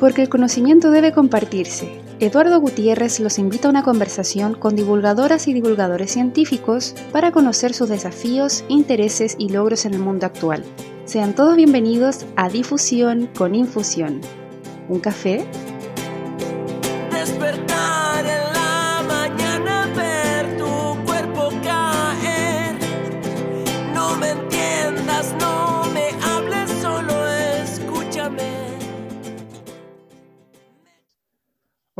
Porque 0.00 0.22
el 0.22 0.28
conocimiento 0.28 0.90
debe 0.90 1.12
compartirse. 1.12 2.00
Eduardo 2.20 2.60
Gutiérrez 2.60 3.20
los 3.20 3.38
invita 3.38 3.68
a 3.68 3.70
una 3.70 3.82
conversación 3.82 4.54
con 4.54 4.76
divulgadoras 4.76 5.48
y 5.48 5.52
divulgadores 5.52 6.12
científicos 6.12 6.94
para 7.12 7.32
conocer 7.32 7.74
sus 7.74 7.88
desafíos, 7.88 8.64
intereses 8.68 9.36
y 9.38 9.50
logros 9.50 9.84
en 9.84 9.94
el 9.94 10.00
mundo 10.00 10.26
actual. 10.26 10.64
Sean 11.04 11.34
todos 11.34 11.56
bienvenidos 11.56 12.26
a 12.36 12.48
Difusión 12.48 13.28
con 13.36 13.54
Infusión. 13.54 14.20
¿Un 14.88 15.00
café? 15.00 15.46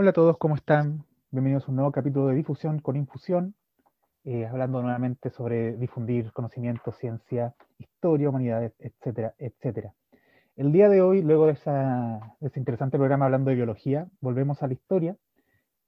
Hola 0.01 0.11
a 0.11 0.13
todos, 0.13 0.39
¿cómo 0.39 0.55
están? 0.55 1.05
Bienvenidos 1.33 1.65
a 1.65 1.71
un 1.73 1.75
nuevo 1.75 1.91
capítulo 1.91 2.29
de 2.29 2.37
Difusión 2.37 2.79
con 2.79 2.95
Infusión, 2.95 3.57
eh, 4.23 4.47
hablando 4.47 4.81
nuevamente 4.81 5.29
sobre 5.29 5.77
difundir 5.77 6.31
conocimiento, 6.33 6.93
ciencia, 6.93 7.57
historia, 7.79 8.29
humanidades, 8.29 8.75
etcétera, 8.79 9.35
etcétera. 9.39 9.93
El 10.55 10.71
día 10.71 10.89
de 10.89 11.03
hoy, 11.03 11.21
luego 11.23 11.47
de, 11.47 11.55
ese 11.55 12.61
interesante 12.61 12.97
programa 12.97 13.25
hablando 13.25 13.51
de 13.51 13.57
biología, 13.57 14.07
volvemos 14.21 14.63
a 14.63 14.69
la 14.69 14.75
historia 14.75 15.17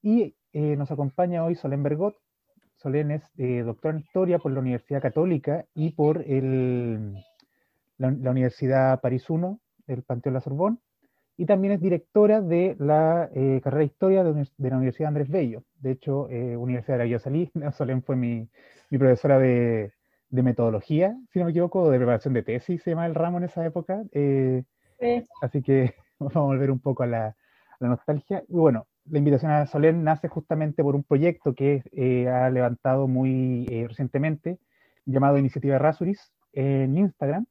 y 0.01 0.35
eh, 0.51 0.75
nos 0.75 0.91
acompaña 0.91 1.45
hoy 1.45 1.55
Solén 1.55 1.81
Bergot. 1.81 2.17
Solén 2.75 3.11
es 3.11 3.23
eh, 3.37 3.63
en 3.81 3.99
historia 3.99 4.39
por 4.39 4.51
la 4.51 4.59
Universidad 4.59 5.01
Católica 5.01 5.67
y 5.73 5.91
por 5.91 6.25
la, 6.27 8.09
Universidad 8.29 8.99
París 8.99 9.25
I, 9.29 9.57
el 9.87 10.03
Panteón 10.03 10.33
La 10.33 10.41
Sorbonne 10.41 10.79
y 11.41 11.47
también 11.47 11.73
es 11.73 11.81
directora 11.81 12.39
de 12.39 12.75
la 12.77 13.27
eh, 13.33 13.61
carrera 13.63 13.79
de 13.79 13.85
Historia 13.85 14.23
de, 14.23 14.69
la 14.69 14.75
Universidad 14.77 15.07
Andrés 15.07 15.27
Bello. 15.27 15.63
De 15.79 15.89
hecho, 15.89 16.29
eh, 16.29 16.55
Universidad 16.55 16.99
de 16.99 17.07
la 17.07 17.17
Salí, 17.17 17.51
Solén 17.75 18.03
fue 18.03 18.15
mi, 18.15 18.47
profesora 18.91 19.39
de, 19.39 19.91
metodología, 20.29 21.17
si 21.33 21.39
no 21.39 21.45
me 21.45 21.51
equivoco, 21.51 21.89
de 21.89 21.97
preparación 21.97 22.35
de 22.35 22.43
tesis, 22.43 22.83
se 22.83 22.91
llama 22.91 23.07
el 23.07 23.15
ramo 23.15 23.39
en 23.39 23.45
esa 23.45 23.65
época. 23.65 24.03
Eh, 24.11 24.61
así 25.41 25.63
que 25.63 25.95
vamos 26.19 26.35
a 26.35 26.41
volver 26.41 26.69
un 26.69 26.79
poco 26.79 27.01
a 27.01 27.07
la, 27.07 27.35
nostalgia. 27.79 28.43
Y 28.47 28.53
bueno, 28.53 28.85
la 29.09 29.17
invitación 29.17 29.51
a 29.51 29.65
Solén 29.65 30.03
nace 30.03 30.27
justamente 30.27 30.83
por 30.83 30.93
un 30.93 31.03
proyecto 31.03 31.55
que 31.55 31.81
ha 32.31 32.51
levantado 32.51 33.07
muy 33.07 33.65
recientemente, 33.87 34.59
llamado 35.05 35.39
Iniciativa 35.39 35.79
Rasuris, 35.79 36.31
en 36.53 36.95
Instagram, 36.99 37.47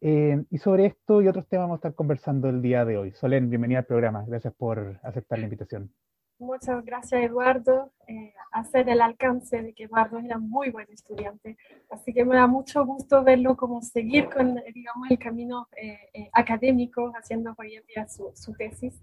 eh, 0.00 0.44
y 0.50 0.58
sobre 0.58 0.86
esto 0.86 1.22
y 1.22 1.28
otros 1.28 1.46
temas 1.48 1.64
vamos 1.64 1.76
a 1.76 1.78
estar 1.78 1.94
conversando 1.94 2.48
el 2.48 2.62
día 2.62 2.84
de 2.84 2.98
hoy. 2.98 3.12
Solén, 3.12 3.48
bienvenida 3.48 3.80
al 3.80 3.86
programa. 3.86 4.24
Gracias 4.26 4.54
por 4.54 5.00
aceptar 5.02 5.38
la 5.38 5.44
invitación. 5.44 5.90
Muchas 6.38 6.84
gracias, 6.84 7.22
Eduardo. 7.22 7.92
Eh, 8.06 8.34
hacer 8.52 8.88
el 8.90 9.00
alcance 9.00 9.62
de 9.62 9.72
que 9.72 9.84
Eduardo 9.84 10.18
era 10.18 10.38
muy 10.38 10.70
buen 10.70 10.86
estudiante. 10.90 11.56
Así 11.90 12.12
que 12.12 12.26
me 12.26 12.36
da 12.36 12.46
mucho 12.46 12.84
gusto 12.84 13.24
verlo 13.24 13.56
como 13.56 13.80
seguir 13.80 14.28
con, 14.28 14.54
digamos, 14.74 15.10
el 15.10 15.18
camino 15.18 15.66
eh, 15.76 16.28
académico, 16.34 17.10
haciendo 17.16 17.54
hoy 17.56 17.76
en 17.76 17.86
día 17.86 18.06
su, 18.06 18.30
su 18.34 18.52
tesis. 18.52 19.02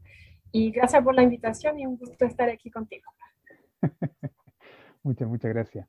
Y 0.51 0.69
gracias 0.69 1.03
por 1.03 1.15
la 1.15 1.23
invitación 1.23 1.79
y 1.79 1.87
un 1.87 1.97
gusto 1.97 2.25
estar 2.25 2.49
aquí 2.49 2.69
contigo. 2.69 3.11
muchas, 5.03 5.27
muchas 5.27 5.51
gracias. 5.51 5.87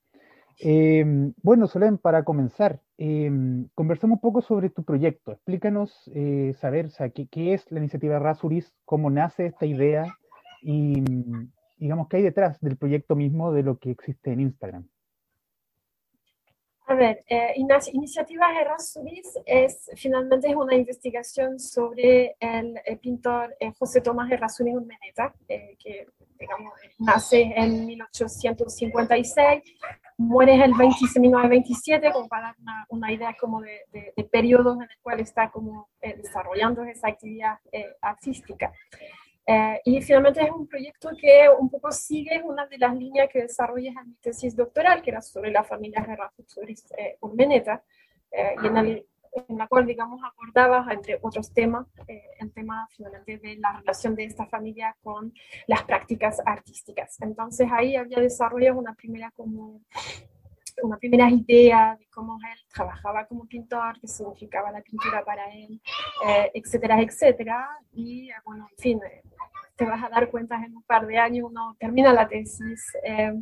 Em, 0.59 1.33
bueno, 1.43 1.67
Solén, 1.67 1.99
para 1.99 2.25
comenzar, 2.25 2.81
eh, 2.99 3.31
conversamos 3.75 4.17
un 4.17 4.21
poco 4.21 4.41
sobre 4.41 4.71
tu 4.71 4.85
proyecto. 4.85 5.33
Explícanos, 5.33 6.11
eh, 6.15 6.55
saber, 6.61 6.91
¿qué, 7.13 7.55
es 7.55 7.71
la 7.71 7.81
iniciativa 7.81 8.19
Rasuris, 8.19 8.73
cómo 8.85 9.11
nace 9.11 9.47
esta 9.47 9.67
idea 9.67 10.07
y, 10.63 11.03
digamos, 11.77 12.09
qué 12.09 12.19
hay 12.19 12.23
detrás 12.23 12.61
del 12.61 12.77
proyecto 12.77 13.17
mismo 13.17 13.53
de 13.53 13.63
lo 13.63 13.79
que 13.79 13.91
existe 13.91 14.33
en 14.33 14.41
Instagram. 14.41 14.87
A 16.87 16.95
ver, 16.95 17.25
eh, 17.29 17.55
Iniciativa 17.93 18.61
Errázuriz 18.61 19.27
es 19.47 19.91
finalmente 19.97 20.49
es 20.49 20.55
una 20.55 20.75
investigación 20.75 21.59
sobre 21.59 22.37
el, 22.39 22.79
pintor 23.01 23.57
eh, 23.59 23.73
José 23.79 24.03
Tomás 24.03 24.31
Errázuriz 24.31 24.75
Urmeneta, 24.75 25.35
eh, 25.49 25.77
que 25.83 26.07
digamos, 26.39 26.75
nace 26.99 27.55
en 27.57 27.87
1856, 27.87 29.63
muere 30.19 30.63
el 30.63 30.75
1927, 30.75 32.13
como 32.13 32.29
para 32.29 32.55
dar 32.59 32.85
una, 32.89 33.11
idea 33.11 33.35
como 33.41 33.63
de, 33.63 33.81
de, 33.91 34.25
periodos 34.25 34.77
en 34.77 34.83
el 34.83 34.99
cual 35.01 35.21
está 35.21 35.51
como 35.51 35.89
desarrollando 36.03 36.85
esa 36.85 37.09
actividad 37.09 37.59
artística. 38.03 38.73
Eh, 39.47 39.81
y 39.85 40.01
finalmente 40.01 40.43
es 40.43 40.51
un 40.51 40.67
proyecto 40.67 41.11
que 41.21 41.47
un 41.59 41.69
poco 41.69 41.93
sigue 41.93 42.43
una 42.43 42.67
de 42.67 42.79
las 42.79 42.97
líneas 42.97 43.29
que 43.31 43.43
desarrollé 43.43 43.89
en 43.89 44.09
mi 44.09 44.15
tesis 44.15 44.57
doctoral, 44.57 45.03
que 45.03 45.11
era 45.11 45.21
sobre 45.21 45.51
la 45.51 45.63
familia 45.63 46.03
Gerrardus 46.03 46.57
eh, 46.97 47.19
Urmeneta, 47.21 47.83
eh, 48.31 48.55
y 48.63 48.67
en, 48.67 48.77
en, 48.77 49.59
la 49.59 49.67
cual, 49.67 49.87
digamos, 49.87 50.21
abordaba, 50.23 50.87
entre 50.91 51.19
otros 51.21 51.53
temas, 51.53 51.87
eh, 52.09 52.23
el 52.41 52.53
tema 52.53 52.89
finalmente 52.91 53.39
de 53.39 53.57
la 53.57 53.79
relación 53.79 54.15
de 54.15 54.25
esta 54.25 54.47
familia 54.47 54.97
con 55.03 55.33
las 55.67 55.83
prácticas 55.85 56.41
artísticas. 56.45 57.21
Entonces 57.21 57.69
ahí 57.71 57.97
había 57.97 58.19
desarrollado 58.19 58.79
una 58.79 58.95
primera 58.95 59.31
como 59.33 59.83
una 60.83 60.97
primera 60.99 61.31
idea 61.31 61.97
de 61.99 62.07
cómo 62.07 62.39
él 62.53 62.59
trabajaba 62.73 63.27
como 63.27 63.47
pintor, 63.47 63.99
qué 64.01 64.09
significaba 64.09 64.71
la 64.71 64.83
pintura 64.83 65.25
para 65.25 65.53
él, 65.53 65.81
etcétera, 66.53 67.01
etcétera. 67.01 67.69
Y 67.93 68.29
bueno, 68.45 68.67
en 68.71 68.77
fin, 68.79 69.01
te 69.77 69.85
vas 69.85 70.03
a 70.03 70.09
dar 70.09 70.31
cuenta 70.31 70.57
en 70.65 70.77
un 70.77 70.83
par 70.83 71.07
de 71.07 71.19
años, 71.19 71.49
uno 71.51 71.77
termina 71.79 72.13
la 72.13 72.29
tesis, 72.29 72.93
eh, 73.03 73.33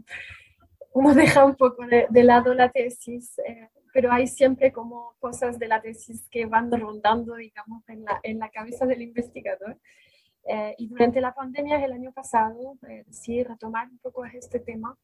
uno 0.94 1.14
deja 1.14 1.44
un 1.44 1.56
poco 1.56 1.84
de, 1.86 2.22
lado 2.22 2.54
la 2.54 2.70
tesis, 2.70 3.38
eh, 3.46 3.68
pero 3.92 4.10
hay 4.12 4.26
siempre 4.26 4.72
como 4.72 5.14
cosas 5.18 5.58
de 5.58 5.68
la 5.68 5.80
tesis 5.80 6.28
que 6.30 6.46
van 6.46 6.70
rondando, 6.70 7.34
digamos, 7.34 7.86
en 7.88 8.04
la, 8.04 8.20
en 8.22 8.38
la 8.38 8.50
cabeza 8.50 8.86
del 8.86 9.02
investigador. 9.02 9.78
Eh, 10.44 10.74
y 10.78 10.88
durante 10.88 11.20
la 11.20 11.34
pandemia 11.34 11.84
el 11.84 11.92
año 11.92 12.12
pasado 12.12 12.76
decidí 13.06 13.44
retomar 13.44 13.88
un 13.88 13.98
poco 13.98 14.24
este 14.24 14.58
tema, 14.58 14.96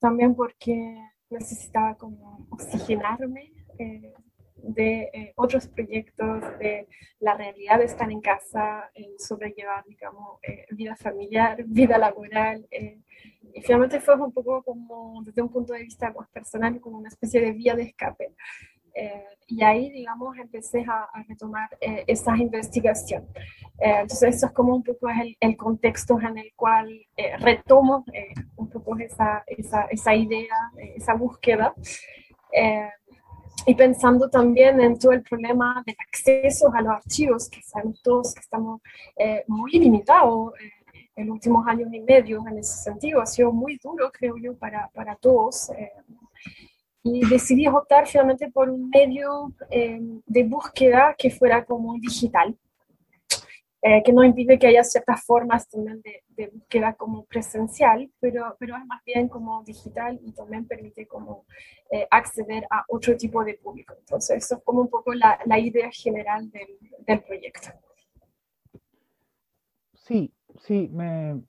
también 0.00 0.34
porque 0.34 0.96
necesitaba 1.30 1.96
como 1.96 2.46
oxigenarme 2.50 3.52
de 4.62 5.10
eh, 5.12 5.32
otros 5.36 5.66
proyectos, 5.68 6.42
de 6.58 6.88
la 7.20 7.34
realidad 7.34 7.78
de 7.78 7.84
estar 7.84 8.10
en 8.10 8.20
casa, 8.20 8.90
sobrellevar, 9.18 9.84
digamos, 9.86 10.38
eh, 10.42 10.66
vida 10.70 10.96
familiar, 10.96 11.62
vida 11.66 11.98
laboral. 11.98 12.66
Eh, 12.70 13.00
y 13.52 13.62
finalmente 13.62 14.00
fue 14.00 14.14
un 14.16 14.32
poco 14.32 14.62
como, 14.62 15.22
desde 15.24 15.42
un 15.42 15.50
punto 15.50 15.72
de 15.72 15.82
vista 15.82 16.12
más 16.12 16.28
personal, 16.28 16.80
como 16.80 16.98
una 16.98 17.08
especie 17.08 17.40
de 17.40 17.52
vía 17.52 17.74
de 17.74 17.84
escape. 17.84 18.34
Y 19.46 19.62
ahí, 19.62 19.90
digamos, 19.90 20.36
empecé 20.38 20.84
a, 20.88 21.08
retomar 21.28 21.68
esa 21.80 22.36
investigación. 22.36 23.26
entonces, 23.78 24.36
eso 24.36 24.46
es 24.46 24.52
como 24.52 24.74
un 24.76 24.82
poco 24.82 25.08
el, 25.08 25.36
el 25.40 25.56
contexto 25.56 26.20
en 26.20 26.38
el 26.38 26.52
cual 26.54 26.88
retomo 27.38 28.04
un 28.56 28.68
poco 28.68 28.96
esa, 28.98 29.42
esa, 29.46 29.82
esa 29.90 30.14
idea, 30.14 30.56
esa 30.96 31.14
búsqueda 31.14 31.74
y 33.66 33.74
pensando 33.74 34.28
también 34.28 34.80
en 34.80 34.98
todo 34.98 35.12
el 35.12 35.22
problema 35.22 35.82
de 35.86 35.94
acceso 35.98 36.72
a 36.72 36.80
los 36.80 36.92
archivos, 36.92 37.48
que 37.48 37.62
sabemos 37.62 38.00
todos 38.02 38.34
que 38.34 38.40
estamos 38.40 38.80
eh, 39.16 39.44
muy 39.48 39.72
limitados 39.72 40.54
eh, 40.60 40.70
en 41.16 41.26
los 41.26 41.34
últimos 41.34 41.66
años 41.66 41.92
y 41.92 42.00
medio 42.00 42.42
en 42.48 42.58
ese 42.58 42.82
sentido. 42.82 43.20
Ha 43.20 43.26
sido 43.26 43.52
muy 43.52 43.78
duro, 43.82 44.10
creo 44.10 44.36
yo, 44.38 44.56
para, 44.56 44.88
para 44.94 45.16
todos. 45.16 45.70
Eh, 47.04 47.10
y 47.12 47.28
decidí 47.28 47.66
optar 47.66 48.06
finalmente 48.06 48.50
por 48.50 48.68
un 48.70 48.88
medio 48.90 49.52
de 49.70 50.44
búsqueda 50.44 51.14
que 51.18 51.30
fuera 51.30 51.64
como 51.64 51.94
digital. 51.98 52.56
Eh, 53.82 54.02
que 54.04 54.12
no 54.12 54.22
impide 54.22 54.58
que 54.58 54.66
haya 54.66 54.84
ciertas 54.84 55.24
formas 55.24 55.66
también 55.66 56.02
de, 56.02 56.22
de, 56.28 56.48
búsqueda 56.48 56.92
como 56.92 57.24
presencial, 57.24 58.10
pero, 58.20 58.54
pero 58.58 58.76
es 58.76 58.84
más 58.84 59.02
bien 59.06 59.26
como 59.26 59.64
digital 59.64 60.20
y 60.22 60.32
también 60.32 60.66
permite 60.66 61.06
como 61.06 61.46
eh, 61.90 62.06
acceder 62.10 62.66
a 62.70 62.84
otro 62.88 63.16
tipo 63.16 63.42
de 63.42 63.54
público. 63.54 63.94
Entonces, 63.98 64.44
eso 64.44 64.56
es 64.56 64.62
como 64.64 64.82
un 64.82 64.90
poco 64.90 65.14
la, 65.14 65.40
la 65.46 65.58
idea 65.58 65.88
general 65.90 66.50
del, 66.50 66.78
del, 67.06 67.22
proyecto. 67.22 67.70
Sí, 69.94 70.30
sí, 70.58 70.90
me... 70.92 71.40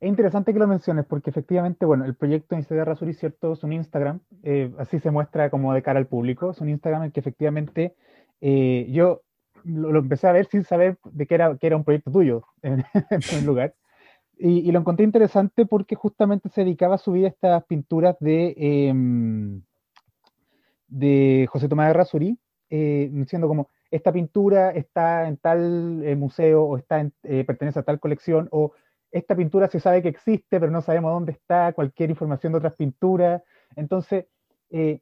es 0.00 0.08
interesante 0.08 0.52
que 0.52 0.58
lo 0.58 0.66
menciones 0.66 1.04
porque 1.06 1.30
efectivamente, 1.30 1.86
bueno, 1.86 2.04
el 2.04 2.14
proyecto 2.14 2.56
de 2.56 2.84
Razuri, 2.84 3.14
cierto, 3.14 3.52
es 3.52 3.62
un 3.62 3.72
Instagram, 3.72 4.20
eh, 4.42 4.72
así 4.78 4.98
se 4.98 5.10
muestra 5.10 5.50
como 5.50 5.72
de 5.72 5.82
cara 5.82 5.98
al 5.98 6.06
público, 6.06 6.50
es 6.50 6.60
un 6.60 6.68
Instagram 6.68 7.04
en 7.04 7.12
que 7.12 7.20
efectivamente 7.20 7.94
yo 8.40 9.22
lo, 9.64 9.98
empecé 9.98 10.28
a 10.28 10.32
ver 10.32 10.46
sin 10.46 10.64
saber 10.64 10.98
de 11.04 11.26
qué 11.26 11.34
era, 11.34 11.56
que 11.56 11.66
era 11.66 11.76
un 11.76 11.84
proyecto 11.84 12.10
tuyo 12.10 12.44
en, 12.62 12.84
en 13.10 13.46
lugar. 13.46 13.74
Y, 14.38 14.70
lo 14.70 14.80
encontré 14.80 15.04
interesante 15.04 15.64
porque 15.64 15.94
justamente 15.94 16.50
se 16.50 16.60
dedicaba 16.60 16.96
a 16.96 16.98
subir 16.98 17.24
estas 17.24 17.64
pinturas 17.64 18.16
de, 18.20 18.54
em, 18.56 19.62
de 20.88 21.48
José 21.50 21.68
Tomás 21.68 21.88
de 21.88 21.94
Rasuri, 21.94 22.38
eh, 22.68 23.08
diciendo 23.12 23.48
como, 23.48 23.70
esta 23.90 24.12
pintura 24.12 24.72
está 24.72 25.26
en 25.26 25.38
tal 25.38 26.02
museo 26.18 26.64
o 26.64 26.76
está 26.76 27.08
pertenece 27.46 27.78
a 27.78 27.82
tal 27.82 27.98
colección 28.00 28.48
o 28.50 28.72
esta 29.10 29.34
pintura 29.36 29.68
se 29.68 29.80
sabe 29.80 30.02
que 30.02 30.08
existe, 30.08 30.60
pero 30.60 30.70
no 30.70 30.82
sabemos 30.82 31.12
dónde 31.12 31.32
está, 31.32 31.72
cualquier 31.72 32.10
información 32.10 32.52
de 32.52 32.58
otras 32.58 32.76
pinturas. 32.76 33.42
Entonces, 33.76 34.26
eh, 34.70 35.00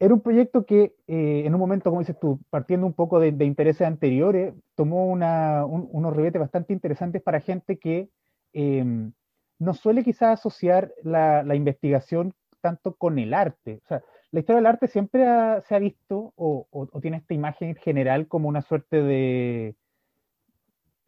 era 0.00 0.14
un 0.14 0.22
proyecto 0.22 0.64
que 0.64 0.94
eh, 1.06 1.42
en 1.44 1.54
un 1.54 1.60
momento, 1.60 1.90
como 1.90 2.00
dices 2.00 2.18
tú, 2.18 2.40
partiendo 2.48 2.86
un 2.86 2.94
poco 2.94 3.20
de, 3.20 3.28
intereses 3.44 3.86
anteriores, 3.86 4.54
tomó 4.74 5.06
unos 5.06 6.16
ribetes 6.16 6.40
bastante 6.40 6.72
interesantes 6.72 7.22
para 7.22 7.40
gente 7.40 7.78
que 7.78 8.08
em, 8.54 9.12
no 9.58 9.74
suele 9.74 10.02
quizás 10.02 10.40
asociar 10.40 10.92
la, 11.02 11.54
investigación 11.54 12.32
tanto 12.62 12.94
con 12.96 13.18
el 13.18 13.34
arte. 13.34 13.80
O 13.84 13.88
sea, 13.88 14.02
la 14.32 14.40
historia 14.40 14.56
del 14.56 14.66
arte 14.66 14.88
siempre 14.88 15.22
se 15.68 15.74
ha 15.74 15.78
visto 15.78 16.32
o, 16.34 16.66
tiene 17.02 17.18
esta 17.18 17.34
imagen 17.34 17.74
general 17.76 18.26
como 18.26 18.48
una 18.48 18.62
suerte 18.62 19.02
de, 19.02 19.76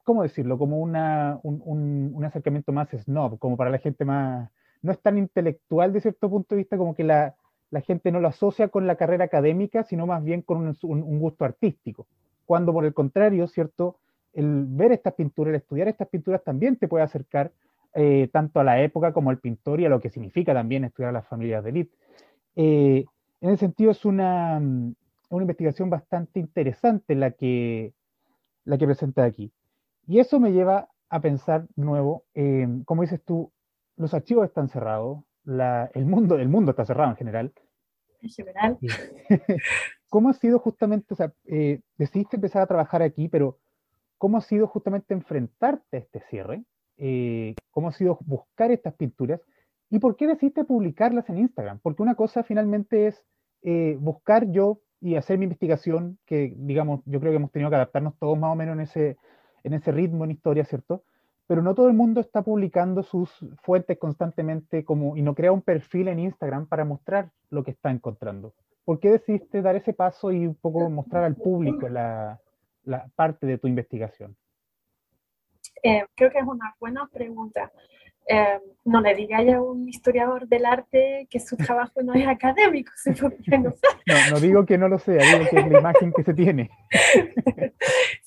¿cómo 0.03 0.23
decirlo? 0.23 0.59
Como 0.59 0.79
una, 0.81 1.39
un, 1.43 2.23
acercamiento 2.25 2.73
más 2.73 2.91
snob, 2.91 3.39
como 3.39 3.57
para 3.57 3.71
la 3.71 3.79
gente 3.79 4.05
más, 4.05 4.51
no 4.83 4.93
es 4.93 5.01
tan 5.01 5.19
intelectual 5.19 5.93
de 5.93 6.01
cierto 6.01 6.29
punto 6.29 6.55
de 6.55 6.61
vista 6.61 6.77
como 6.77 6.95
que 6.95 7.05
la, 7.05 7.35
gente 7.87 8.13
no 8.13 8.21
lo 8.21 8.29
asocia 8.29 8.69
con 8.69 8.87
la 8.87 8.97
carrera 8.97 9.25
académica, 9.25 9.85
sino 9.85 10.07
más 10.07 10.23
bien 10.23 10.43
con 10.43 10.77
un, 10.83 11.19
gusto 11.19 11.45
artístico. 11.45 12.07
Cuando 12.45 12.73
por 12.73 12.85
el 12.85 12.93
contrario, 12.93 13.47
¿cierto? 13.49 13.99
El 14.35 14.67
ver 14.67 14.93
estas 14.93 15.15
pinturas, 15.15 15.51
el 15.51 15.61
estudiar 15.61 15.89
estas 15.89 16.09
pinturas 16.09 16.43
también 16.45 16.77
te 16.77 16.89
puede 16.89 17.05
acercar 17.05 17.53
eh, 17.95 18.29
tanto 18.33 18.61
a 18.61 18.65
la 18.65 18.83
época 18.83 19.13
como 19.13 19.31
al 19.31 19.39
pintor 19.39 19.81
y 19.81 19.87
a 19.87 19.89
lo 19.89 20.01
que 20.01 20.11
significa 20.11 20.53
también 20.53 20.85
estudiar 20.85 21.11
a 21.11 21.13
las 21.13 21.27
familias 21.27 21.65
de 21.65 21.71
élite. 21.71 21.97
Eh, 22.57 23.05
en 23.41 23.51
ese 23.51 23.59
sentido 23.59 23.91
es 23.91 24.05
una, 24.05 24.59
una 24.59 25.43
investigación 25.43 25.89
bastante 25.89 26.41
interesante 26.41 27.15
la 27.15 27.31
que, 27.31 27.95
la 28.65 28.77
que 28.77 28.87
presenta 28.87 29.25
aquí. 29.25 29.51
Y 30.07 30.19
eso 30.19 30.41
me 30.41 30.53
lleva 30.53 30.89
a 31.09 31.21
pensar 31.21 31.67
nuevo, 31.77 32.25
como 32.85 33.03
dices 33.03 33.23
tú, 33.25 33.53
los 33.97 34.15
archivos 34.15 34.47
están 34.47 34.69
cerrados, 34.69 35.25
el, 35.45 36.07
mundo, 36.07 36.37
el 36.37 36.49
mundo 36.49 36.71
está 36.71 36.85
cerrado 36.85 37.11
en 37.11 37.17
general. 37.17 37.53
En 38.21 38.29
general. 38.31 38.79
¿Cómo 40.09 40.29
ha 40.29 40.35
sido 40.35 40.59
justamente, 40.59 41.15
o 41.15 41.17
sea, 41.17 41.33
eh, 41.47 41.81
decidiste 41.97 42.37
empezar 42.37 42.63
a 42.63 42.67
trabajar 42.67 43.03
aquí, 43.03 43.29
pero 43.29 43.59
¿cómo 44.19 44.39
ha 44.39 44.43
sido 44.43 44.67
justamente 44.67 45.15
enfrentarte 45.15 45.97
a 45.97 46.01
este 46.01 46.21
cierre? 46.29 46.65
Eh, 46.99 47.55
¿Cómo 47.71 47.89
ha 47.89 47.93
sido 47.93 48.19
buscar 48.27 48.71
estas 48.71 48.95
pinturas? 48.95 49.41
¿Y 49.91 49.99
por 49.99 50.17
qué 50.17 50.27
decidiste 50.27 50.65
publicarlas 50.65 51.29
en 51.29 51.39
Instagram? 51.39 51.81
Porque 51.83 52.03
una 52.03 52.15
cosa 52.15 52.43
finalmente 52.43 53.07
es 53.09 53.25
eh, 53.63 53.97
buscar 54.01 54.51
yo 54.51 54.81
y 55.01 55.17
hacer 55.17 55.39
mi 55.39 55.45
investigación, 55.45 56.19
que 56.27 56.55
digamos, 56.57 57.01
yo 57.07 57.19
creo 57.19 57.33
que 57.33 57.37
hemos 57.37 57.51
tenido 57.51 57.71
que 57.71 57.77
adaptarnos 57.77 58.17
todos 58.19 58.39
más 58.39 58.53
o 58.53 58.55
menos 58.55 58.75
en 58.75 58.81
ese, 58.83 59.17
en 59.65 59.75
ese 59.75 59.93
ritmo 59.93 60.25
en 60.25 60.33
historia, 60.33 60.65
¿cierto? 60.65 61.05
Pero 61.47 61.63
no 61.63 61.75
todo 61.75 61.89
el 61.89 61.95
mundo 61.95 62.21
está 62.21 62.43
publicando 62.43 63.03
sus 63.03 63.31
fuentes 63.63 63.99
constantemente 63.99 64.85
como, 64.85 65.17
y 65.17 65.23
no 65.23 65.35
crea 65.35 65.53
un 65.53 65.63
perfil 65.63 66.09
en 66.09 66.19
Instagram 66.19 66.67
para 66.67 66.85
mostrar 66.85 67.31
lo 67.51 67.63
que 67.65 67.73
está 67.73 67.91
encontrando. 67.91 68.55
¿Por 68.85 69.01
qué 69.01 69.11
decidiste 69.11 69.63
dar 69.63 69.77
ese 69.77 69.93
paso 69.93 70.33
y 70.33 70.47
un 70.47 70.55
poco 70.55 70.89
mostrar 70.91 71.25
al 71.25 71.37
público 71.37 71.89
la, 71.89 72.41
la 72.85 73.09
parte 73.15 73.47
de 73.47 73.59
tu 73.59 73.69
investigación? 73.69 74.37
Eh, 75.83 76.05
creo 76.15 76.31
que 76.31 76.39
es 76.39 76.47
una 76.47 76.75
buena 76.81 77.09
pregunta. 77.13 77.71
Eh, 78.29 78.61
no 78.85 79.01
le 79.01 79.15
digáis 79.15 79.53
a 79.53 79.61
un 79.61 79.89
historiador 79.89 80.47
del 80.47 80.65
arte 80.65 81.27
que 81.29 81.41
su 81.41 81.57
trabajo 81.57 82.03
no 82.03 82.15
es 82.15 82.27
académico. 82.27 82.93
No, 84.07 84.31
no 84.31 84.41
digo 84.41 84.65
que 84.65 84.79
no 84.79 84.89
lo 84.89 84.99
sea, 84.99 85.39
digo 85.39 85.51
que 85.51 85.59
es 85.59 85.71
la 85.71 85.79
imagen 85.81 86.13
que 86.13 86.23
se 86.23 86.35
tiene. 86.35 86.71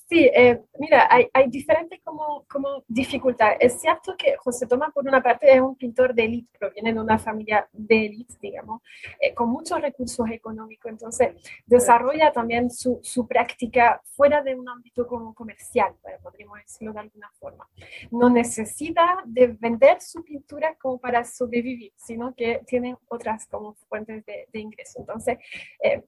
Sí, 0.08 0.30
eh, 0.32 0.62
mira, 0.78 1.08
hay, 1.10 1.26
hay 1.32 1.48
diferentes 1.48 2.00
como, 2.04 2.44
como 2.48 2.84
dificultades. 2.86 3.58
Es 3.60 3.80
cierto 3.80 4.14
que 4.16 4.36
José 4.36 4.64
Tomás, 4.64 4.92
por 4.92 5.04
una 5.04 5.20
parte, 5.20 5.52
es 5.52 5.60
un 5.60 5.74
pintor 5.74 6.14
de 6.14 6.24
élite, 6.24 6.56
proviene 6.56 6.92
de 6.92 7.00
una 7.00 7.18
familia 7.18 7.68
de 7.72 8.06
élite, 8.06 8.34
digamos, 8.40 8.82
eh, 9.20 9.34
con 9.34 9.48
muchos 9.48 9.80
recursos 9.80 10.30
económicos, 10.30 10.92
entonces 10.92 11.34
desarrolla 11.66 12.32
también 12.32 12.70
su, 12.70 13.00
su, 13.02 13.26
práctica 13.26 14.00
fuera 14.04 14.42
de 14.42 14.54
un 14.54 14.68
ámbito 14.68 15.08
como 15.08 15.34
comercial, 15.34 15.96
podríamos 16.22 16.58
decirlo 16.58 16.92
de 16.92 17.00
alguna 17.00 17.28
forma. 17.40 17.68
No 18.12 18.30
necesita 18.30 19.24
de 19.26 19.48
vender 19.58 20.00
su 20.00 20.22
pintura 20.22 20.76
como 20.76 20.98
para 20.98 21.24
sobrevivir, 21.24 21.92
sino 21.96 22.32
que 22.32 22.62
tiene 22.64 22.96
otras 23.08 23.48
como 23.48 23.74
fuentes 23.88 24.24
de, 24.24 24.46
de 24.52 24.60
ingreso. 24.60 25.00
Entonces, 25.00 25.38
eh, 25.82 26.04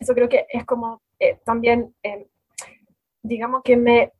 eso 0.00 0.12
creo 0.12 0.28
que 0.28 0.44
es 0.48 0.64
como 0.64 1.02
también 1.44 1.94
digamos 3.22 3.62
que 3.62 3.76
me, 3.76 4.12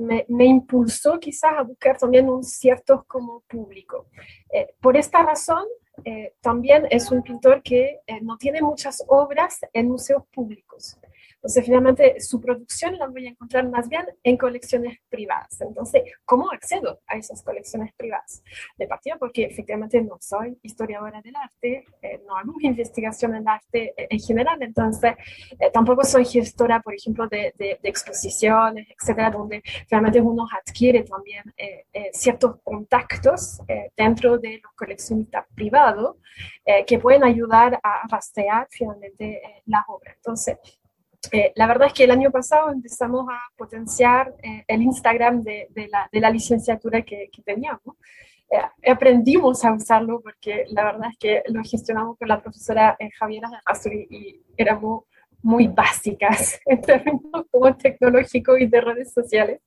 me, 0.00 0.44
impulsó 0.44 1.18
quizás 1.18 1.52
a 1.56 1.62
buscar 1.62 1.98
también 1.98 2.28
un 2.28 2.42
cierto 2.42 3.04
como 3.06 3.40
público. 3.40 4.06
Eh, 4.52 4.74
por 4.80 4.96
esta 4.96 5.22
razón, 5.22 5.64
eh, 6.04 6.34
también 6.40 6.86
es 6.90 7.10
un 7.10 7.22
pintor 7.22 7.62
que 7.62 8.00
eh, 8.06 8.20
no 8.22 8.38
tiene 8.38 8.62
muchas 8.62 9.04
obras 9.08 9.60
en 9.72 9.88
museos 9.88 10.24
públicos. 10.32 10.98
Entonces, 11.40 11.64
finalmente, 11.64 12.20
su 12.20 12.38
producción 12.38 12.98
la 12.98 13.08
voy 13.08 13.26
a 13.26 13.30
encontrar 13.30 13.66
más 13.66 13.88
bien 13.88 14.04
en 14.22 14.36
colecciones 14.36 14.98
privadas. 15.08 15.58
Entonces, 15.62 16.02
¿cómo 16.26 16.50
accedo 16.52 17.00
a 17.06 17.16
esas 17.16 17.42
colecciones 17.42 17.94
privadas? 17.94 18.42
De 18.76 18.86
partida, 18.86 19.16
porque 19.18 19.44
efectivamente 19.44 20.02
no 20.02 20.18
soy 20.20 20.58
historiadora 20.62 21.22
del 21.22 21.34
arte, 21.36 21.86
eh, 22.02 22.20
no 22.26 22.36
hago 22.36 22.52
investigación 22.60 23.34
en 23.36 23.48
arte 23.48 23.94
eh, 23.96 24.08
en 24.10 24.20
general, 24.20 24.58
entonces 24.60 25.14
eh, 25.58 25.70
tampoco 25.72 26.04
soy 26.04 26.26
gestora, 26.26 26.80
por 26.80 26.94
ejemplo, 26.94 27.26
de, 27.26 27.54
de, 27.56 27.78
exposiciones, 27.84 28.86
etcétera, 28.90 29.30
donde 29.30 29.62
finalmente 29.88 30.20
uno 30.20 30.46
adquiere 30.52 31.02
también 31.02 31.42
ciertos 32.12 32.60
contactos 32.62 33.60
dentro 33.96 34.38
de 34.38 34.60
los 34.62 34.72
coleccionistas 34.74 35.46
privados 35.54 36.16
que 36.86 36.98
pueden 36.98 37.24
ayudar 37.24 37.80
a 37.82 38.06
rastrear 38.08 38.68
finalmente 38.70 39.40
la 39.66 39.84
obra. 39.88 40.12
Entonces, 40.14 40.58
eh, 41.32 41.52
la 41.54 41.66
verdad 41.66 41.88
es 41.88 41.94
que 41.94 42.04
el 42.04 42.10
año 42.10 42.30
pasado 42.30 42.70
empezamos 42.70 43.26
a 43.30 43.38
potenciar 43.56 44.34
eh, 44.42 44.64
el 44.66 44.82
Instagram 44.82 45.42
de, 45.42 45.68
la, 46.12 46.30
licenciatura 46.30 47.02
que, 47.02 47.30
teníamos. 47.44 47.96
Eh, 48.50 48.90
aprendimos 48.90 49.64
a 49.64 49.72
usarlo 49.72 50.20
porque 50.20 50.64
la 50.70 50.84
verdad 50.84 51.10
es 51.10 51.18
que 51.18 51.42
lo 51.46 51.62
gestionamos 51.62 52.18
con 52.18 52.28
la 52.28 52.40
profesora 52.40 52.96
Javiera 53.18 53.48
y, 53.84 54.16
y 54.16 54.42
éramos 54.56 55.04
muy 55.42 55.68
básicas 55.68 56.60
en 56.66 56.80
términos 56.80 57.46
como 57.50 57.76
tecnológicos 57.76 58.60
y 58.60 58.66
de 58.66 58.80
redes 58.80 59.12
sociales. 59.12 59.60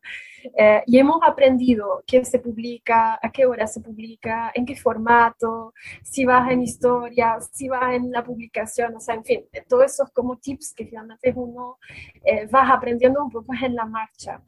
Eh, 0.57 0.83
y 0.87 0.99
hemos 0.99 1.19
aprendido 1.25 2.03
qué 2.05 2.25
se 2.25 2.39
publica, 2.39 3.17
a 3.21 3.31
qué 3.31 3.45
hora 3.45 3.65
se 3.65 3.79
publica, 3.79 4.51
en 4.53 4.65
qué 4.65 4.75
formato, 4.75 5.73
si 6.01 6.25
vas 6.25 6.51
en 6.51 6.61
historia, 6.61 7.37
si 7.51 7.69
vas 7.69 7.95
en 7.95 8.11
la 8.11 8.23
publicación, 8.23 8.95
o 8.95 8.99
sea, 8.99 9.15
en 9.15 9.23
fin, 9.23 9.45
todos 9.69 9.85
esos 9.85 10.09
como 10.11 10.37
tips 10.37 10.73
que 10.73 10.85
finalmente 10.85 11.31
uno 11.35 11.77
eh, 12.25 12.45
vas 12.51 12.69
aprendiendo 12.69 13.23
un 13.23 13.31
poco 13.31 13.53
en 13.53 13.75
la 13.75 13.85
marcha. 13.85 14.41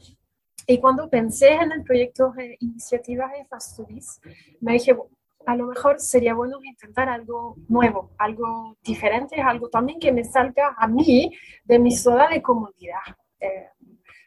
Y 0.67 0.79
cuando 0.79 1.09
pensé 1.09 1.53
en 1.53 1.71
el 1.71 1.83
proyecto 1.83 2.31
de 2.31 2.57
iniciativas 2.59 3.31
de 3.31 3.45
Fasturis, 3.45 4.19
me 4.61 4.73
dije, 4.73 4.95
a 5.45 5.55
lo 5.55 5.67
mejor 5.67 5.99
sería 5.99 6.33
bueno 6.33 6.59
intentar 6.63 7.09
algo 7.09 7.55
nuevo, 7.67 8.11
algo 8.17 8.77
diferente, 8.83 9.41
algo 9.41 9.69
también 9.69 9.99
que 9.99 10.11
me 10.11 10.23
salga 10.23 10.75
a 10.77 10.87
mí 10.87 11.31
de 11.63 11.79
mi 11.79 11.91
zona 11.91 12.27
de 12.29 12.41
comodidad. 12.41 13.01
Eh, 13.39 13.69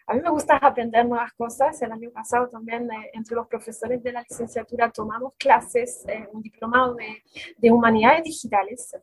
a 0.07 0.15
mí 0.15 0.21
me 0.23 0.31
gusta 0.31 0.57
aprender 0.57 1.07
nuevas 1.07 1.33
cosas. 1.35 1.81
El 1.83 1.93
año 1.93 2.11
pasado 2.11 2.49
también 2.49 2.91
eh, 2.91 3.11
entre 3.13 3.37
los 3.37 3.47
profesores 3.47 4.03
de 4.03 4.13
la 4.13 4.25
licenciatura 4.29 4.91
tomamos 4.91 5.35
clases, 5.39 6.05
eh, 6.09 6.27
un 6.33 6.43
diplomado 6.43 6.95
de, 6.95 7.23
de 7.57 7.71
humanidades 7.71 8.25
digitales. 8.25 8.95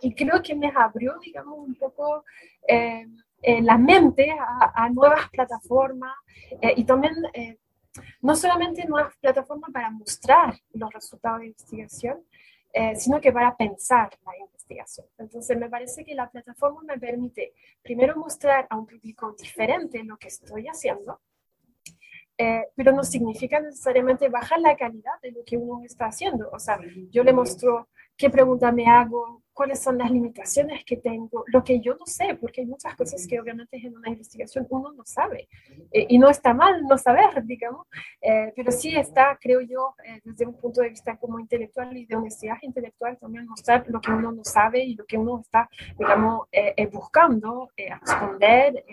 y 0.00 0.14
creo 0.14 0.42
que 0.42 0.54
me 0.54 0.72
abrió, 0.74 1.14
digamos, 1.22 1.58
un 1.58 1.74
poco 1.76 2.24
la 3.62 3.78
mente 3.78 4.32
a, 4.32 4.72
a 4.74 4.90
nuevas 4.90 5.30
plataformas 5.30 6.16
y 6.74 6.82
también 6.84 7.14
no 8.20 8.34
solamente 8.34 8.86
nuevas 8.86 9.16
plataformas 9.16 9.70
para 9.72 9.90
mostrar 9.90 10.54
los 10.72 10.92
resultados 10.92 11.40
de 11.40 11.46
investigación, 11.46 12.24
eh, 12.72 12.94
sino 12.96 13.20
que 13.20 13.32
para 13.32 13.56
pensar 13.56 14.10
la 14.24 14.36
investigación. 14.38 15.06
Entonces, 15.18 15.56
me 15.56 15.70
parece 15.70 16.04
que 16.04 16.14
la 16.14 16.28
plataforma 16.30 16.82
me 16.82 16.98
permite 16.98 17.54
primero 17.82 18.16
mostrar 18.16 18.66
a 18.68 18.76
un 18.76 18.86
público 18.86 19.34
diferente 19.38 20.02
lo 20.04 20.16
que 20.16 20.28
estoy 20.28 20.66
haciendo 20.66 21.20
eh, 22.38 22.68
pero 22.74 22.92
no 22.92 23.02
significa 23.02 23.60
necesariamente 23.60 24.28
bajar 24.28 24.60
la 24.60 24.76
calidad 24.76 25.12
de 25.22 25.32
lo 25.32 25.42
que 25.44 25.56
uno 25.56 25.82
está 25.84 26.06
haciendo. 26.06 26.50
O 26.52 26.58
sea, 26.58 26.78
yo 27.10 27.24
le 27.24 27.32
muestro 27.32 27.88
qué 28.16 28.30
pregunta 28.30 28.72
me 28.72 28.86
hago, 28.86 29.42
cuáles 29.56 29.80
son 29.82 29.96
las 29.96 30.10
limitaciones 30.10 30.84
que 30.84 30.98
tengo, 30.98 31.42
lo 31.46 31.64
que 31.64 31.80
yo 31.80 31.96
no 31.96 32.04
sé, 32.04 32.36
porque 32.38 32.60
hay 32.60 32.66
muchas 32.66 32.94
cosas 32.94 33.26
que 33.26 33.40
obviamente 33.40 33.78
en 33.78 33.96
una 33.96 34.10
investigación 34.10 34.66
uno 34.68 34.92
no 34.92 35.02
sabe. 35.06 35.48
Eh, 35.90 36.06
y 36.10 36.18
no 36.18 36.28
está 36.28 36.52
mal 36.52 36.82
no 36.82 36.98
saber, 36.98 37.30
digamos, 37.44 37.86
eh, 38.20 38.52
pero 38.54 38.70
sí 38.70 38.94
está, 38.94 39.38
creo 39.40 39.62
yo, 39.62 39.94
desde 40.24 40.46
un 40.46 40.58
punto 40.58 40.82
de 40.82 40.90
vista 40.90 41.16
como 41.16 41.40
intelectual 41.40 41.96
y 41.96 42.04
de 42.04 42.16
honestidad 42.16 42.56
intelectual, 42.60 43.16
también 43.18 43.46
mostrar 43.46 43.84
lo 43.88 43.98
que 43.98 44.10
uno 44.10 44.30
no 44.30 44.44
sabe 44.44 44.84
y 44.84 44.94
lo 44.94 45.06
que 45.06 45.16
uno 45.16 45.40
está, 45.40 45.70
digamos, 45.98 46.48
buscando 46.92 47.70
responder 47.76 48.84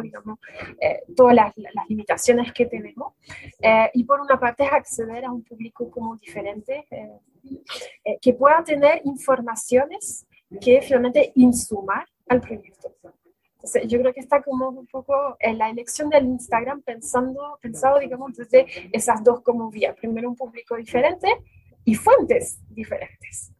digamos, 0.00 0.38
eh, 0.80 1.02
todas 1.16 1.34
las, 1.34 1.54
limitaciones 1.88 2.52
que 2.52 2.66
tenemos. 2.66 3.14
Eh, 3.60 3.90
y 3.94 4.04
por 4.04 4.20
una 4.20 4.38
parte 4.38 4.64
es 4.64 4.72
acceder 4.72 5.24
a 5.24 5.32
un 5.32 5.42
público 5.42 5.90
como 5.90 6.16
diferente, 6.16 6.86
eh, 6.90 8.18
que 8.20 8.32
pueda 8.32 8.62
tener 8.64 9.02
informaciones 9.04 10.26
que 10.60 10.80
finalmente 10.80 11.32
insumar 11.34 12.06
al 12.28 12.40
proyecto. 12.40 12.92
Entonces, 13.54 13.86
yo 13.86 13.98
creo 13.98 14.12
que 14.12 14.20
está 14.20 14.42
como 14.42 14.68
un 14.68 14.86
poco 14.86 15.36
en 15.40 15.58
la 15.58 15.70
elección 15.70 16.10
del 16.10 16.26
Instagram 16.26 16.82
pensando, 16.82 17.58
pensado, 17.62 17.98
digamos, 17.98 18.36
desde 18.36 18.66
esas 18.92 19.24
dos 19.24 19.40
como 19.40 19.70
vías. 19.70 19.96
Primero 19.96 20.28
un 20.28 20.36
público 20.36 20.76
diferente 20.76 21.28
y 21.84 21.94
fuentes 21.94 22.60
diferentes 22.68 23.54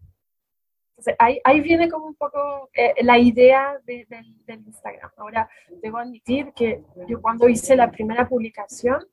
ahí, 1.18 1.40
ahí, 1.44 1.60
viene 1.60 1.88
como 1.88 2.06
un 2.06 2.14
poco 2.14 2.70
eh, 2.74 2.94
la 3.02 3.18
idea 3.18 3.78
de, 3.84 4.06
del 4.46 4.60
Instagram. 4.66 5.10
Ahora, 5.16 5.48
debo 5.82 5.98
admitir 5.98 6.52
que 6.54 6.82
yo 7.08 7.20
cuando 7.20 7.48
hice 7.48 7.76
la 7.76 7.90
primera 7.90 8.28
publicación, 8.28 9.04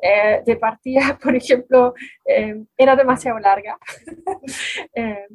eh, 0.00 0.42
de 0.46 0.56
partida, 0.56 1.18
por 1.22 1.34
ejemplo, 1.34 1.92
eh, 2.24 2.62
era 2.76 2.94
demasiado 2.94 3.38
larga. 3.40 3.76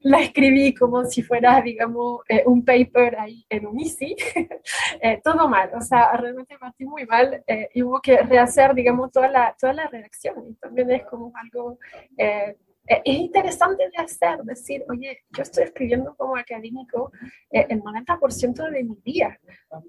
la 0.00 0.20
escribí 0.20 0.74
como 0.74 1.04
si 1.04 1.22
fuera, 1.22 1.60
digamos, 1.62 2.20
un 2.44 2.64
paper 2.64 3.18
ahí 3.18 3.46
en 3.48 3.66
un 3.66 3.80
Easy. 3.80 4.14
todo 5.24 5.48
mal, 5.48 5.70
o 5.74 5.80
sea, 5.80 6.12
realmente 6.16 6.58
partí 6.58 6.84
muy 6.84 7.06
mal 7.06 7.42
y 7.72 7.82
hubo 7.82 8.00
que 8.00 8.18
rehacer, 8.18 8.74
digamos, 8.74 9.10
toda 9.12 9.28
la, 9.28 9.56
toda 9.58 9.72
la 9.72 9.86
redacción. 9.86 10.46
Y 10.46 10.54
también 10.54 10.90
es 10.90 11.04
como 11.06 11.32
algo 11.34 11.78
eh, 12.18 12.56
es 12.86 13.16
interesante 13.16 13.84
de 13.88 14.02
hacer, 14.02 14.42
decir, 14.44 14.84
oye, 14.88 15.18
yo 15.30 15.42
estoy 15.42 15.64
escribiendo 15.64 16.14
como 16.16 16.36
académico 16.36 17.10
eh, 17.50 17.66
el 17.68 17.82
90% 17.82 18.70
de 18.70 18.84
mi 18.84 18.96
día. 19.04 19.38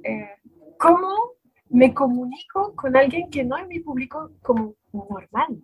Eh, 0.04 0.30
¿Cómo 0.80 1.14
me 1.70 1.94
comunico 1.94 2.74
con 2.76 2.96
alguien 2.96 3.30
que 3.30 3.44
no 3.44 3.58
es 3.58 3.68
mi 3.68 3.80
público 3.80 4.32
como 4.42 4.76
normal? 4.92 5.62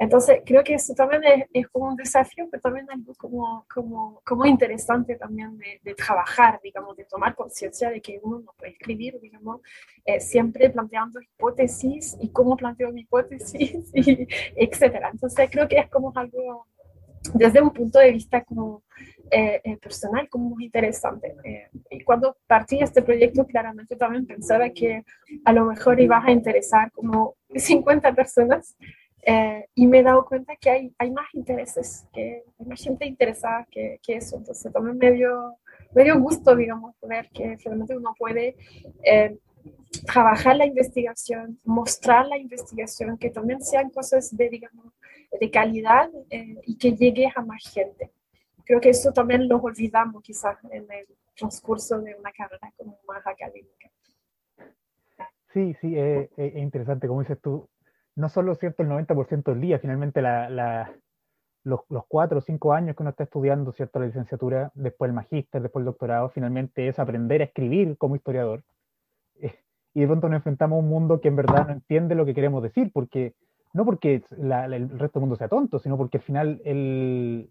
Entonces, 0.00 0.40
creo 0.44 0.64
que 0.64 0.74
eso 0.74 0.94
también 0.94 1.22
es, 1.52 1.68
como 1.68 1.90
un 1.90 1.96
desafío, 1.96 2.48
pero 2.50 2.60
también 2.60 2.90
algo 2.90 3.14
como, 3.14 3.64
como, 3.72 4.20
como 4.24 4.44
interesante 4.44 5.14
también 5.14 5.56
de, 5.58 5.80
de, 5.84 5.94
trabajar, 5.94 6.60
digamos, 6.62 6.96
de 6.96 7.04
tomar 7.04 7.36
conciencia 7.36 7.88
de 7.88 8.00
que 8.00 8.18
uno 8.22 8.40
no 8.40 8.52
puede 8.58 8.72
escribir, 8.72 9.20
digamos, 9.20 9.60
eh, 10.04 10.18
siempre 10.18 10.70
planteando 10.70 11.20
hipótesis 11.20 12.16
y 12.20 12.30
cómo 12.30 12.56
planteo 12.56 12.90
mi 12.90 13.02
hipótesis, 13.02 13.90
y 13.94 14.26
etcétera. 14.56 15.10
Entonces, 15.12 15.48
creo 15.50 15.68
que 15.68 15.78
es 15.78 15.88
como 15.88 16.12
algo, 16.16 16.66
desde 17.34 17.62
un 17.62 17.70
punto 17.70 18.00
de 18.00 18.10
vista 18.10 18.42
como 18.42 18.82
eh, 19.30 19.60
eh, 19.62 19.76
personal, 19.76 20.28
como 20.28 20.48
muy 20.48 20.64
interesante. 20.64 21.36
y 21.90 22.00
cuando 22.02 22.38
partí 22.48 22.80
este 22.80 23.02
proyecto, 23.02 23.46
claramente 23.46 23.94
también 23.94 24.26
pensaba 24.26 24.70
que 24.70 25.04
a 25.44 25.52
lo 25.52 25.66
mejor 25.66 26.00
iba 26.00 26.20
a 26.24 26.32
interesar 26.32 26.90
como 26.90 27.36
50 27.54 28.12
personas, 28.14 28.76
eh, 29.22 29.66
y 29.74 29.86
me 29.86 29.98
he 29.98 30.02
dado 30.02 30.24
cuenta 30.24 30.56
que 30.56 30.70
hay, 30.70 30.94
hay 30.98 31.10
más 31.10 31.26
intereses, 31.34 32.06
que 32.12 32.42
hay 32.58 32.66
más 32.66 32.82
gente 32.82 33.06
interesada 33.06 33.66
que, 33.70 34.00
que 34.02 34.16
eso. 34.16 34.36
Entonces 34.36 34.72
también 34.72 34.96
me 34.96 35.12
dio, 35.12 35.56
me 35.94 36.04
dio 36.04 36.18
gusto, 36.18 36.56
digamos, 36.56 36.94
ver 37.02 37.28
que 37.30 37.56
realmente 37.64 37.96
uno 37.96 38.14
puede 38.18 38.56
eh, 39.04 39.36
trabajar 40.06 40.56
la 40.56 40.66
investigación, 40.66 41.58
mostrar 41.64 42.26
la 42.26 42.38
investigación, 42.38 43.18
que 43.18 43.30
también 43.30 43.60
sean 43.60 43.90
cosas 43.90 44.34
de, 44.34 44.48
digamos, 44.48 44.86
de 45.38 45.50
calidad 45.50 46.10
eh, 46.30 46.56
y 46.66 46.76
que 46.76 46.92
llegue 46.92 47.30
a 47.34 47.42
más 47.42 47.62
gente. 47.72 48.10
Creo 48.64 48.80
que 48.80 48.90
eso 48.90 49.12
también 49.12 49.48
lo 49.48 49.58
olvidamos 49.58 50.22
quizás 50.22 50.56
en 50.70 50.90
el 50.90 51.06
transcurso 51.36 52.00
de 52.00 52.14
una 52.14 52.32
carrera 52.32 52.72
como 52.76 52.98
más 53.06 53.26
académica. 53.26 53.90
Sí, 55.52 55.74
sí, 55.80 55.96
es 55.96 56.56
interesante, 56.56 57.08
como 57.08 57.20
dices 57.20 57.40
tú, 57.40 57.68
no 58.20 58.28
solo 58.28 58.54
cierto 58.54 58.82
el 58.82 58.88
90% 58.88 59.44
del 59.44 59.60
día, 59.60 59.78
finalmente 59.78 60.22
los, 61.64 61.80
cuatro 62.08 62.38
o 62.38 62.40
cinco 62.40 62.72
años 62.72 62.94
que 62.94 63.02
uno 63.02 63.10
está 63.10 63.24
estudiando 63.24 63.72
cierto 63.72 63.98
la 63.98 64.06
licenciatura, 64.06 64.70
después 64.74 65.08
el 65.08 65.14
magíster, 65.14 65.62
después 65.62 65.82
el 65.82 65.86
doctorado, 65.86 66.28
finalmente 66.28 66.88
es 66.88 66.98
aprender 66.98 67.40
a 67.40 67.44
escribir 67.44 67.96
como 67.96 68.16
historiador. 68.16 68.62
Y 69.92 70.02
de 70.02 70.06
pronto 70.06 70.28
nos 70.28 70.36
enfrentamos 70.36 70.76
a 70.76 70.78
un 70.78 70.88
mundo 70.88 71.20
que 71.20 71.26
en 71.26 71.34
verdad 71.34 71.66
no 71.66 71.72
entiende 71.72 72.14
lo 72.14 72.24
que 72.24 72.32
queremos 72.32 72.62
decir, 72.62 72.92
porque 72.94 73.34
no 73.72 73.84
porque 73.84 74.22
el 74.30 74.88
resto 74.88 75.18
del 75.18 75.22
mundo 75.22 75.34
sea 75.34 75.48
tonto, 75.48 75.80
sino 75.80 75.96
porque 75.96 76.18
al 76.18 76.22
final 76.22 76.62
el, 76.64 77.50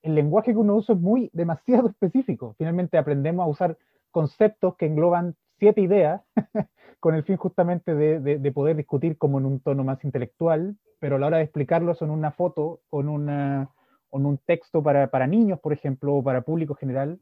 el 0.00 0.14
lenguaje 0.14 0.52
que 0.52 0.58
uno 0.58 0.76
usa 0.76 0.94
es 0.94 1.00
muy 1.02 1.28
demasiado 1.34 1.88
específico. 1.90 2.54
Finalmente 2.56 2.96
aprendemos 2.96 3.44
a 3.44 3.48
usar 3.48 3.78
conceptos 4.10 4.74
que 4.76 4.86
engloban 4.86 5.36
siete 5.60 5.80
ideas 5.82 6.22
con 7.00 7.14
el 7.14 7.22
fin 7.22 7.36
justamente 7.36 7.94
de, 7.94 8.52
poder 8.52 8.76
discutir 8.76 9.16
como 9.16 9.38
en 9.38 9.46
un 9.46 9.60
tono 9.60 9.84
más 9.84 10.02
intelectual, 10.04 10.76
pero 10.98 11.16
a 11.16 11.18
la 11.18 11.28
hora 11.28 11.36
de 11.36 11.44
explicarlo 11.44 11.94
son 11.94 12.10
una 12.10 12.32
foto 12.32 12.80
o 12.90 13.00
en, 13.00 13.08
una, 13.08 13.70
un 14.10 14.38
texto 14.38 14.82
para, 14.82 15.08
para, 15.08 15.26
niños, 15.26 15.60
por 15.60 15.72
ejemplo, 15.72 16.16
o 16.16 16.24
para 16.24 16.42
público 16.42 16.74
general, 16.74 17.20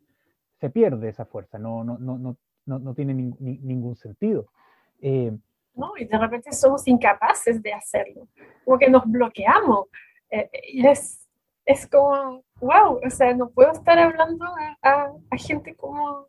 se 0.61 0.71
pierde 0.71 1.11
esa 1.11 1.27
fuerza, 1.27 1.59
no, 1.59 1.85
no, 1.85 1.99
no, 1.99 2.19
no, 2.19 2.79
no 2.79 2.95
tiene 2.95 3.15
ningún 3.15 3.97
sentido. 3.97 4.47
Eh, 5.01 5.37
no, 5.75 5.93
y 5.97 6.07
de 6.07 6.19
repente 6.19 6.53
somos 6.53 6.87
incapaces 6.89 7.63
de 7.63 7.73
hacerlo, 7.73 8.27
como 8.65 8.79
que 8.79 8.91
nos 8.91 9.05
bloqueamos. 9.07 9.87
Eh, 10.31 10.51
y 10.73 10.87
es, 10.87 11.29
es 11.65 11.87
como, 11.87 12.43
wow, 12.61 13.01
o 13.05 13.11
sea, 13.11 13.33
no 13.35 13.49
puedo 13.51 13.71
estar 13.73 13.99
hablando 13.99 14.45
a, 14.83 15.13
a, 15.31 15.37
gente 15.37 15.75
como 15.77 16.27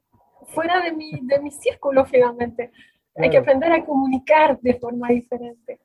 fuera 0.53 0.81
de 0.81 0.91
mi, 0.91 1.11
de 1.21 1.39
mi 1.39 1.51
círculo 1.51 2.05
finalmente. 2.05 2.71
Hay 3.15 3.29
que 3.29 3.37
aprender 3.37 3.71
a 3.71 3.85
comunicar 3.85 4.59
de 4.61 4.75
forma 4.75 5.09
diferente. 5.09 5.79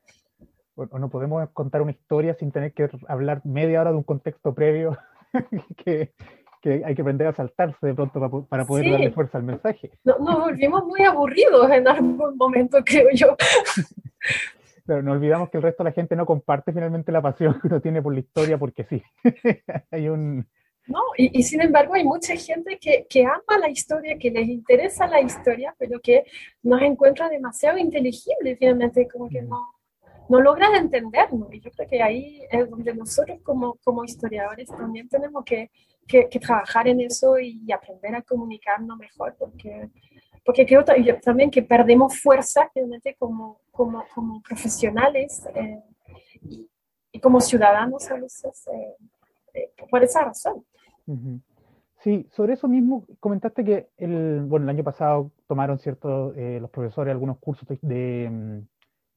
O 0.75 0.99
no 0.99 1.09
podemos 1.09 1.49
contar 1.51 1.81
una 1.81 1.91
historia 1.91 2.33
sin 2.33 2.51
tener 2.51 2.73
que 2.73 2.89
hablar 3.07 3.41
media 3.45 3.81
hora 3.81 3.91
de 3.91 3.97
un 3.97 4.03
contexto 4.03 4.53
previo 4.53 4.97
que, 5.83 6.13
que 6.61 6.83
hay 6.83 6.95
que 6.95 7.01
aprender 7.01 7.27
a 7.27 7.33
saltarse 7.33 7.85
de 7.85 7.93
pronto 7.93 8.45
para, 8.49 8.65
poder 8.65 8.91
darle 8.91 9.11
fuerza 9.11 9.37
al 9.37 9.43
mensaje. 9.43 9.91
No, 10.03 10.17
nos 10.19 10.39
volvimos 10.39 10.85
muy 10.85 11.01
aburridos 11.03 11.71
en 11.71 11.87
algún 11.87 12.37
momento, 12.37 12.79
creo 12.83 13.09
yo. 13.13 13.35
Pero 14.85 15.01
no 15.01 15.13
olvidamos 15.13 15.49
que 15.49 15.57
el 15.57 15.63
resto 15.63 15.83
de 15.83 15.89
la 15.89 15.93
gente 15.93 16.15
no 16.15 16.25
comparte 16.25 16.73
finalmente 16.73 17.11
la 17.11 17.21
pasión 17.21 17.59
que 17.59 17.67
uno 17.67 17.81
tiene 17.81 18.01
por 18.01 18.13
la 18.13 18.19
historia 18.19 18.57
porque 18.57 18.83
sí. 18.83 19.03
hay 19.91 20.09
un, 20.09 20.47
¿no? 20.87 20.99
Y, 21.17 21.43
sin 21.43 21.61
embargo 21.61 21.95
hay 21.95 22.03
mucha 22.03 22.35
gente 22.35 22.77
que, 22.79 23.05
que, 23.09 23.25
ama 23.25 23.57
la 23.59 23.69
historia, 23.69 24.17
que 24.17 24.29
les 24.29 24.47
interesa 24.47 25.07
la 25.07 25.21
historia, 25.21 25.75
pero 25.77 25.99
que 25.99 26.25
nos 26.63 26.81
encuentra 26.81 27.29
demasiado 27.29 27.77
inteligible, 27.77 28.55
finalmente, 28.55 29.07
como 29.07 29.29
que 29.29 29.41
no, 29.41 29.75
no 30.29 30.41
logran 30.41 30.75
entendernos. 30.75 31.53
Y 31.53 31.59
yo 31.59 31.71
creo 31.71 31.87
que 31.87 32.01
ahí 32.01 32.41
es 32.49 32.69
donde 32.69 32.93
nosotros 32.93 33.39
como, 33.43 33.75
como 33.83 34.03
historiadores 34.03 34.69
también 34.69 35.07
tenemos 35.09 35.43
que, 35.43 35.71
que, 36.07 36.27
trabajar 36.39 36.87
en 36.87 37.01
eso 37.01 37.39
y, 37.39 37.71
aprender 37.71 38.15
a 38.15 38.21
comunicarnos 38.21 38.97
mejor, 38.97 39.35
porque, 39.37 39.89
porque 40.43 40.65
creo 40.65 40.83
también 40.83 41.49
que 41.49 41.63
perdemos 41.63 42.19
fuerza 42.19 42.69
finalmente 42.73 43.15
como, 43.17 43.59
como, 43.71 44.03
como 44.13 44.41
profesionales 44.41 45.43
eh, 45.55 45.81
y, 47.11 47.19
como 47.19 47.41
ciudadanos 47.41 48.11
a 48.11 48.15
veces. 48.15 48.67
Eh, 48.67 48.95
eh, 49.55 49.71
por 49.89 50.03
esa 50.03 50.21
razón. 50.21 50.65
Sí, 52.05 52.27
sobre 52.31 52.53
eso 52.53 52.67
mismo 52.67 53.05
comentaste 53.19 53.63
que 53.63 53.89
el, 53.97 54.41
bueno, 54.45 54.65
el 54.65 54.69
año 54.69 54.83
pasado 54.83 55.31
tomaron 55.47 55.79
ciertos 55.79 56.35
eh, 56.37 56.59
los 56.61 56.69
profesores 56.69 57.11
algunos 57.11 57.39
cursos 57.39 57.67
de, 57.81 58.29
mm, 58.29 58.59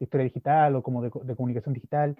historia 0.01 0.25
digital 0.25 0.77
o 0.77 0.83
como 0.83 1.03
de, 1.03 1.11
comunicación 1.11 1.75
digital, 1.75 2.17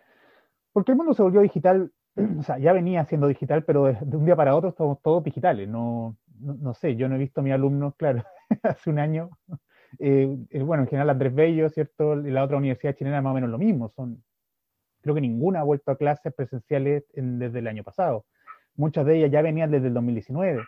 porque 0.73 0.93
el 0.93 0.99
mundo 0.99 1.15
se 1.15 1.23
volvió 1.23 1.41
digital, 1.41 1.93
o 2.39 2.43
sea, 2.43 2.59
ya 2.59 2.73
venía 2.73 3.05
siendo 3.07 3.29
digital, 3.29 3.65
pero 3.65 3.85
de, 3.85 4.17
un 4.17 4.25
día 4.27 4.37
para 4.37 4.57
otro 4.57 4.71
estamos 4.71 5.01
todos 5.03 5.25
digitales. 5.25 5.69
No, 5.69 6.17
no, 6.41 6.75
sé, 6.75 6.97
yo 6.97 7.09
no 7.09 7.17
he 7.17 7.19
visto 7.19 7.41
a 7.41 7.45
mis 7.45 7.55
alumnos, 7.55 7.95
claro, 7.97 8.25
hace 8.63 8.91
un 8.91 8.99
año. 8.99 9.31
Eh, 9.99 10.37
eh, 10.51 10.63
bueno, 10.63 10.83
en 10.85 10.89
general 10.89 11.11
Andrés 11.11 11.35
Bello, 11.35 11.69
¿cierto? 11.71 12.15
La 12.17 12.45
otra 12.45 12.59
universidad 12.59 12.95
chilena 12.95 13.23
más 13.23 13.33
o 13.33 13.35
menos 13.35 13.51
lo 13.51 13.59
mismo. 13.59 13.89
Son, 13.91 14.23
creo 15.03 15.15
que 15.15 15.21
ninguna 15.23 15.61
ha 15.61 15.65
vuelto 15.65 15.93
a 15.93 15.97
clases 15.97 16.35
presenciales 16.35 17.05
desde 17.15 17.61
el 17.61 17.69
año 17.69 17.85
pasado 17.85 18.27
muchas 18.79 19.05
de 19.05 19.19
ellas 19.19 19.31
ya 19.31 19.43
venían 19.43 19.71
desde 19.71 19.89
el 19.89 19.95
2019. 19.95 20.63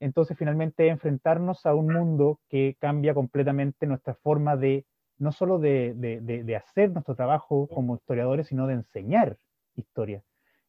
Entonces, 0.00 0.36
finalmente, 0.36 0.88
enfrentarnos 0.88 1.64
a 1.64 1.74
un 1.74 1.86
mundo 1.86 2.40
que 2.50 2.76
cambia 2.80 3.14
completamente 3.14 3.86
nuestra 3.86 4.14
forma 4.14 4.56
de 4.56 4.84
no 5.18 5.30
solo 5.30 5.58
de, 5.58 6.56
hacer 6.56 6.90
nuestro 6.90 7.14
trabajo 7.14 7.68
como 7.68 7.94
historiadores, 7.94 8.48
sino 8.48 8.66
de 8.66 8.74
enseñar 8.74 9.38
historia. 9.76 10.22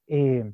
Eh, 0.08 0.54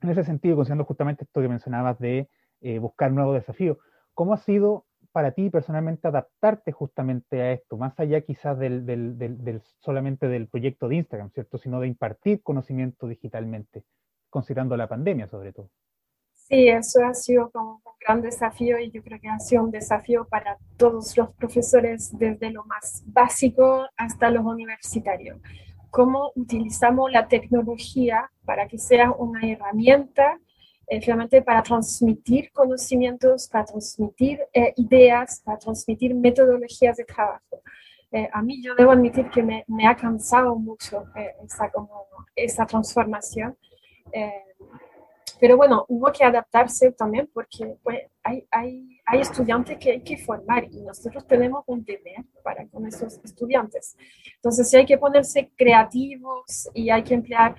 en 0.00 0.08
ese 0.08 0.24
sentido, 0.24 0.56
considerando 0.56 0.84
justamente 0.84 1.24
esto 1.24 1.40
que 1.42 1.48
mencionabas 1.48 1.98
de 1.98 2.28
eh, 2.62 2.78
buscar 2.78 3.12
nuevos 3.12 3.34
desafíos, 3.34 3.76
¿cómo 4.14 4.32
ha 4.32 4.38
sido 4.38 4.86
para 5.12 5.32
ti 5.32 5.50
personalmente 5.50 6.06
adaptarte 6.08 6.72
justamente 6.72 7.42
a 7.42 7.52
esto, 7.52 7.76
más 7.76 7.98
allá 7.98 8.20
quizás 8.20 8.58
del, 8.58 9.62
solamente 9.80 10.28
del 10.28 10.48
proyecto 10.48 10.88
de 10.88 10.96
Instagram, 10.96 11.30
¿cierto? 11.30 11.58
Sino 11.58 11.80
de 11.80 11.88
impartir 11.88 12.42
conocimiento 12.42 13.08
digitalmente, 13.08 13.84
considerando 14.30 14.76
la 14.76 14.88
pandemia 14.88 15.28
sobre 15.28 15.52
todo. 15.52 15.70
Sí, 16.32 16.68
eso 16.68 17.04
ha 17.04 17.12
sido 17.12 17.50
como 17.50 17.82
un 17.84 17.92
gran 18.00 18.22
desafío 18.22 18.78
y 18.78 18.90
yo 18.90 19.02
creo 19.02 19.20
que 19.20 19.28
ha 19.28 19.38
sido 19.38 19.64
un 19.64 19.70
desafío 19.70 20.26
para 20.26 20.56
todos 20.78 21.14
los 21.16 21.34
profesores 21.34 22.16
desde 22.18 22.50
lo 22.50 22.64
más 22.64 23.02
básico 23.06 23.86
hasta 23.96 24.30
los 24.30 24.44
universitarios. 24.44 25.38
Cómo 25.90 26.32
utilizamos 26.36 27.12
la 27.12 27.28
tecnología 27.28 28.30
para 28.46 28.66
que 28.66 28.78
sea 28.78 29.10
una 29.10 29.46
herramienta 29.46 30.38
eh, 30.90 31.02
finalmente 31.02 31.42
para 31.42 31.62
transmitir 31.62 32.50
conocimientos, 32.50 33.46
para 33.48 33.66
transmitir 33.66 34.40
eh, 34.54 34.72
ideas, 34.76 35.42
para 35.44 35.58
transmitir 35.58 36.14
metodologías 36.14 36.96
de 36.96 37.04
trabajo. 37.04 37.60
Eh, 38.10 38.26
a 38.32 38.40
mí 38.40 38.62
yo 38.62 38.74
debo 38.74 38.92
admitir 38.92 39.28
que 39.28 39.42
me, 39.42 39.64
me 39.68 39.86
ha 39.86 39.94
cansado 39.94 40.56
mucho 40.56 41.04
esa, 41.44 41.70
como, 41.70 42.06
esa 42.34 42.64
transformación. 42.64 43.54
Pero 45.40 45.56
bueno, 45.56 45.84
hubo 45.88 46.10
que 46.12 46.24
adaptarse 46.24 46.92
también 46.92 47.28
porque 47.32 47.76
pues, 47.82 48.00
hay, 48.22 48.46
hay, 48.50 48.98
hay 49.06 49.20
estudiantes 49.20 49.78
que 49.78 49.92
hay 49.92 50.00
que 50.00 50.16
formar 50.16 50.64
y 50.64 50.80
nosotros 50.82 51.26
tenemos 51.26 51.62
un 51.66 51.84
deber 51.84 52.24
para 52.42 52.66
con 52.66 52.86
esos 52.86 53.20
estudiantes. 53.22 53.96
Entonces, 54.36 54.68
si 54.68 54.76
hay 54.76 54.86
que 54.86 54.98
ponerse 54.98 55.50
creativos 55.56 56.68
y 56.74 56.90
hay 56.90 57.02
que 57.02 57.14
emplear 57.14 57.54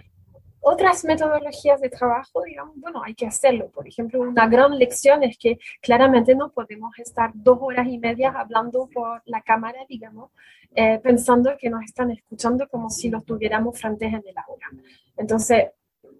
otras 0.61 1.05
metodologías 1.05 1.79
de 1.79 1.89
trabajo, 1.89 2.43
digamos, 2.43 2.75
bueno, 2.77 3.01
hay 3.01 3.15
que 3.15 3.25
hacerlo. 3.25 3.69
Por 3.69 3.87
ejemplo, 3.87 4.19
una 4.19 4.47
gran 4.47 4.77
lección 4.77 5.23
es 5.23 5.37
que 5.37 5.57
claramente 5.81 6.35
no 6.35 6.51
podemos 6.51 6.97
estar 6.99 7.31
dos 7.33 7.59
horas 7.61 7.87
y 7.87 7.97
media 7.97 8.31
hablando 8.31 8.89
por 8.93 9.21
la 9.25 9.41
cámara, 9.41 9.79
digamos, 9.87 10.31
eh, 10.75 10.99
pensando 11.01 11.51
que 11.57 11.69
nos 11.69 11.83
están 11.83 12.11
escuchando 12.11 12.67
como 12.67 12.89
si 12.89 13.09
los 13.09 13.23
tuviéramos 13.25 13.79
frente 13.79 14.05
en 14.05 14.15
el 14.15 14.37
aula. 14.37 14.67
Entonces, 15.15 15.69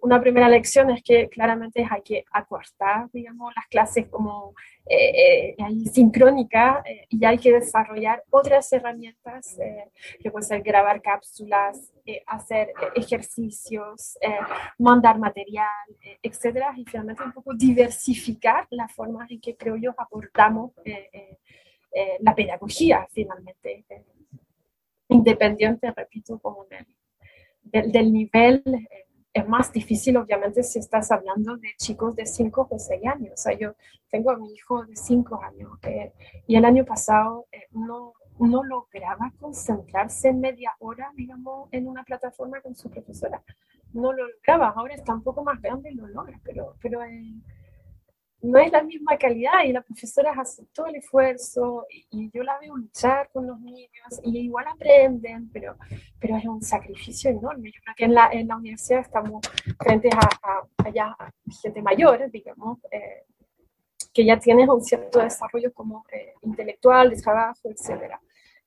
una 0.02 0.22
primera 0.22 0.50
lección 0.50 0.90
es 0.90 1.04
que 1.04 1.30
claramente 1.30 1.86
hay 1.90 2.02
que 2.02 2.26
acortar, 2.32 3.10
digamos, 3.12 3.54
las 3.56 3.68
clases 3.68 4.08
como 4.08 4.54
eh, 4.86 5.56
eh 5.58 5.90
sincrónica 5.92 6.84
eh, 6.86 7.06
y 7.10 7.24
hay 7.26 7.38
que 7.38 7.52
desarrollar 7.52 8.24
otras 8.30 8.72
herramientas 8.74 9.58
eh, 9.60 9.90
que 10.22 10.32
pueden 10.32 10.48
ser 10.48 10.62
grabar 10.62 11.02
cápsulas, 11.02 11.94
hacer 12.26 12.74
ejercicios, 12.96 14.18
mandar 14.80 15.20
material, 15.20 15.68
etcétera, 16.24 16.74
y 16.76 16.84
finalmente 16.84 17.22
un 17.22 17.32
poco 17.32 17.54
diversificar 17.54 18.66
la 18.72 18.88
forma 18.88 19.28
en 19.30 19.40
que 19.40 19.56
creo 19.56 19.76
yo 19.76 19.94
abordamos 19.96 20.72
la 22.20 22.34
pedagogía 22.34 23.06
finalmente, 23.12 23.86
independiente, 25.08 25.92
repito, 25.96 26.40
como 26.40 26.66
del, 26.66 27.92
del 27.92 28.12
nivel 28.12 28.64
es 29.34 29.48
más 29.48 29.72
difícil, 29.72 30.18
obviamente, 30.18 30.64
si 30.64 30.80
estás 30.80 31.12
hablando 31.12 31.58
de 31.58 31.70
chicos 31.78 32.16
de 32.16 32.26
5 32.26 32.68
o 32.70 32.80
6 32.80 33.06
años. 33.06 33.34
O 33.34 33.38
sea, 33.38 33.58
yo 33.58 33.76
tengo 34.10 34.32
a 34.32 34.38
mi 34.38 34.52
hijo 34.54 34.86
de 34.86 34.96
5 34.96 35.42
años 35.44 35.72
eh, 35.84 36.14
y 36.48 36.56
el 36.56 36.66
año 36.66 36.84
pasado 36.86 37.46
eh, 37.52 37.68
no, 37.72 38.14
no 38.40 38.64
lograba 38.64 39.32
concentrarse 39.40 40.34
media 40.34 40.72
hora, 40.80 41.12
digamos, 41.16 41.70
en 41.72 41.88
una 41.88 42.04
plataforma 42.04 42.62
con 42.62 42.76
su 42.76 42.90
profesora. 42.90 43.42
No 43.94 44.14
lo 44.14 44.28
lograba. 44.28 44.70
Ahora 44.70 44.96
está 44.96 45.14
un 45.14 45.24
poco 45.24 45.44
más 45.44 45.62
grande 45.62 45.92
y 45.92 45.96
lo 45.96 46.08
logra, 46.08 46.40
pero, 46.44 46.76
pero 46.82 47.04
eh, 47.04 47.34
no 48.42 48.60
es 48.60 48.72
la 48.72 48.84
misma 48.84 49.18
calidad 49.18 49.64
y 49.66 49.74
la 49.74 49.82
profesora 49.82 50.34
hace 50.38 50.66
todo 50.74 50.88
el 50.88 50.96
esfuerzo 50.96 51.86
y, 52.12 52.30
yo 52.32 52.44
la 52.44 52.58
veo 52.60 52.76
luchar 52.76 53.30
con 53.32 53.48
los 53.48 53.60
niños 53.60 54.22
y 54.24 54.40
igual 54.40 54.66
aprenden, 54.68 55.50
pero, 55.52 55.76
pero 56.20 56.38
es 56.38 56.46
un 56.46 56.62
sacrificio 56.62 57.32
enorme. 57.32 57.72
Yo 57.72 57.82
creo 57.84 57.96
que 57.98 58.06
en 58.06 58.14
la, 58.14 58.30
en 58.32 58.48
la 58.48 58.56
universidad 58.56 59.02
estamos 59.02 59.42
frente 59.80 60.10
a, 60.10 60.30
a, 60.48 61.32
gente 61.62 61.82
mayor, 61.82 62.30
digamos, 62.32 62.80
eh, 62.92 63.26
que 64.14 64.26
ya 64.26 64.40
tiene 64.40 64.70
un 64.70 64.82
cierto 64.82 65.20
desarrollo 65.20 65.74
como 65.74 66.06
eh, 66.12 66.34
intelectual, 66.42 67.10
de 67.10 67.22
trabajo, 67.22 67.70
etcétera. 67.70 68.20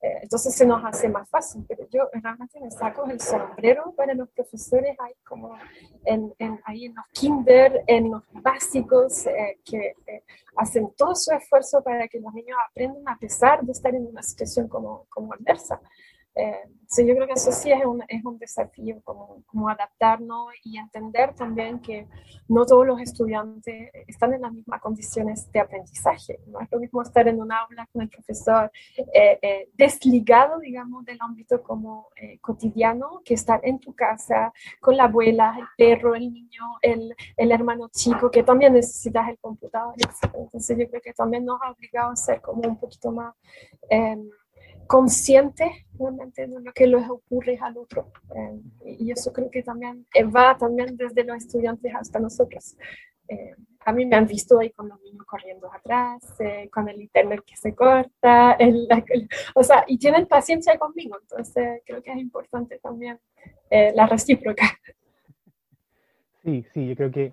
Eh, 0.02 0.18
entonces 0.22 0.52
se 0.52 0.66
nos 0.66 0.84
hace 0.84 1.08
más 1.08 1.30
fácil, 1.30 1.64
pero 1.68 1.88
yo 1.88 2.08
realmente 2.12 2.58
me 2.60 2.72
saco 2.72 3.04
el 3.04 3.20
sombrero 3.20 3.94
para 3.96 4.14
los 4.14 4.28
profesores 4.30 4.96
ahí 4.98 5.14
como 5.24 5.56
en, 6.04 6.34
en 6.40 6.60
ahí 6.64 6.86
en 6.86 6.94
los 6.96 7.06
kinder, 7.12 7.84
en 7.86 8.10
los 8.10 8.24
básicos, 8.32 9.26
eh, 9.28 9.60
que 9.64 9.94
eh, 10.08 10.24
hacen 10.56 10.92
todo 10.96 11.14
su 11.14 11.32
esfuerzo 11.32 11.84
para 11.84 12.08
que 12.08 12.18
los 12.18 12.34
niños 12.34 12.58
aprendan 12.68 13.08
a 13.08 13.16
pesar 13.16 13.62
de 13.62 13.70
estar 13.70 13.94
en 13.94 14.04
una 14.08 14.24
situación 14.24 14.66
como, 14.66 15.06
como 15.08 15.34
adversa. 15.34 15.80
Eh, 16.34 16.68
yo 16.98 17.14
creo 17.14 17.26
que 17.26 17.32
eso 17.32 17.50
sí 17.52 17.72
es 17.72 17.84
un, 17.84 18.02
es 18.06 18.22
un 18.24 18.38
desafío, 18.38 19.00
como, 19.02 19.42
como, 19.46 19.68
adaptarnos 19.68 20.48
y 20.62 20.76
entender 20.76 21.34
también 21.34 21.80
que 21.80 22.06
no 22.48 22.66
todos 22.66 22.86
los 22.86 23.00
estudiantes 23.00 23.90
están 24.06 24.34
en 24.34 24.42
las 24.42 24.52
mismas 24.52 24.80
condiciones 24.80 25.50
de 25.52 25.60
aprendizaje. 25.60 26.40
No 26.48 26.60
es 26.60 26.70
lo 26.70 26.78
mismo 26.78 27.00
estar 27.00 27.26
en 27.28 27.40
un 27.40 27.50
aula 27.50 27.88
con 27.92 28.02
el 28.02 28.10
profesor 28.10 28.70
eh, 29.14 29.38
eh, 29.40 29.68
desligado, 29.72 30.58
digamos, 30.58 31.04
del 31.06 31.18
ámbito 31.20 31.62
como 31.62 32.08
eh, 32.16 32.38
cotidiano, 32.40 33.22
que 33.24 33.34
estar 33.34 33.60
en 33.62 33.78
tu 33.78 33.94
casa 33.94 34.52
con 34.80 34.96
la 34.96 35.04
abuela, 35.04 35.56
el 35.58 35.66
perro, 35.76 36.14
el 36.14 36.30
niño, 36.32 36.62
el, 36.82 37.14
el 37.36 37.52
hermano 37.52 37.88
chico, 37.90 38.30
que 38.30 38.42
también 38.42 38.74
necesitas 38.74 39.28
el 39.30 39.38
computador, 39.38 39.94
etc. 39.96 40.34
Entonces 40.34 40.76
yo 40.78 40.88
creo 40.90 41.00
que 41.00 41.14
también 41.14 41.44
nos 41.46 41.60
ha 41.62 41.70
obligado 41.70 42.10
a 42.10 42.16
ser 42.16 42.42
como 42.42 42.68
un 42.68 42.78
poquito 42.78 43.10
más 43.12 43.34
conscientes 44.86 45.70
realmente 45.98 46.46
de 46.46 46.60
lo 46.60 46.72
que 46.72 46.86
les 46.86 47.08
ocurre 47.08 47.58
al 47.60 47.76
otro. 47.76 48.12
Eh, 48.34 48.96
y 48.98 49.10
eso 49.10 49.32
creo 49.32 49.50
que 49.50 49.62
también 49.62 50.06
eh, 50.14 50.24
va 50.24 50.56
también 50.56 50.96
desde 50.96 51.24
los 51.24 51.36
estudiantes 51.36 51.94
hasta 51.94 52.18
nosotros. 52.18 52.76
Eh, 53.28 53.54
a 53.84 53.92
mí 53.92 54.06
me 54.06 54.16
han 54.16 54.26
visto 54.26 54.58
ahí 54.58 54.70
con 54.70 54.88
los 54.88 55.00
niños 55.02 55.24
corriendo 55.26 55.72
atrás, 55.72 56.22
con 56.70 56.88
el 56.88 57.00
internet 57.00 57.42
que 57.44 57.56
se 57.56 57.74
corta, 57.74 58.56
o 59.54 59.62
sea, 59.64 59.84
y 59.88 59.98
tienen 59.98 60.26
paciencia 60.26 60.78
conmigo, 60.78 61.18
entonces 61.20 61.82
creo 61.84 62.00
que 62.00 62.12
es 62.12 62.18
importante 62.18 62.78
también 62.78 63.18
la 63.70 64.06
recíproca. 64.06 64.62
Sí, 66.44 66.64
sí, 66.72 66.86
yo 66.86 66.94
creo 66.94 67.10
que 67.10 67.32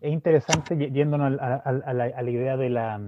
es 0.00 0.12
interesante 0.12 0.76
yéndonos 0.76 1.40
a 1.40 1.92
la 1.92 2.30
idea 2.30 2.56
de 2.56 2.70
la, 2.70 3.00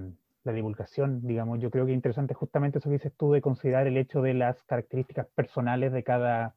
la 0.45 0.53
divulgación, 0.53 1.27
digamos, 1.27 1.59
yo 1.59 1.71
creo 1.71 1.87
que 1.87 1.93
es 1.93 1.97
interesante 1.97 2.35
justamente 2.35 2.79
eso 2.79 2.89
que 2.89 2.95
dices 2.95 3.15
tú 3.17 3.33
de 3.33 3.41
considerar 3.41 3.87
el 3.87 3.97
hecho 3.97 4.23
de 4.23 4.35
las 4.35 4.63
características 4.65 5.27
personales 5.35 5.93
de 5.93 6.05
cada, 6.05 6.55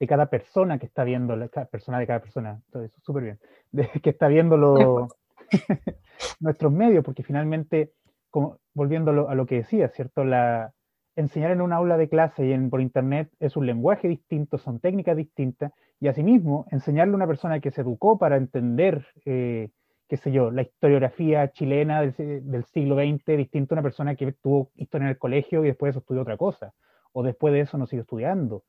de 0.00 0.06
cada 0.06 0.26
persona 0.26 0.78
que 0.78 0.86
está 0.86 1.04
viendo, 1.04 1.36
la 1.36 1.48
persona 1.48 1.98
de 1.98 2.06
cada 2.06 2.20
persona, 2.20 2.62
entonces 2.66 2.92
súper 3.02 3.22
bien, 3.24 3.38
de, 3.72 3.88
que 4.02 4.10
está 4.10 4.28
viendo 4.28 5.08
nuestros 6.40 6.72
medios, 6.72 7.04
porque 7.04 7.22
finalmente, 7.22 7.92
como, 8.30 8.58
volviendo 8.72 9.28
a 9.28 9.34
lo, 9.34 9.46
que 9.46 9.56
decía, 9.56 9.88
¿cierto? 9.90 10.24
La, 10.24 10.72
enseñar 11.14 11.50
en 11.50 11.60
un 11.60 11.72
aula 11.72 11.96
de 11.98 12.08
clase 12.08 12.46
y 12.46 12.52
en, 12.52 12.70
por 12.70 12.80
internet 12.80 13.30
es 13.38 13.56
un 13.56 13.66
lenguaje 13.66 14.08
distinto, 14.08 14.56
son 14.58 14.80
técnicas 14.80 15.16
distintas, 15.16 15.72
y 16.00 16.08
asimismo, 16.08 16.66
enseñarle 16.70 17.12
a 17.12 17.16
una 17.16 17.26
persona 17.26 17.60
que 17.60 17.70
se 17.70 17.82
educó 17.82 18.18
para 18.18 18.36
entender 18.36 19.06
eh, 19.26 19.70
qué 20.08 20.16
sé 20.16 20.32
yo, 20.32 20.50
la 20.50 20.62
historiografía 20.62 21.50
chilena 21.52 22.02
del, 22.02 22.64
siglo 22.72 22.96
XX, 22.96 23.36
distinto 23.36 23.74
a 23.74 23.76
una 23.76 23.82
persona 23.82 24.14
que 24.14 24.32
tuvo 24.32 24.70
historia 24.76 25.06
en 25.06 25.10
el 25.10 25.18
colegio 25.18 25.64
y 25.64 25.68
después 25.68 25.88
de 25.88 25.90
eso 25.90 25.98
estudió 26.00 26.22
otra 26.22 26.36
cosa, 26.36 26.74
o 27.12 27.22
después 27.22 27.52
de 27.54 27.60
eso 27.60 27.78
no 27.78 27.86
sigue 27.86 28.02
estudiando. 28.02 28.64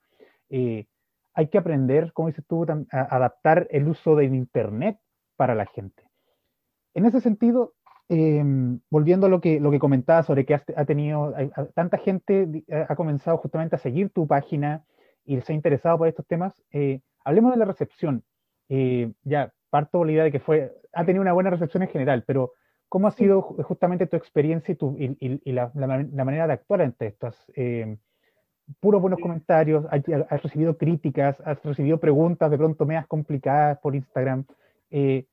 Eh, 0.50 0.86
hay 1.34 1.48
que 1.48 1.58
aprender, 1.58 2.13
como 2.13 2.30
dices 2.30 2.45
tú, 2.48 2.65
a 2.91 3.02
adaptar 3.02 3.67
el 3.71 3.88
uso 3.88 4.15
del 4.15 4.34
Internet 4.34 4.98
para 5.36 5.56
la 5.56 5.65
gente. 5.65 6.04
En 6.93 7.06
ese 7.06 7.19
sentido, 7.19 7.74
em, 8.08 8.80
volviendo 8.89 9.28
a 9.28 9.30
lo 9.30 9.41
que, 9.41 9.60
lo 9.60 9.71
que 9.71 9.80
comentaba 9.80 10.24
sobre 10.24 10.45
que 10.45 10.54
ha 10.54 10.86
tenido, 10.86 11.34
tanta 11.74 11.98
gente 11.98 12.63
ha 12.88 12.95
comenzado 12.95 13.38
justamente 13.38 13.76
a 13.76 13.80
seguir 13.80 14.12
tu 14.12 14.28
página 14.28 14.86
y 15.26 15.41
se 15.41 15.52
ha 15.52 15.56
interesado 15.56 15.98
por 15.98 16.08
estos 16.08 16.26
temas, 16.26 16.63
eh, 16.71 17.02
hablemos 17.26 17.52
de 17.52 17.58
la 17.58 17.65
recepción. 17.65 18.24
Eh, 18.69 19.12
ya, 19.24 19.52
parto 19.76 19.98
por 19.98 20.08
la 20.08 20.14
idea 20.14 20.24
de 20.24 20.32
que 20.32 20.40
fue, 20.40 20.74
ha 20.94 21.04
tenido 21.04 21.22
una 21.22 21.34
buena 21.34 21.50
recepción 21.50 21.84
en 21.84 21.90
general, 21.90 22.24
pero 22.26 22.54
¿cómo 22.88 23.10
ha 23.10 23.12
sido 23.12 23.42
justamente 23.42 24.08
tu 24.08 24.16
experiencia 24.16 24.72
y, 24.72 24.76
tu, 24.76 24.96
y, 24.98 25.52
la, 25.52 25.70
manera 25.76 26.48
de 26.48 26.54
actuar 26.54 26.82
ante 26.82 27.08
estas? 27.08 27.36
Eh, 27.58 27.98
puros 28.80 29.02
buenos 29.02 29.20
comentarios, 29.20 29.86
has, 29.92 30.42
recibido 30.44 30.78
críticas, 30.78 31.42
has 31.42 31.62
recibido 31.62 32.00
preguntas 32.00 32.50
de 32.50 32.58
pronto 32.58 32.86
medias 32.86 33.06
complicadas 33.06 33.78
por 33.80 33.96
Instagram. 33.96 34.46
Eh, 34.92 35.26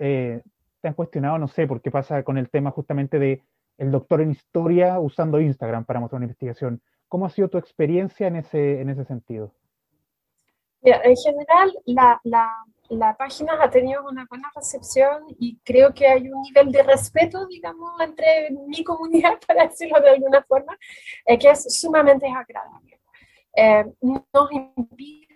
eh, 0.00 0.42
te 0.80 0.88
han 0.88 0.94
cuestionado, 0.94 1.36
no 1.38 1.48
sé, 1.48 1.66
por 1.66 1.80
qué 1.80 1.90
pasa 1.90 2.22
con 2.22 2.38
el 2.38 2.50
tema 2.50 2.70
justamente 2.70 3.18
de 3.18 3.42
el 3.78 3.90
doctor 3.90 4.20
en 4.20 4.30
historia 4.30 5.00
usando 5.00 5.40
Instagram 5.40 5.84
para 5.84 5.98
mostrar 5.98 6.18
una 6.18 6.26
investigación. 6.26 6.80
¿Cómo 7.08 7.26
ha 7.26 7.30
sido 7.30 7.48
tu 7.48 7.58
experiencia 7.58 8.28
en 8.28 8.36
ese, 8.36 8.80
en 8.80 8.90
ese 8.90 9.04
sentido? 9.04 9.50
en 10.82 11.16
general, 11.16 11.72
la, 11.86 12.20
la, 12.22 12.64
la, 12.90 13.16
página 13.16 13.58
ha 13.62 13.70
tenido 13.70 14.06
una 14.06 14.26
buena 14.28 14.50
recepción 14.54 15.24
y 15.38 15.58
creo 15.58 15.92
que 15.92 16.06
hay 16.06 16.28
un 16.28 16.42
nivel 16.42 16.72
de 16.72 16.82
respeto, 16.82 17.46
digamos, 17.46 18.00
entre 18.00 18.50
mi 18.50 18.82
comunidad, 18.84 19.38
para 19.46 19.66
decirlo 19.66 20.00
de 20.00 20.10
alguna 20.10 20.42
forma, 20.42 20.76
eh, 21.26 21.38
que 21.38 21.50
es 21.50 21.80
sumamente 21.80 22.26
agradable. 22.26 23.00
Eh, 23.54 23.84
nos 24.00 24.52
impide 24.52 25.28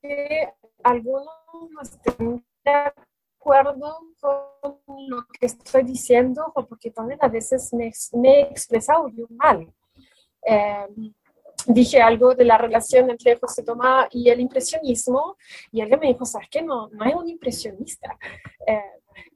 que 0.00 0.48
algunos 0.82 1.28
no 1.68 1.80
estén 1.82 2.44
de 2.64 2.92
acuerdo 3.40 3.98
con 4.20 5.08
lo 5.08 5.26
que 5.26 5.46
estoy 5.46 5.82
diciendo 5.82 6.52
o 6.54 6.66
porque 6.66 6.90
también 6.90 7.18
a 7.22 7.28
veces 7.28 7.72
me, 7.72 7.90
me 8.12 8.28
he 8.28 8.42
expresado 8.42 9.08
yo 9.08 9.26
mal. 9.30 9.72
Eh, 10.46 10.86
dije 11.66 12.00
algo 12.00 12.34
de 12.34 12.44
la 12.44 12.58
relación 12.58 13.10
entre 13.10 13.36
José 13.36 13.62
Tomás 13.62 14.08
y 14.10 14.28
el 14.28 14.40
impresionismo 14.40 15.36
y 15.72 15.80
alguien 15.80 16.00
me 16.00 16.08
dijo, 16.08 16.24
¿sabes 16.24 16.48
qué? 16.50 16.62
No, 16.62 16.88
no 16.90 17.04
es 17.04 17.14
un 17.14 17.28
impresionista. 17.28 18.18
Eh, 18.66 18.80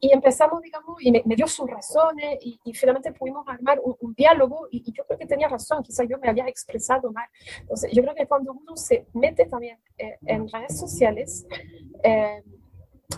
y 0.01 0.13
empezamos, 0.13 0.63
digamos, 0.63 0.97
y 1.01 1.13
me, 1.13 1.37
dio 1.37 1.47
sus 1.47 1.69
razones 1.69 2.39
y, 2.41 2.59
finalmente 2.75 3.13
pudimos 3.13 3.47
armar 3.49 3.81
un, 3.83 4.15
diálogo 4.15 4.69
y, 4.71 4.93
yo 4.93 5.05
creo 5.07 5.19
que 5.19 5.27
tenía 5.27 5.49
razón, 5.49 5.83
quizás 5.83 6.07
yo 6.09 6.19
me 6.19 6.29
había 6.29 6.47
expresado 6.47 7.13
mal. 7.13 7.29
Entonces, 7.61 7.91
yo 7.93 8.03
creo 8.03 8.15
que 8.15 8.27
cuando 8.27 8.53
uno 8.53 8.77
se 8.77 9.07
mete 9.15 9.47
también 9.47 9.79
eh, 9.99 10.17
en 10.27 10.49
redes 10.49 10.79
sociales, 10.79 11.47
eh, 12.03 12.43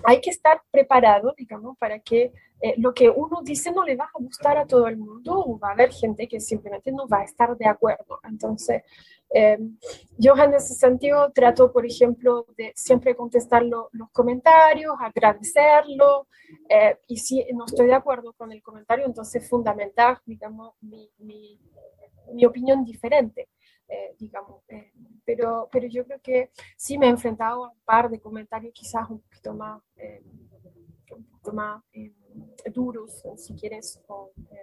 hay 0.04 0.20
que 0.20 0.30
estar 0.30 0.60
preparado, 0.70 1.34
digamos, 1.36 1.76
para 1.78 1.98
que 1.98 2.32
eh, 2.60 2.74
lo 2.78 2.94
que 2.94 3.10
uno 3.10 3.42
dice 3.42 3.70
no 3.70 3.84
le 3.84 3.96
va 3.96 4.04
a 4.04 4.18
gustar 4.18 4.56
a 4.56 4.66
todo 4.66 4.88
el 4.88 4.96
mundo 4.96 5.38
o 5.38 5.58
va 5.58 5.68
a 5.68 5.72
haber 5.72 5.92
gente 5.92 6.26
que 6.26 6.40
simplemente 6.40 6.90
no 6.90 7.06
va 7.06 7.18
a 7.18 7.24
estar 7.24 7.56
de 7.56 7.66
acuerdo. 7.66 8.18
Entonces, 8.24 8.82
eh, 9.34 9.58
yo 10.16 10.34
en 10.36 10.54
ese 10.54 10.74
sentido 10.74 11.30
trato, 11.32 11.72
por 11.72 11.84
ejemplo, 11.84 12.46
de 12.56 12.72
siempre 12.74 13.14
contestar 13.14 13.62
los 13.64 14.10
comentarios, 14.12 14.94
agradecerlo, 14.98 16.28
eh, 16.68 16.96
y 17.08 17.16
si 17.18 17.44
no 17.52 17.66
estoy 17.66 17.86
de 17.86 17.94
acuerdo 17.94 18.32
con 18.32 18.52
el 18.52 18.62
comentario, 18.62 19.04
entonces 19.04 19.48
fundamental, 19.48 20.18
digamos, 20.24 20.74
mi, 20.80 21.10
mi, 21.18 21.60
mi 22.32 22.44
opinión 22.46 22.84
diferente. 22.84 23.48
Digamos, 24.18 24.62
pero, 25.24 25.68
pero 25.70 25.86
yo 25.86 26.04
creo 26.04 26.20
que 26.20 26.50
sí 26.76 26.98
me 26.98 27.06
he 27.06 27.10
enfrentado 27.10 27.64
a 27.64 27.68
un 27.70 27.78
par 27.84 28.10
de 28.10 28.20
comentarios 28.20 28.72
quizás 28.72 29.08
un 29.08 29.20
poquito 29.20 29.54
más, 29.54 29.82
un 31.10 31.24
poquito 31.24 31.52
más 31.52 31.82
duros, 32.72 33.22
si 33.36 33.54
quieres. 33.54 34.00
Eh, 34.50 34.56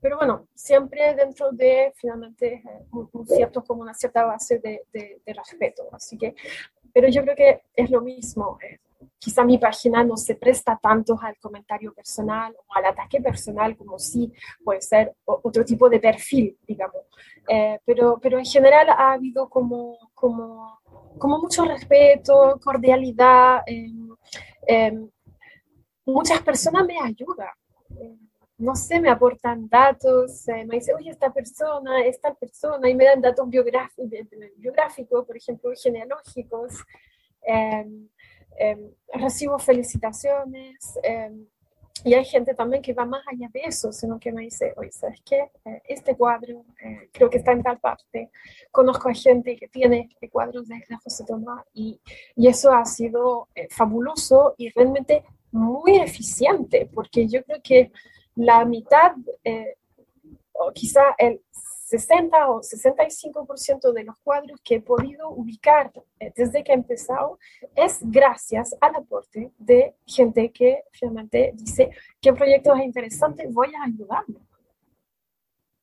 pero 0.00 0.16
bueno, 0.16 0.48
siempre 0.54 1.14
dentro 1.14 1.52
de 1.52 1.92
finalmente 1.94 2.54
eh, 2.54 2.86
un, 2.92 3.26
cierto, 3.26 3.62
como 3.62 3.82
una 3.82 3.94
cierta 3.94 4.24
base 4.24 4.58
de, 4.58 4.82
de, 4.92 5.32
respeto. 5.32 5.88
Así 5.92 6.16
que, 6.16 6.34
pero 6.92 7.08
yo 7.08 7.22
creo 7.22 7.36
que 7.36 7.62
es 7.74 7.90
lo 7.90 8.00
mismo. 8.00 8.58
Eh, 9.20 9.24
quizá 9.24 9.44
mi 9.44 9.58
página 9.58 10.02
no 10.02 10.16
se 10.16 10.34
presta 10.34 10.78
tanto 10.82 11.18
al 11.20 11.36
comentario 11.38 11.92
personal 11.92 12.54
o 12.56 12.74
al 12.74 12.86
ataque 12.86 13.20
personal 13.20 13.76
como 13.76 13.98
si 13.98 14.32
puede 14.64 14.80
ser 14.80 15.14
otro 15.24 15.64
tipo 15.64 15.88
de 15.88 16.00
perfil, 16.00 16.58
digamos. 16.66 17.02
pero, 17.84 18.18
pero 18.20 18.38
en 18.38 18.44
general 18.44 18.88
ha 18.90 19.12
habido 19.12 19.48
como, 19.48 19.98
como, 20.14 20.80
como 21.18 21.38
mucho 21.38 21.64
respeto, 21.64 22.58
cordialidad. 22.62 23.62
Eh, 23.66 24.92
muchas 26.04 26.40
personas 26.42 26.86
me 26.86 26.98
ayudan. 26.98 27.48
No 28.58 28.74
sé, 28.74 29.00
me 29.00 29.08
aportan 29.08 29.68
datos, 29.68 30.46
eh, 30.48 30.66
me 30.66 30.76
dicen, 30.76 30.94
oye, 30.94 31.10
esta 31.10 31.32
persona, 31.32 32.04
esta 32.04 32.34
persona, 32.34 32.90
y 32.90 32.94
me 32.94 33.06
dan 33.06 33.22
datos 33.22 33.48
biográficos, 33.48 35.26
por 35.26 35.36
ejemplo, 35.36 35.70
genealógicos. 35.82 36.74
Em, 37.42 38.08
em, 38.58 38.90
recibo 39.12 39.58
felicitaciones. 39.58 40.98
Em, 41.02 41.46
y 42.02 42.14
hay 42.14 42.24
gente 42.24 42.54
también 42.54 42.82
que 42.82 42.94
va 42.94 43.04
más 43.04 43.22
allá 43.28 43.48
de 43.52 43.60
eso, 43.60 43.92
sino 43.92 44.18
que 44.18 44.32
me 44.32 44.42
dice, 44.42 44.72
oye, 44.76 44.90
¿sabes 44.90 45.20
qué? 45.22 45.50
Eh, 45.66 45.82
este 45.86 46.16
cuadro 46.16 46.64
eh, 46.82 47.10
creo 47.12 47.28
que 47.28 47.38
está 47.38 47.52
en 47.52 47.62
tal 47.62 47.78
parte. 47.78 48.30
Conozco 48.70 49.10
a 49.10 49.14
gente 49.14 49.56
que 49.56 49.68
tiene 49.68 50.08
cuadros 50.32 50.66
de 50.68 50.82
José 51.04 51.24
Tomás 51.26 51.64
y, 51.74 52.00
y 52.36 52.48
eso 52.48 52.72
ha 52.72 52.84
sido 52.86 53.48
fabuloso 53.70 54.54
y 54.56 54.70
realmente 54.70 55.24
muy 55.52 55.96
eficiente, 55.96 56.88
porque 56.92 57.26
yo 57.26 57.42
creo 57.44 57.60
que 57.62 57.92
la 58.36 58.64
mitad, 58.64 59.12
eh, 59.44 59.76
o 60.52 60.72
quizá 60.72 61.14
el 61.18 61.42
60 61.90 62.50
o 62.50 62.60
65% 62.60 63.92
de 63.92 64.04
los 64.04 64.16
cuadros 64.18 64.60
que 64.62 64.76
he 64.76 64.80
podido 64.80 65.28
ubicar 65.30 65.92
eh, 66.20 66.32
desde 66.36 66.62
que 66.62 66.70
he 66.70 66.76
empezado 66.76 67.38
es 67.74 67.98
gracias 68.02 68.76
al 68.80 68.94
aporte 68.94 69.50
de 69.58 69.96
gente 70.06 70.52
que 70.52 70.84
finalmente 70.92 71.50
dice, 71.54 71.90
qué 72.20 72.32
proyecto 72.32 72.74
es 72.76 72.84
interesante, 72.84 73.48
voy 73.48 73.72
a 73.74 73.84
ayudarlo. 73.84 74.40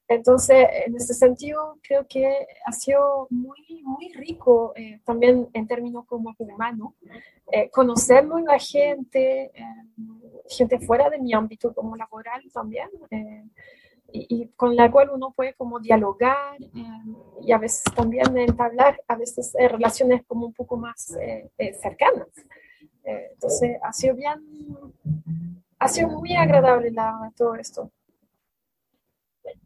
Entonces, 0.07 0.65
en 0.85 0.95
ese 0.95 1.13
sentido, 1.13 1.77
creo 1.81 2.07
que 2.07 2.47
ha 2.65 2.71
sido 2.71 3.27
muy, 3.29 3.81
muy 3.83 4.13
rico 4.13 4.71
eh, 4.75 5.01
también 5.03 5.49
en 5.51 5.67
términos 5.67 6.05
como 6.05 6.33
humano, 6.37 6.95
eh, 7.51 7.69
conocer 7.69 8.25
nueva 8.25 8.57
gente, 8.57 9.51
eh, 9.53 9.65
gente 10.47 10.79
fuera 10.79 11.09
de 11.09 11.19
mi 11.19 11.33
ámbito 11.33 11.73
como 11.73 11.97
laboral 11.97 12.41
también, 12.53 12.89
y, 14.11 14.47
con 14.55 14.75
la 14.75 14.89
cual 14.91 15.09
uno 15.13 15.33
puede 15.35 15.53
como 15.53 15.79
dialogar 15.79 16.57
y 17.41 17.51
a 17.51 17.57
veces 17.57 17.83
también 17.95 18.37
entablar 18.37 18.99
a 19.07 19.15
veces 19.15 19.53
relaciones 19.69 20.23
como 20.25 20.45
un 20.45 20.53
poco 20.53 20.77
más 20.77 21.17
cercanas. 21.81 22.27
entonces, 23.03 23.77
ha 23.83 23.93
sido 23.93 24.15
bien, 24.15 24.41
ha 25.79 25.87
sido 25.87 26.09
muy 26.09 26.35
agradable 26.35 26.91
la, 26.91 27.31
todo 27.35 27.55
esto. 27.55 27.91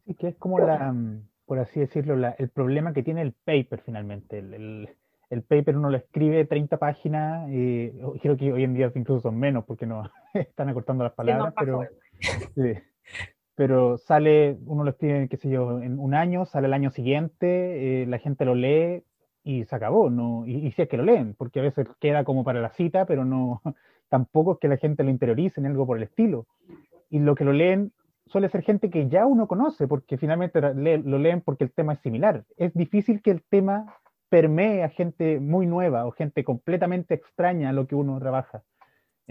Sí, 0.06 0.16
que 0.16 0.30
es 0.30 0.36
como 0.36 0.60
la, 0.60 0.94
por 1.46 1.60
así 1.60 1.80
decirlo, 1.80 2.16
el 2.38 2.50
problema 2.50 2.94
que 2.94 3.04
tiene 3.04 3.22
el 3.22 3.34
paper 3.34 3.82
finalmente. 3.82 4.40
El, 4.40 4.90
el, 5.30 5.44
paper 5.44 5.78
uno 5.78 5.90
lo 5.90 5.98
escribe 5.98 6.46
30 6.46 6.78
páginas, 6.78 7.50
y 7.50 7.92
creo 8.22 8.38
que 8.38 8.54
hoy 8.54 8.64
en 8.64 8.74
día 8.74 8.92
incluso 8.96 9.22
son 9.22 9.38
menos 9.38 9.66
porque 9.66 9.86
no 9.86 10.04
están 10.34 10.70
acortando 10.70 11.04
las 11.04 11.14
palabras, 11.14 11.54
pero, 11.58 11.82
pero 13.62 14.00
sale, 14.00 14.58
uno 14.66 14.84
lo 14.84 14.90
escribe, 14.90 15.28
qué 15.30 15.38
sé 15.38 15.48
yo, 15.48 15.84
en 15.84 16.00
un 16.00 16.16
año, 16.16 16.48
sale 16.48 16.66
el 16.66 16.74
año 16.74 16.90
siguiente, 16.90 18.02
eh, 18.02 18.08
la 18.08 18.18
gente 18.18 18.44
lo 18.44 18.56
lee 18.56 19.04
y 19.44 19.66
se 19.66 19.76
acabó, 19.76 20.10
¿no? 20.10 20.48
Y, 20.48 20.66
y 20.66 20.72
si 20.72 20.82
es 20.82 20.90
que 20.90 20.98
lo 20.98 21.04
leen, 21.04 21.36
porque 21.36 21.60
a 21.60 21.62
veces 21.62 21.88
queda 22.00 22.24
como 22.24 22.44
para 22.44 22.60
la 22.60 22.72
cita, 22.72 23.06
pero 23.06 23.24
no, 23.24 23.62
tampoco 24.10 24.54
es 24.54 24.58
que 24.58 24.68
la 24.68 24.78
gente 24.78 25.04
lo 25.04 25.12
interiorice 25.12 25.60
en 25.60 25.68
algo 25.68 25.86
por 25.86 25.98
el 25.98 26.04
estilo. 26.06 26.48
Y 27.12 27.20
lo 27.20 27.36
que 27.36 27.46
lo 27.46 27.54
leen 27.54 27.92
suele 28.26 28.50
ser 28.50 28.64
gente 28.64 28.90
que 28.90 29.10
ya 29.10 29.28
uno 29.28 29.48
conoce, 29.48 29.88
porque 29.88 30.18
finalmente 30.18 30.60
lo 30.60 31.20
leen 31.20 31.42
porque 31.42 31.64
el 31.64 31.72
tema 31.72 31.94
es 31.94 32.00
similar. 32.00 32.46
Es 32.58 32.74
difícil 32.74 33.22
que 33.22 33.30
el 33.30 33.44
tema 33.44 33.96
permee 34.30 34.82
a 34.84 34.90
gente 34.90 35.40
muy 35.40 35.68
nueva 35.68 36.08
o 36.08 36.12
gente 36.14 36.44
completamente 36.44 37.14
extraña 37.14 37.70
a 37.70 37.74
lo 37.74 37.86
que 37.86 37.94
uno 37.94 38.20
trabaja. 38.20 38.64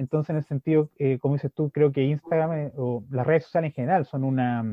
Entonces, 0.01 0.31
en 0.31 0.37
ese 0.39 0.49
sentido, 0.49 0.89
eh, 0.99 1.19
como 1.19 1.35
dices 1.35 1.53
tú, 1.53 1.71
creo 1.71 1.93
que 1.93 2.03
Instagram 2.03 2.53
eh, 2.53 2.73
o 2.77 3.05
las 3.11 3.27
redes 3.27 3.45
sociales 3.45 3.69
en 3.69 3.75
general 3.75 4.07
son 4.07 4.25
una, 4.25 4.65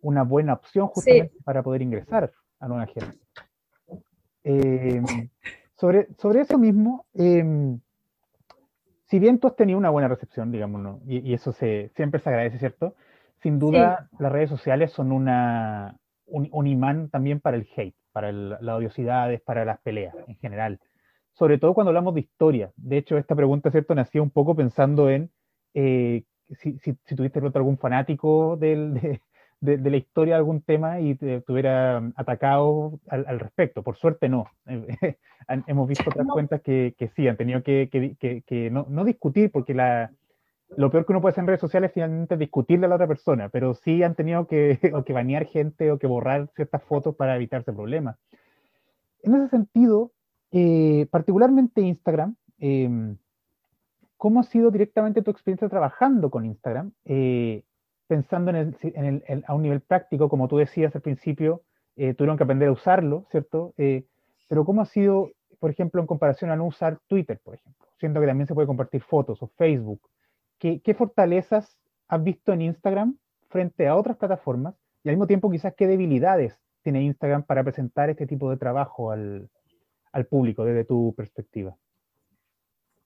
una 0.00 0.22
buena 0.22 0.52
opción 0.52 0.86
justamente 0.86 1.34
para 1.44 1.64
poder 1.64 1.82
ingresar 1.82 2.32
a 2.60 2.68
nueva 2.68 2.86
gente. 2.86 3.18
Em, 4.44 5.04
sobre, 5.74 6.06
sobre 6.18 6.42
eso 6.42 6.56
mismo, 6.56 7.04
em, 7.14 7.80
si 9.06 9.18
bien 9.18 9.40
tú 9.40 9.48
has 9.48 9.56
tenido 9.56 9.76
una 9.76 9.90
buena 9.90 10.06
recepción, 10.06 10.52
digamos, 10.52 11.00
y, 11.04 11.34
eso 11.34 11.52
se, 11.52 11.90
siempre 11.96 12.20
se 12.20 12.28
agradece, 12.28 12.58
¿cierto? 12.58 12.94
Sin 13.40 13.58
duda, 13.58 14.08
las 14.20 14.30
redes 14.30 14.50
sociales 14.50 14.92
son 14.92 15.10
una, 15.10 15.96
un, 16.26 16.66
imán 16.68 17.08
también 17.08 17.40
para 17.40 17.56
el 17.56 17.68
hate, 17.76 17.96
para 18.12 18.30
las 18.30 18.76
odiosidades, 18.76 19.40
para 19.40 19.64
las 19.64 19.80
peleas 19.80 20.14
en 20.28 20.36
general. 20.36 20.78
Sobre 21.34 21.58
todo 21.58 21.74
cuando 21.74 21.90
hablamos 21.90 22.14
de 22.14 22.20
historia. 22.20 22.72
De 22.76 22.98
hecho, 22.98 23.16
esta 23.16 23.34
pregunta, 23.34 23.70
¿cierto?, 23.70 23.94
nació 23.94 24.22
un 24.22 24.30
poco 24.30 24.54
pensando 24.54 25.08
en 25.10 25.30
eh, 25.74 26.24
si, 26.50 26.78
si, 26.78 26.94
tuviste 27.16 27.40
algún 27.54 27.78
fanático 27.78 28.56
del, 28.56 28.94
de, 29.60 29.90
la 29.90 29.96
historia 29.96 30.34
de 30.34 30.38
algún 30.38 30.60
tema 30.62 31.00
y 31.00 31.14
te, 31.14 31.40
tuviera 31.40 32.02
atacado 32.16 33.00
al, 33.08 33.40
respecto. 33.40 33.82
Por 33.82 33.96
suerte 33.96 34.28
no. 34.28 34.46
Hemos 35.66 35.88
visto 35.88 36.04
otras 36.08 36.26
cuentas 36.28 36.60
que, 36.60 36.94
que, 36.98 37.08
sí, 37.08 37.26
han 37.26 37.36
tenido 37.36 37.62
que, 37.62 37.88
que 38.46 38.70
no, 38.70 38.86
no, 38.88 39.04
discutir 39.04 39.50
porque 39.50 39.74
la, 39.74 40.12
lo 40.76 40.90
peor 40.90 41.04
que 41.04 41.12
uno 41.12 41.20
puede 41.20 41.32
hacer 41.32 41.42
en 41.42 41.48
redes 41.48 41.60
sociales 41.60 41.90
es 41.90 41.94
finalmente 41.94 42.36
discutirle 42.36 42.86
a 42.86 42.88
la 42.88 42.94
otra 42.94 43.06
persona, 43.06 43.48
pero 43.48 43.74
sí 43.74 44.02
han 44.02 44.14
tenido 44.14 44.46
que, 44.46 44.78
o 44.94 45.04
que 45.04 45.12
banear 45.12 45.46
gente 45.46 45.90
o 45.90 45.98
que 45.98 46.06
borrar 46.06 46.48
ciertas 46.54 46.82
fotos 46.84 47.14
para 47.14 47.36
evitarse 47.36 47.72
problemas. 47.72 48.16
En 49.22 49.34
ese 49.34 49.48
sentido, 49.48 50.12
eh, 50.52 51.06
particularmente 51.10 51.80
Instagram, 51.80 52.36
em, 52.58 53.16
¿cómo 54.18 54.40
ha 54.40 54.42
sido 54.44 54.70
directamente 54.70 55.22
tu 55.22 55.30
experiencia 55.30 55.68
trabajando 55.68 56.30
con 56.30 56.44
Instagram? 56.44 56.92
Eh, 57.06 57.64
pensando 58.06 58.50
en 58.50 58.76
el, 59.26 59.44
a 59.46 59.54
un 59.54 59.62
nivel 59.62 59.80
práctico, 59.80 60.28
como 60.28 60.46
tú 60.48 60.58
decías 60.58 60.94
al 60.94 61.00
principio, 61.00 61.62
eh, 61.96 62.12
tuvieron 62.12 62.36
que 62.36 62.44
aprender 62.44 62.68
a 62.68 62.72
usarlo, 62.72 63.26
¿cierto? 63.30 63.74
Pero 63.76 64.64
¿cómo 64.66 64.82
ha 64.82 64.86
sido, 64.86 65.30
por 65.58 65.70
ejemplo, 65.70 66.02
en 66.02 66.06
comparación 66.06 66.50
a 66.50 66.56
no 66.56 66.66
usar 66.66 66.98
Twitter, 67.06 67.40
por 67.42 67.54
ejemplo? 67.54 67.86
Siendo 67.98 68.20
que 68.20 68.26
también 68.26 68.46
se 68.46 68.54
puede 68.54 68.66
compartir 68.66 69.00
fotos 69.02 69.42
o 69.42 69.46
Facebook. 69.56 70.00
¿Qué, 70.58 70.82
qué 70.82 70.92
fortalezas 70.92 71.78
has 72.08 72.22
visto 72.22 72.52
en 72.52 72.60
Instagram 72.60 73.16
frente 73.48 73.88
a 73.88 73.96
otras 73.96 74.18
plataformas? 74.18 74.74
Y 75.02 75.08
al 75.08 75.14
mismo 75.14 75.26
tiempo, 75.26 75.50
quizás, 75.50 75.74
¿qué 75.74 75.86
debilidades 75.86 76.58
tiene 76.82 77.02
Instagram 77.02 77.44
para 77.44 77.64
presentar 77.64 78.10
este 78.10 78.26
tipo 78.26 78.50
de 78.50 78.58
trabajo 78.58 79.10
al, 79.10 79.48
al 80.12 80.26
público 80.26 80.64
desde 80.64 80.84
tu 80.84 81.14
perspectiva? 81.16 81.76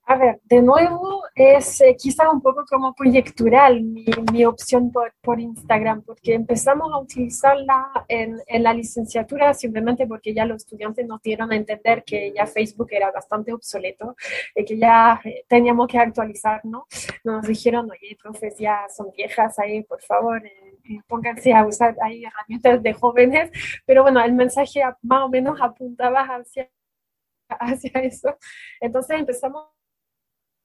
A 0.09 0.15
ver, 0.17 0.41
de 0.45 0.63
nuevo 0.63 1.25
es 1.35 1.81
eh, 1.81 1.97
quizá 1.99 2.31
un 2.31 2.41
poco 2.41 2.65
como 2.69 2.95
proyectural 2.95 3.83
mi, 3.83 4.05
mi 4.33 4.45
opción 4.45 4.93
por, 4.93 5.13
por, 5.21 5.41
Instagram, 5.41 6.03
porque 6.03 6.33
empezamos 6.35 6.93
a 6.93 6.99
utilizarla 6.99 7.91
en, 8.07 8.37
en, 8.47 8.63
la 8.63 8.73
licenciatura 8.73 9.53
simplemente 9.53 10.07
porque 10.07 10.33
ya 10.33 10.45
los 10.45 10.59
estudiantes 10.59 11.05
nos 11.09 11.21
dieron 11.23 11.51
a 11.51 11.57
entender 11.57 12.05
que 12.05 12.33
ya 12.33 12.47
Facebook 12.47 12.87
era 12.93 13.11
bastante 13.11 13.53
obsoleto 13.53 14.15
y 14.55 14.65
que 14.65 14.79
ya 14.79 15.21
eh, 15.25 15.45
teníamos 15.49 15.89
que 15.89 15.99
actualizarnos. 15.99 16.85
Nos 17.25 17.45
dijeron, 17.45 17.91
oye, 17.91 18.17
profes, 18.23 18.57
ya 18.59 18.87
son 18.97 19.11
viejas 19.11 19.59
ahí, 19.59 19.83
por 19.83 20.01
favor, 20.03 20.41
eh, 20.47 21.01
pónganse 21.09 21.53
a 21.53 21.67
usar 21.67 21.97
ahí 22.01 22.25
herramientas 22.25 22.81
de 22.81 22.93
jóvenes, 22.93 23.51
pero 23.85 24.05
bueno, 24.05 24.23
el 24.25 24.35
mensaje 24.35 24.83
más 25.03 25.25
o 25.25 25.29
menos 25.29 25.61
apuntaba 25.61 26.21
hacia 26.21 26.71
hacia 27.61 28.01
eso. 28.01 28.37
Entonces 28.81 29.19
empezamos 29.19 29.67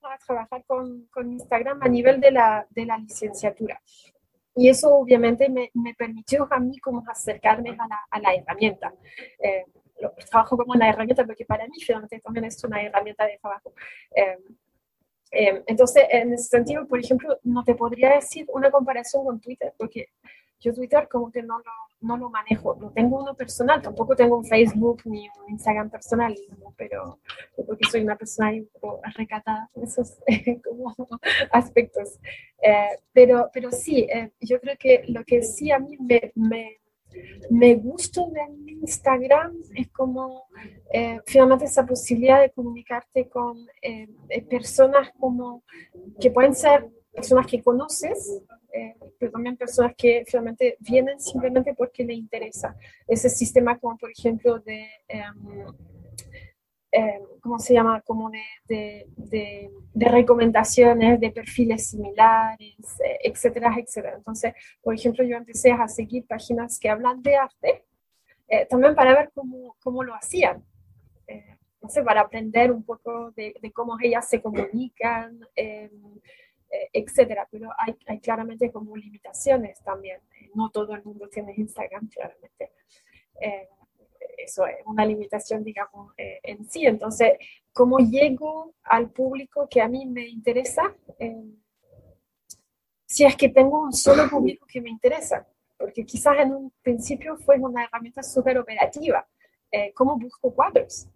a 0.02 0.18
trabajar 0.18 0.64
con, 0.66 1.06
con 1.06 1.32
Instagram 1.32 1.80
a 1.82 1.88
nivel 1.88 2.20
de 2.20 2.32
la, 2.32 2.66
de 2.70 2.86
la 2.86 2.98
licenciatura. 2.98 3.80
Y 4.54 4.68
eso 4.68 4.94
obviamente 4.94 5.48
me, 5.48 5.70
me, 5.74 5.94
permitió 5.94 6.46
a 6.50 6.58
mí 6.58 6.78
como 6.78 7.02
acercarme 7.08 7.70
a 7.70 7.88
la, 7.88 8.00
a 8.10 8.20
la 8.20 8.34
herramienta. 8.34 8.92
Eh, 9.38 9.64
lo, 10.00 10.12
trabajo 10.28 10.56
como 10.56 10.72
una 10.72 10.88
herramienta 10.88 11.24
porque 11.24 11.44
para 11.44 11.66
mí 11.66 11.80
finalmente 11.80 12.20
también 12.20 12.44
es 12.44 12.62
una 12.64 12.82
herramienta 12.82 13.26
de 13.26 13.38
trabajo. 13.38 13.72
Eh, 14.14 14.38
eh, 15.30 15.62
entonces, 15.66 16.04
en 16.10 16.34
ese 16.34 16.44
sentido, 16.44 16.86
por 16.86 16.98
ejemplo, 16.98 17.38
no 17.44 17.64
te 17.64 17.74
podría 17.74 18.10
decir 18.10 18.44
una 18.52 18.70
comparación 18.70 19.24
con 19.24 19.40
Twitter 19.40 19.72
porque 19.78 20.08
yo 20.62 20.72
Twitter 20.72 21.08
como 21.08 21.30
que 21.30 21.42
no 21.42 21.58
lo, 21.58 21.72
no 22.00 22.16
lo 22.16 22.30
manejo, 22.30 22.76
no 22.80 22.90
tengo 22.92 23.20
uno 23.20 23.34
personal, 23.34 23.82
tampoco 23.82 24.14
tengo 24.14 24.36
un 24.36 24.44
Facebook 24.44 25.02
ni 25.04 25.28
un 25.28 25.50
Instagram 25.50 25.90
personal, 25.90 26.36
pero 26.76 27.18
porque 27.66 27.88
soy 27.90 28.02
una 28.02 28.16
persona 28.16 28.50
un 28.50 28.68
poco 28.72 29.00
recatada 29.16 29.68
en 29.74 29.82
esos 29.82 30.18
como 30.64 30.94
aspectos. 31.50 32.18
Eh, 32.62 32.98
pero, 33.12 33.50
pero 33.52 33.72
sí, 33.72 34.06
eh, 34.08 34.30
yo 34.40 34.60
creo 34.60 34.76
que 34.78 35.02
lo 35.08 35.24
que 35.24 35.42
sí 35.42 35.72
a 35.72 35.80
mí 35.80 35.96
me, 35.98 36.32
me, 36.36 36.78
me 37.50 37.74
gusta 37.74 38.22
de 38.30 38.72
Instagram 38.72 39.52
es 39.74 39.88
como 39.88 40.44
eh, 40.92 41.20
finalmente 41.26 41.64
esa 41.64 41.84
posibilidad 41.84 42.40
de 42.40 42.50
comunicarte 42.50 43.28
con 43.28 43.66
personas 44.48 45.10
como 45.18 45.64
que 46.20 46.30
pueden 46.30 46.54
ser 46.54 46.88
personas 47.12 47.46
que 47.46 47.62
conoces, 47.62 48.42
eh, 48.72 48.94
pero 49.18 49.32
también 49.32 49.56
personas 49.56 49.94
que 49.96 50.24
finalmente 50.26 50.76
vienen 50.80 51.20
simplemente 51.20 51.74
porque 51.74 52.04
les 52.04 52.16
interesa. 52.16 52.74
Ese 53.06 53.28
sistema 53.28 53.78
como 53.78 53.98
por 53.98 54.10
ejemplo 54.10 54.58
de, 54.60 54.88
em, 55.08 55.66
¿cómo 57.40 57.58
se 57.58 57.74
llama? 57.74 58.00
Como 58.02 58.30
de, 58.30 59.06
de, 59.16 59.70
de, 59.94 60.08
recomendaciones 60.08 61.18
de 61.20 61.30
perfiles 61.30 61.88
similares, 61.88 63.00
eh, 63.04 63.18
etcétera, 63.24 63.74
etcétera. 63.78 64.16
Entonces, 64.16 64.54
por 64.82 64.94
ejemplo, 64.94 65.24
yo 65.24 65.36
empecé 65.36 65.72
a 65.72 65.88
seguir 65.88 66.26
páginas 66.26 66.78
que 66.78 66.90
hablan 66.90 67.22
de 67.22 67.36
arte, 67.36 67.84
eh, 68.48 68.66
también 68.66 68.94
para 68.94 69.14
ver 69.14 69.30
cómo, 69.34 69.76
cómo 69.82 70.02
lo 70.04 70.14
hacían. 70.14 70.64
no 71.80 71.88
sé, 71.88 72.02
para 72.04 72.20
aprender 72.20 72.70
un 72.70 72.84
poco 72.84 73.32
de, 73.32 73.54
de 73.60 73.72
cómo 73.72 73.96
ellas 74.00 74.28
se 74.28 74.40
comunican, 74.40 75.40
em, 75.56 75.90
eh, 75.90 75.90
etcétera, 76.92 77.46
pero 77.50 77.70
hay, 77.78 77.94
hay, 78.06 78.18
claramente 78.18 78.70
como 78.70 78.96
limitaciones 78.96 79.82
también. 79.82 80.20
Eh, 80.40 80.50
no 80.54 80.70
todo 80.70 80.94
el 80.94 81.04
mundo 81.04 81.28
tiene 81.28 81.54
Instagram, 81.56 82.08
claramente. 82.08 82.72
Eh, 83.40 83.68
eso 84.38 84.66
es 84.66 84.76
una 84.86 85.04
limitación, 85.04 85.62
digamos, 85.62 86.14
en 86.16 86.64
sí. 86.64 86.86
Entonces, 86.86 87.34
¿cómo 87.72 87.98
llego 87.98 88.74
al 88.82 89.10
público 89.10 89.68
que 89.68 89.80
a 89.80 89.88
mí 89.88 90.06
me 90.06 90.26
interesa? 90.26 90.94
si 93.04 93.26
es 93.26 93.36
que 93.36 93.50
tengo 93.50 93.82
un 93.82 93.92
solo 93.92 94.28
público 94.28 94.66
que 94.66 94.80
me 94.80 94.88
interesa, 94.88 95.46
porque 95.76 96.04
quizás 96.06 96.38
en 96.38 96.54
un 96.54 96.72
principio 96.80 97.36
fue 97.36 97.58
una 97.58 97.84
herramienta 97.84 98.22
súper 98.22 98.58
operativa. 98.58 99.28
¿Cómo 99.94 100.18
busco 100.18 100.52
cuadros? 100.54 101.08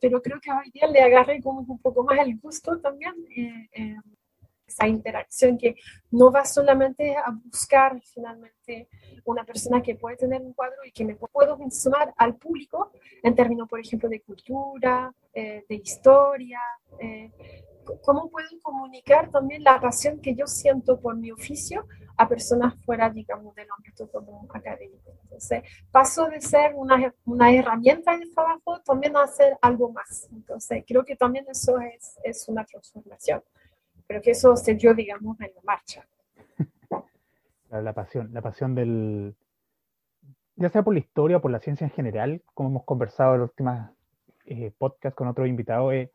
pero 0.00 0.22
creo 0.22 0.40
que 0.40 0.50
hoy 0.50 0.70
día 0.72 0.86
le 0.86 1.00
agarré 1.02 1.42
como 1.42 1.60
un 1.60 1.78
poco 1.78 2.04
más 2.04 2.18
el 2.20 2.38
gusto 2.38 2.80
también 2.80 3.14
esa 4.66 4.86
interacción 4.86 5.58
que 5.58 5.76
no 6.10 6.30
va 6.30 6.44
solamente 6.44 7.16
a 7.16 7.30
buscar 7.44 8.00
finalmente 8.02 8.88
una 9.24 9.44
persona 9.44 9.82
que 9.82 9.94
puede 9.94 10.16
tener 10.16 10.40
un 10.42 10.52
cuadro 10.52 10.84
y 10.84 10.92
que 10.92 11.04
me 11.04 11.16
puedo 11.16 11.58
sumar 11.70 12.12
al 12.16 12.36
público 12.36 12.92
en 13.22 13.34
términos, 13.34 13.68
por 13.68 13.80
ejemplo, 13.80 14.08
de 14.08 14.20
cultura, 14.20 15.12
eh, 15.32 15.64
de 15.68 15.74
historia, 15.74 16.60
eh, 16.98 17.30
cómo 18.02 18.30
puedo 18.30 18.48
comunicar 18.62 19.30
también 19.30 19.62
la 19.62 19.80
pasión 19.80 20.20
que 20.20 20.34
yo 20.34 20.46
siento 20.46 20.98
por 21.00 21.16
mi 21.16 21.30
oficio 21.30 21.86
a 22.16 22.28
personas 22.28 22.74
fuera, 22.84 23.10
digamos, 23.10 23.54
del 23.54 23.66
ámbito 23.76 24.08
como 24.10 24.46
académico. 24.52 25.12
Entonces, 25.24 25.62
paso 25.90 26.26
de 26.26 26.40
ser 26.40 26.74
una, 26.74 27.12
una 27.24 27.52
herramienta 27.52 28.16
de 28.16 28.26
trabajo 28.26 28.80
también 28.84 29.16
a 29.16 29.26
ser 29.26 29.58
algo 29.60 29.90
más. 29.90 30.28
Entonces, 30.32 30.84
creo 30.86 31.04
que 31.04 31.16
también 31.16 31.44
eso 31.48 31.78
es, 31.80 32.18
es 32.22 32.48
una 32.48 32.64
transformación 32.64 33.42
pero 34.06 34.20
que 34.20 34.32
eso 34.32 34.56
se 34.56 34.74
dio, 34.74 34.94
digamos, 34.94 35.40
en 35.40 35.52
la 35.54 35.62
marcha. 35.64 36.06
La 37.70 37.92
pasión, 37.92 38.30
la 38.32 38.40
pasión 38.40 38.76
del, 38.76 39.34
ya 40.56 40.68
sea 40.68 40.82
por 40.82 40.94
la 40.94 41.00
historia 41.00 41.38
o 41.38 41.40
por 41.40 41.50
la 41.50 41.60
ciencia 41.60 41.84
en 41.84 41.90
general, 41.90 42.42
como 42.54 42.68
hemos 42.68 42.84
conversado 42.84 43.34
en 43.34 43.40
los 43.40 43.50
últimos 43.50 43.90
eh, 44.46 44.72
podcasts 44.78 45.16
con 45.16 45.28
otros 45.28 45.48
invitados, 45.48 45.92
eh, 45.92 46.12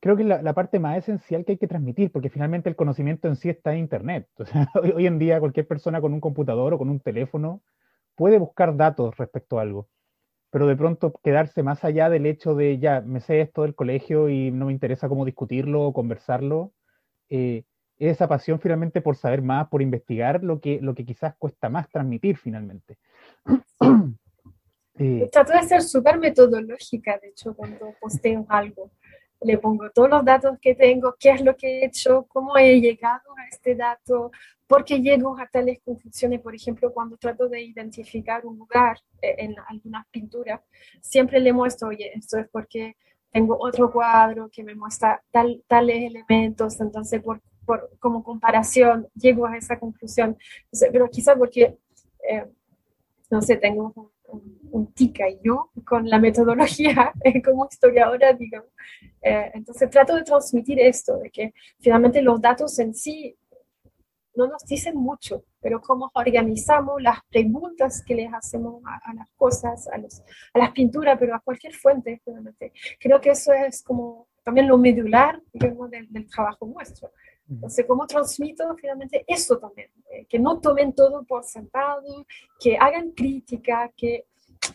creo 0.00 0.16
que 0.16 0.22
es 0.22 0.28
la, 0.28 0.54
parte 0.54 0.78
más 0.80 0.98
esencial 0.98 1.44
que 1.44 1.52
hay 1.52 1.58
que 1.58 1.68
transmitir, 1.68 2.10
porque 2.10 2.30
finalmente 2.30 2.68
el 2.68 2.76
conocimiento 2.76 3.28
en 3.28 3.36
sí 3.36 3.48
está 3.48 3.72
en 3.72 3.80
Internet. 3.80 4.28
hoy, 4.82 4.92
hoy, 4.96 5.06
en 5.06 5.18
día 5.18 5.40
cualquier 5.40 5.66
persona 5.66 6.00
con 6.00 6.12
un 6.12 6.20
computador 6.20 6.74
o 6.74 6.78
con 6.78 6.88
un 6.88 7.00
teléfono 7.00 7.62
puede 8.16 8.38
buscar 8.38 8.76
datos 8.76 9.16
respecto 9.16 9.58
a 9.58 9.62
algo, 9.62 9.88
pero 10.50 10.66
de 10.66 10.76
pronto 10.76 11.12
quedarse 11.22 11.62
más 11.62 11.84
allá 11.84 12.10
del 12.10 12.26
hecho 12.26 12.54
de, 12.54 12.78
ya, 12.78 13.00
me 13.00 13.20
sé 13.20 13.40
esto 13.40 13.62
del 13.62 13.74
colegio 13.74 14.28
y 14.28 14.50
no 14.50 14.66
me 14.66 14.72
interesa 14.72 15.08
cómo 15.08 15.24
discutirlo 15.24 15.82
o 15.82 15.92
conversarlo, 15.92 16.72
eh, 17.30 17.64
esa 17.98 18.28
pasión 18.28 18.60
finalmente 18.60 19.00
por 19.00 19.16
saber 19.16 19.42
más, 19.42 19.68
por 19.68 19.82
investigar 19.82 20.42
lo 20.42 20.60
que, 20.60 20.78
lo 20.80 20.94
que 20.94 21.04
quizás 21.04 21.34
cuesta 21.36 21.68
más 21.68 21.88
transmitir 21.88 22.36
finalmente. 22.36 22.96
eh, 24.98 25.28
Trato 25.32 25.52
de 25.52 25.62
ser 25.64 25.82
súper 25.82 26.18
metodológica, 26.18 27.18
de 27.18 27.28
hecho, 27.28 27.54
cuando 27.54 27.94
posteo 28.00 28.46
algo. 28.48 28.90
Le 29.40 29.56
pongo 29.58 29.88
todos 29.90 30.10
los 30.10 30.24
datos 30.24 30.58
que 30.60 30.74
tengo, 30.74 31.14
qué 31.18 31.30
es 31.30 31.44
lo 31.44 31.56
que 31.56 31.66
he 31.68 31.84
hecho, 31.84 32.26
cómo 32.28 32.56
he 32.56 32.80
llegado 32.80 33.36
a 33.36 33.46
este 33.48 33.76
dato, 33.76 34.32
por 34.66 34.84
qué 34.84 35.00
llego 35.00 35.38
a 35.38 35.46
tales 35.46 35.78
conclusiones. 35.84 36.40
Por 36.40 36.56
ejemplo, 36.56 36.92
cuando 36.92 37.16
trato 37.16 37.48
de 37.48 37.62
identificar 37.62 38.44
un 38.44 38.58
lugar 38.58 38.98
eh, 39.22 39.36
en 39.38 39.54
algunas 39.68 40.06
pinturas, 40.08 40.60
siempre 41.00 41.38
le 41.38 41.52
muestro, 41.52 41.88
oye, 41.88 42.10
esto 42.14 42.36
es 42.38 42.48
porque 42.48 42.96
tengo 43.30 43.56
otro 43.60 43.92
cuadro 43.92 44.48
que 44.50 44.64
me 44.64 44.74
muestra 44.74 45.22
tal, 45.30 45.62
tales 45.66 45.96
elementos, 45.96 46.80
entonces 46.80 47.22
por, 47.22 47.40
por, 47.64 47.90
como 47.98 48.22
comparación 48.22 49.08
llego 49.14 49.46
a 49.46 49.56
esa 49.56 49.78
conclusión. 49.78 50.36
pero 50.92 51.08
quizá 51.10 51.36
porque, 51.36 51.78
eh, 52.28 52.46
no 53.30 53.42
sé, 53.42 53.56
tengo 53.56 53.92
un, 54.30 54.58
un, 54.70 54.92
tica 54.92 55.28
y 55.28 55.38
yo 55.42 55.70
con 55.84 56.08
la 56.08 56.18
metodología 56.18 57.12
como 57.44 57.68
historiadora, 57.70 58.32
digamos. 58.32 58.70
Eh, 59.22 59.50
entonces 59.54 59.90
trato 59.90 60.14
de 60.14 60.22
transmitir 60.22 60.80
esto, 60.80 61.18
de 61.18 61.30
que 61.30 61.54
finalmente 61.80 62.22
los 62.22 62.40
datos 62.40 62.78
en 62.78 62.94
sí 62.94 63.36
no 64.38 64.46
nos 64.46 64.64
dicen 64.64 64.96
mucho, 64.96 65.42
pero 65.60 65.80
cómo 65.80 66.10
organizamos 66.14 67.02
las 67.02 67.18
preguntas 67.28 68.04
que 68.06 68.14
les 68.14 68.32
hacemos 68.32 68.80
a, 68.84 69.12
las 69.12 69.28
cosas, 69.30 69.88
a, 69.88 69.98
los, 69.98 70.22
a, 70.54 70.58
las 70.60 70.70
pinturas, 70.70 71.18
pero 71.18 71.34
a 71.34 71.40
cualquier 71.40 71.74
fuente, 71.74 72.22
realmente. 72.24 72.72
Creo 73.00 73.20
que 73.20 73.30
eso 73.30 73.52
es 73.52 73.82
como 73.82 74.28
también 74.44 74.68
lo 74.68 74.78
medular 74.78 75.42
digamos, 75.52 75.90
del, 75.90 76.06
del 76.10 76.26
trabajo 76.28 76.66
nuestro. 76.66 77.10
Entonces, 77.50 77.84
¿cómo 77.86 78.06
transmito 78.06 78.62
finalmente 78.76 79.24
eso 79.26 79.58
también? 79.58 79.90
Eh, 80.12 80.26
que 80.26 80.38
no 80.38 80.60
tomen 80.60 80.92
todo 80.92 81.24
por 81.24 81.42
sentado, 81.44 82.26
que 82.60 82.76
hagan 82.76 83.10
crítica, 83.10 83.90
que 83.96 84.26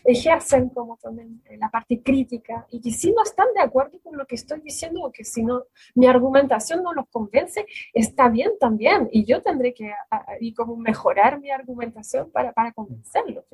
ejercen 0.04 0.68
como 0.68 0.96
también 0.96 1.42
la 1.58 1.70
parte 1.70 2.02
crítica 2.02 2.66
y 2.70 2.80
que 2.80 2.90
si 2.90 3.12
no 3.12 3.22
están 3.22 3.46
de 3.54 3.62
acuerdo 3.62 3.98
con 4.02 4.16
lo 4.16 4.26
que 4.26 4.34
estoy 4.34 4.60
diciendo 4.60 5.02
o 5.02 5.12
que 5.12 5.24
si 5.24 5.42
no 5.42 5.64
mi 5.94 6.06
argumentación 6.06 6.82
no 6.82 6.92
los 6.92 7.08
convence, 7.08 7.66
está 7.92 8.28
bien 8.28 8.52
también 8.58 9.08
y 9.10 9.24
yo 9.24 9.42
tendré 9.42 9.74
que 9.74 9.92
y 10.40 10.54
como 10.54 10.76
mejorar 10.76 11.40
mi 11.40 11.50
argumentación 11.50 12.30
para, 12.30 12.52
para 12.52 12.72
convencerlos. 12.72 13.44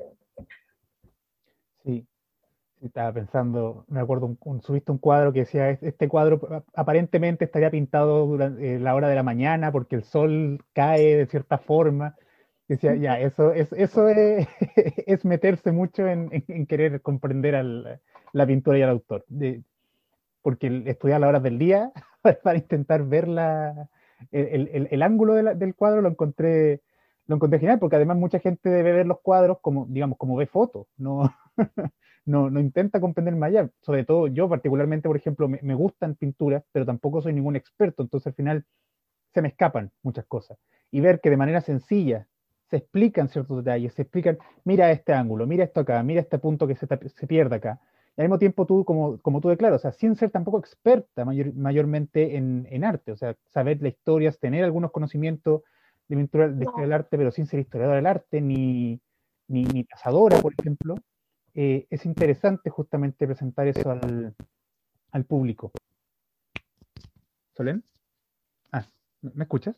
Sí, 1.83 2.05
estaba 2.81 3.13
pensando, 3.13 3.85
me 3.87 3.99
acuerdo, 3.99 4.35
un, 4.43 4.61
subiste 4.61 4.91
un 4.91 4.97
cuadro 4.97 5.31
que 5.31 5.41
decía, 5.41 5.69
este 5.69 6.07
cuadro 6.07 6.65
aparentemente 6.73 7.45
estaría 7.45 7.69
pintado 7.69 8.25
durante 8.25 8.75
eh, 8.75 8.79
la 8.79 8.95
hora 8.95 9.07
de 9.07 9.15
la 9.15 9.23
mañana 9.23 9.71
porque 9.71 9.95
el 9.95 10.03
sol 10.03 10.63
cae 10.73 11.15
de 11.15 11.25
cierta 11.27 11.57
forma. 11.57 12.15
Decía, 12.71 12.95
ya, 12.95 13.19
eso, 13.19 13.51
es, 13.51 13.69
eso 13.73 14.07
es, 14.07 14.47
es 15.05 15.25
meterse 15.25 15.73
mucho 15.73 16.07
en, 16.07 16.29
querer 16.67 17.01
comprender 17.01 17.53
al, 17.53 17.99
la 18.31 18.47
pintura 18.47 18.79
y 18.79 18.81
al 18.81 18.91
autor. 18.91 19.25
De, 19.27 19.61
porque 20.41 20.81
estudiar 20.85 21.19
las 21.19 21.27
horas 21.27 21.43
del 21.43 21.59
día 21.59 21.91
para 22.43 22.57
intentar 22.57 23.03
ver 23.05 23.27
la, 23.27 23.89
el, 24.31 24.69
el, 24.71 24.87
el 24.89 25.01
ángulo 25.01 25.33
del 25.33 25.75
cuadro 25.75 26.01
lo 26.01 26.07
encontré, 26.07 26.81
lo 27.27 27.35
encontré 27.35 27.59
genial, 27.59 27.77
porque 27.77 27.97
además 27.97 28.15
mucha 28.15 28.39
gente 28.39 28.69
debe 28.69 28.93
ver 28.93 29.05
los 29.05 29.19
cuadros 29.19 29.57
como, 29.59 29.85
digamos, 29.89 30.17
como 30.17 30.37
ve 30.37 30.45
fotos, 30.45 30.87
no, 30.95 31.29
no, 32.25 32.49
no, 32.49 32.59
intenta 32.61 33.01
comprender 33.01 33.35
más 33.35 33.49
allá. 33.49 33.69
Sobre 33.81 34.05
todo 34.05 34.27
yo 34.27 34.47
particularmente, 34.47 35.09
por 35.09 35.17
ejemplo, 35.17 35.49
me, 35.49 35.59
me, 35.61 35.75
gustan 35.75 36.15
pinturas, 36.15 36.63
pero 36.71 36.85
tampoco 36.85 37.21
soy 37.21 37.33
ningún 37.33 37.57
experto, 37.57 38.01
entonces 38.01 38.27
al 38.27 38.33
final 38.33 38.65
se 39.33 39.41
me 39.41 39.49
escapan 39.49 39.91
muchas 40.03 40.25
cosas. 40.25 40.57
Y 40.89 41.01
ver 41.01 41.19
que 41.19 41.29
de 41.29 41.37
manera 41.37 41.59
sencilla 41.59 42.27
se 42.71 42.77
explican 42.77 43.27
ciertos 43.27 43.57
detalles, 43.57 43.93
se 43.93 44.03
explican, 44.03 44.39
mira 44.63 44.91
este 44.91 45.11
ángulo, 45.11 45.45
mira 45.45 45.65
esto 45.65 45.81
acá, 45.81 46.01
mira 46.03 46.21
este 46.21 46.39
punto 46.39 46.67
que 46.67 46.75
se, 46.75 46.87
se 46.87 47.27
pierde 47.27 47.57
acá. 47.57 47.81
Y 48.15 48.21
al 48.21 48.27
mismo 48.27 48.39
tiempo 48.39 48.65
tú, 48.65 48.85
como, 48.85 49.19
como 49.19 49.41
tú 49.41 49.49
declaras, 49.49 49.75
o 49.75 49.81
sea, 49.81 49.91
sin 49.91 50.15
ser 50.15 50.31
tampoco 50.31 50.57
experta 50.57 51.25
mayor, 51.25 51.53
mayormente 51.53 52.37
en, 52.37 52.65
en, 52.71 52.85
arte, 52.85 53.11
o 53.11 53.17
sea, 53.17 53.35
saber 53.49 53.81
la 53.81 53.89
historia, 53.89 54.31
tener 54.31 54.63
algunos 54.63 54.91
conocimientos 54.91 55.63
de 56.07 56.15
pintura 56.15 56.47
de 56.47 56.63
no. 56.63 56.71
del 56.77 56.93
arte, 56.93 57.17
pero 57.17 57.31
sin 57.31 57.45
ser 57.45 57.59
historiadora 57.59 57.97
del 57.97 58.05
arte, 58.05 58.39
ni, 58.39 59.01
ni, 59.49 59.65
ni 59.65 59.83
cazadora, 59.83 60.37
por 60.39 60.53
ejemplo, 60.57 60.95
eh, 61.53 61.87
es 61.89 62.05
interesante 62.05 62.69
justamente 62.69 63.27
presentar 63.27 63.67
eso 63.67 63.91
al, 63.91 64.33
al 65.11 65.25
público. 65.25 65.73
¿Solén? 67.53 67.83
Ah, 68.71 68.85
¿me 69.21 69.43
escuchas? 69.43 69.75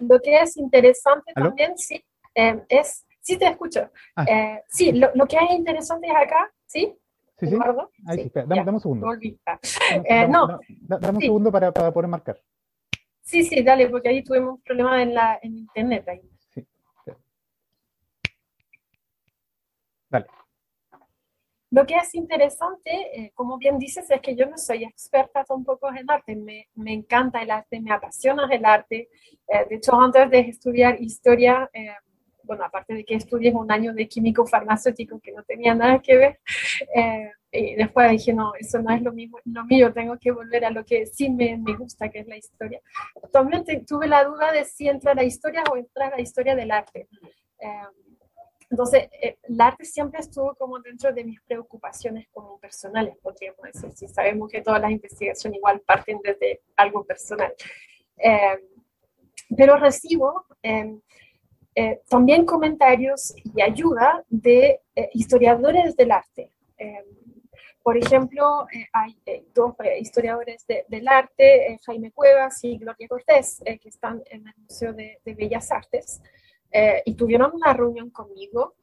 Lo 0.00 0.20
que 0.20 0.40
es 0.40 0.56
interesante 0.56 1.32
¿Aló? 1.34 1.48
también, 1.48 1.76
sí, 1.78 2.02
eh, 2.34 2.64
es, 2.68 3.06
sí 3.20 3.38
te 3.38 3.46
escucho. 3.46 3.90
Ah. 4.16 4.24
Eh, 4.28 4.62
sí, 4.68 4.92
lo, 4.92 5.10
lo, 5.14 5.26
que 5.26 5.36
es 5.36 5.50
interesante 5.50 6.08
es 6.08 6.14
acá, 6.14 6.52
¿sí? 6.66 6.96
Sí, 7.38 7.46
sí. 7.48 7.56
Ahí, 8.06 8.18
sí. 8.18 8.22
Espera, 8.26 8.46
dame, 8.46 8.64
dame, 8.64 8.76
un 8.76 8.80
segundo. 8.80 9.06
Dame, 9.06 9.38
dame, 10.08 10.28
no, 10.28 10.60
dame 10.88 11.08
un 11.08 11.20
sí. 11.20 11.26
segundo 11.26 11.52
para, 11.52 11.72
para, 11.72 11.92
poder 11.92 12.08
marcar. 12.08 12.40
Sí, 13.22 13.42
sí, 13.44 13.62
dale, 13.62 13.88
porque 13.88 14.08
ahí 14.08 14.22
tuvimos 14.22 14.54
un 14.54 14.62
problema 14.62 15.02
en, 15.02 15.14
la, 15.14 15.38
en 15.42 15.58
internet. 15.58 16.08
Ahí. 16.08 16.20
Dale. 20.10 20.26
Lo 21.74 21.84
que 21.84 21.96
es 21.96 22.14
interesante, 22.14 22.92
eh, 22.92 23.32
como 23.34 23.58
bien 23.58 23.78
dices, 23.78 24.08
es 24.08 24.20
que 24.20 24.36
yo 24.36 24.46
no 24.46 24.56
soy 24.56 24.84
experta 24.84 25.42
tampoco 25.42 25.92
en 25.92 26.08
arte. 26.08 26.36
Me, 26.36 26.68
me 26.76 26.92
encanta 26.92 27.42
el 27.42 27.50
arte, 27.50 27.80
me 27.80 27.90
apasiona 27.92 28.46
el 28.48 28.64
arte. 28.64 29.08
Eh, 29.48 29.66
de 29.68 29.74
hecho, 29.74 30.00
antes 30.00 30.30
de 30.30 30.38
estudiar 30.38 31.02
historia, 31.02 31.68
eh, 31.72 31.88
bueno, 32.44 32.64
aparte 32.64 32.94
de 32.94 33.04
que 33.04 33.16
estudié 33.16 33.50
un 33.52 33.72
año 33.72 33.92
de 33.92 34.06
químico 34.06 34.46
farmacéutico 34.46 35.18
que 35.18 35.32
no 35.32 35.42
tenía 35.42 35.74
nada 35.74 35.98
que 35.98 36.16
ver, 36.16 36.38
eh, 36.94 37.32
y 37.50 37.74
después 37.74 38.08
dije, 38.08 38.32
no, 38.32 38.52
eso 38.54 38.80
no 38.80 38.94
es 38.94 39.02
lo, 39.02 39.12
mismo, 39.12 39.38
lo 39.44 39.64
mío, 39.64 39.92
tengo 39.92 40.16
que 40.16 40.30
volver 40.30 40.64
a 40.64 40.70
lo 40.70 40.84
que 40.84 41.06
sí 41.06 41.28
me, 41.28 41.56
me 41.58 41.76
gusta, 41.76 42.08
que 42.08 42.20
es 42.20 42.28
la 42.28 42.36
historia. 42.36 42.80
También 43.32 43.64
tuve 43.84 44.06
la 44.06 44.22
duda 44.22 44.52
de 44.52 44.64
si 44.64 44.86
entrar 44.88 45.18
a 45.18 45.22
la 45.22 45.24
historia 45.24 45.64
o 45.72 45.76
entrar 45.76 46.12
a 46.12 46.16
la 46.16 46.22
historia 46.22 46.54
del 46.54 46.70
arte. 46.70 47.08
Entonces, 48.74 49.08
eh, 49.22 49.38
el 49.44 49.60
arte 49.60 49.84
siempre 49.84 50.18
estuvo 50.18 50.52
como 50.56 50.80
dentro 50.80 51.12
de 51.12 51.22
mis 51.22 51.40
preocupaciones 51.42 52.26
como 52.32 52.58
personales, 52.58 53.16
podríamos 53.22 53.62
decir, 53.62 53.92
si 53.94 54.08
sabemos 54.08 54.50
que 54.50 54.62
todas 54.62 54.80
las 54.80 54.90
investigaciones 54.90 55.58
igual 55.58 55.80
parten 55.80 56.18
desde 56.24 56.60
algo 56.76 57.04
personal. 57.04 57.54
Eh, 58.16 58.58
pero 59.56 59.76
recibo 59.76 60.44
eh, 60.62 60.98
eh, 61.74 62.00
también 62.08 62.44
comentarios 62.44 63.34
y 63.54 63.60
ayuda 63.60 64.24
de 64.28 64.80
eh, 64.94 65.10
historiadores 65.12 65.96
del 65.96 66.12
arte. 66.12 66.50
por 67.82 67.96
ejemplo, 67.96 68.66
hay 68.92 69.16
dos 69.54 69.74
historiadores 70.00 70.66
de, 70.66 70.84
del 70.88 71.06
arte, 71.06 71.78
Jaime 71.84 72.10
Cuevas 72.10 72.64
y 72.64 72.78
Gloria 72.78 73.06
Cortés, 73.08 73.62
que 73.64 73.88
están 73.88 74.22
en 74.30 74.46
el 74.48 74.54
Museo 74.56 74.92
de, 74.92 75.20
de 75.24 75.34
Bellas 75.34 75.70
Artes 75.70 76.20
eh, 76.74 77.02
y 77.06 77.14
tuvieron 77.14 77.52
una 77.54 77.72
reunión 77.72 78.10
conmigo 78.10 78.74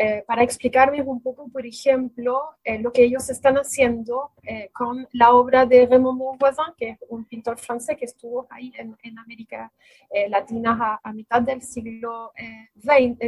eh, 0.00 0.22
para 0.28 0.44
explicarme 0.44 1.02
un 1.02 1.20
poco, 1.20 1.48
por 1.48 1.66
ejemplo, 1.66 2.40
eh, 2.62 2.78
lo 2.78 2.92
que 2.92 3.02
ellos 3.02 3.28
están 3.30 3.56
haciendo 3.56 4.30
eh, 4.44 4.70
con 4.72 5.08
la 5.10 5.32
obra 5.32 5.66
de 5.66 5.86
Raymond 5.86 6.18
Monvoisin, 6.18 6.72
que 6.76 6.90
es 6.90 6.98
un 7.08 7.24
pintor 7.24 7.58
francés 7.58 7.96
que 7.96 8.04
estuvo 8.04 8.46
ahí 8.50 8.72
en, 8.78 8.96
en 9.02 9.18
América 9.18 9.72
eh, 10.08 10.28
Latina 10.28 10.78
a, 10.80 11.00
a, 11.02 11.12
mitad 11.12 11.42
del 11.42 11.62
siglo 11.62 12.32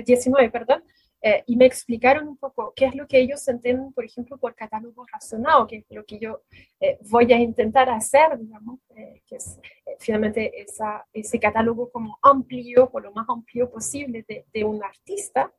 XIX, 0.07 0.49
perdón, 0.53 0.85
eh, 1.23 1.45
y 1.47 1.57
me 1.57 1.67
explicaron 1.67 2.29
un 2.29 2.37
poco 2.37 2.73
qué 2.75 2.87
es 2.87 2.95
lo 2.95 3.07
que 3.07 3.19
ellos 3.19 3.47
entienden, 3.49 3.93
por 3.93 4.05
ejemplo, 4.05 4.39
por 4.39 4.55
catálogo 4.55 5.07
razonado, 5.13 5.67
que 5.67 5.79
es 5.79 5.85
lo 5.91 6.05
que 6.05 6.19
yo 6.19 6.43
eh, 6.81 6.99
voy 7.11 7.33
a 7.33 7.39
intentar 7.39 7.91
hacer, 7.91 8.39
digamos, 8.39 8.81
eh, 8.97 9.23
que 9.27 9.37
es 9.37 9.59
eh, 9.87 9.97
finalmente 9.99 10.61
esa, 10.61 11.07
ese 11.13 11.39
catálogo 11.39 11.91
como 11.91 12.19
amplio, 12.23 12.91
o 12.93 13.01
lo 13.01 13.13
más 13.13 13.27
amplio 13.29 13.71
posible 13.71 14.25
de, 14.29 14.45
de 14.53 14.65
un 14.65 14.83
artista, 14.83 15.53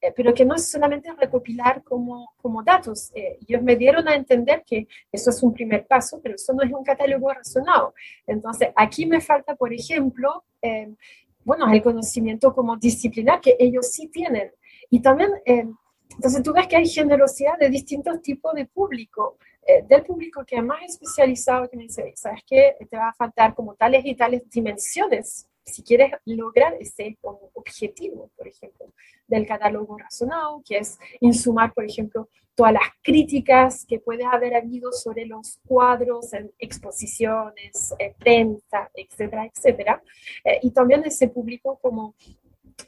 eh, 0.00 0.12
pero 0.14 0.32
que 0.32 0.44
no 0.44 0.54
es 0.54 0.68
solamente 0.68 1.12
recopilar 1.12 1.82
como, 1.82 2.34
como 2.36 2.62
datos. 2.62 3.10
ellos 3.14 3.62
me 3.62 3.76
dieron 3.76 4.06
a 4.08 4.14
entender 4.14 4.64
que 4.66 4.86
eso 5.10 5.30
es 5.30 5.42
un 5.42 5.52
primer 5.52 5.86
paso, 5.86 6.20
pero 6.22 6.36
eso 6.36 6.52
no 6.52 6.62
es 6.62 6.72
un 6.72 6.84
catálogo 6.84 7.32
razonado. 7.32 7.94
Entonces, 8.26 8.68
aquí 8.76 9.06
me 9.06 9.20
falta, 9.20 9.54
por 9.56 9.72
ejemplo, 9.72 10.44
bueno, 11.44 11.72
el 11.72 11.82
conocimiento 11.82 12.54
como 12.54 12.76
disciplinar 12.76 13.40
que 13.40 13.56
ellos 13.58 13.90
sí 13.92 14.08
tienen. 14.08 14.50
Y 14.90 15.00
también, 15.00 15.30
eh, 15.44 15.66
entonces 16.10 16.42
tú 16.42 16.52
ves 16.52 16.66
que 16.66 16.76
hay 16.76 16.86
generosidad 16.86 17.58
de 17.58 17.68
distintos 17.68 18.20
tipos 18.22 18.54
de 18.54 18.66
público, 18.66 19.38
eh, 19.66 19.84
del 19.88 20.02
público 20.04 20.44
que 20.44 20.56
es 20.56 20.64
más 20.64 20.82
especializado, 20.84 21.68
que 21.68 21.76
me 21.76 21.84
dice, 21.84 22.12
¿sabes 22.16 22.42
qué? 22.46 22.76
Te 22.88 22.96
va 22.96 23.08
a 23.08 23.14
faltar 23.14 23.54
como 23.54 23.74
tales 23.74 24.04
y 24.04 24.14
tales 24.14 24.48
dimensiones 24.50 25.48
si 25.66 25.82
quieres 25.82 26.12
lograr 26.24 26.74
ese 26.78 27.18
objetivo, 27.54 28.30
por 28.36 28.46
ejemplo, 28.46 28.92
del 29.26 29.46
catálogo 29.46 29.98
razonado, 29.98 30.62
que 30.64 30.78
es 30.78 30.98
insumar, 31.20 31.74
por 31.74 31.84
ejemplo, 31.84 32.28
todas 32.54 32.72
las 32.72 32.88
críticas 33.02 33.84
que 33.84 33.98
puede 33.98 34.24
haber 34.24 34.54
habido 34.54 34.92
sobre 34.92 35.26
los 35.26 35.58
cuadros 35.66 36.32
en 36.32 36.52
exposiciones, 36.58 37.92
eh, 37.98 38.14
prensa, 38.16 38.90
etcétera, 38.94 39.46
etcétera. 39.46 40.02
Eh, 40.44 40.60
y 40.62 40.70
también 40.70 41.04
ese 41.04 41.28
público 41.28 41.78
como 41.82 42.14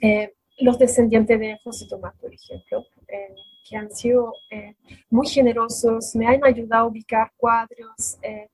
eh, 0.01 0.35
los 0.61 0.79
descendientes 0.79 1.39
de 1.39 1.59
José 1.63 1.87
Tomás, 1.89 2.15
por 2.21 2.33
ejemplo, 2.33 2.87
eh, 3.09 3.35
que 3.69 3.77
han 3.77 3.91
sido 3.91 4.33
eh, 4.51 4.75
muy 5.11 5.27
generosos, 5.27 6.15
me 6.15 6.27
han 6.27 6.45
ayudado 6.45 6.85
a 6.85 6.89
ubicar 6.89 7.33
cuadros. 7.37 8.19
Eh, 8.23 8.49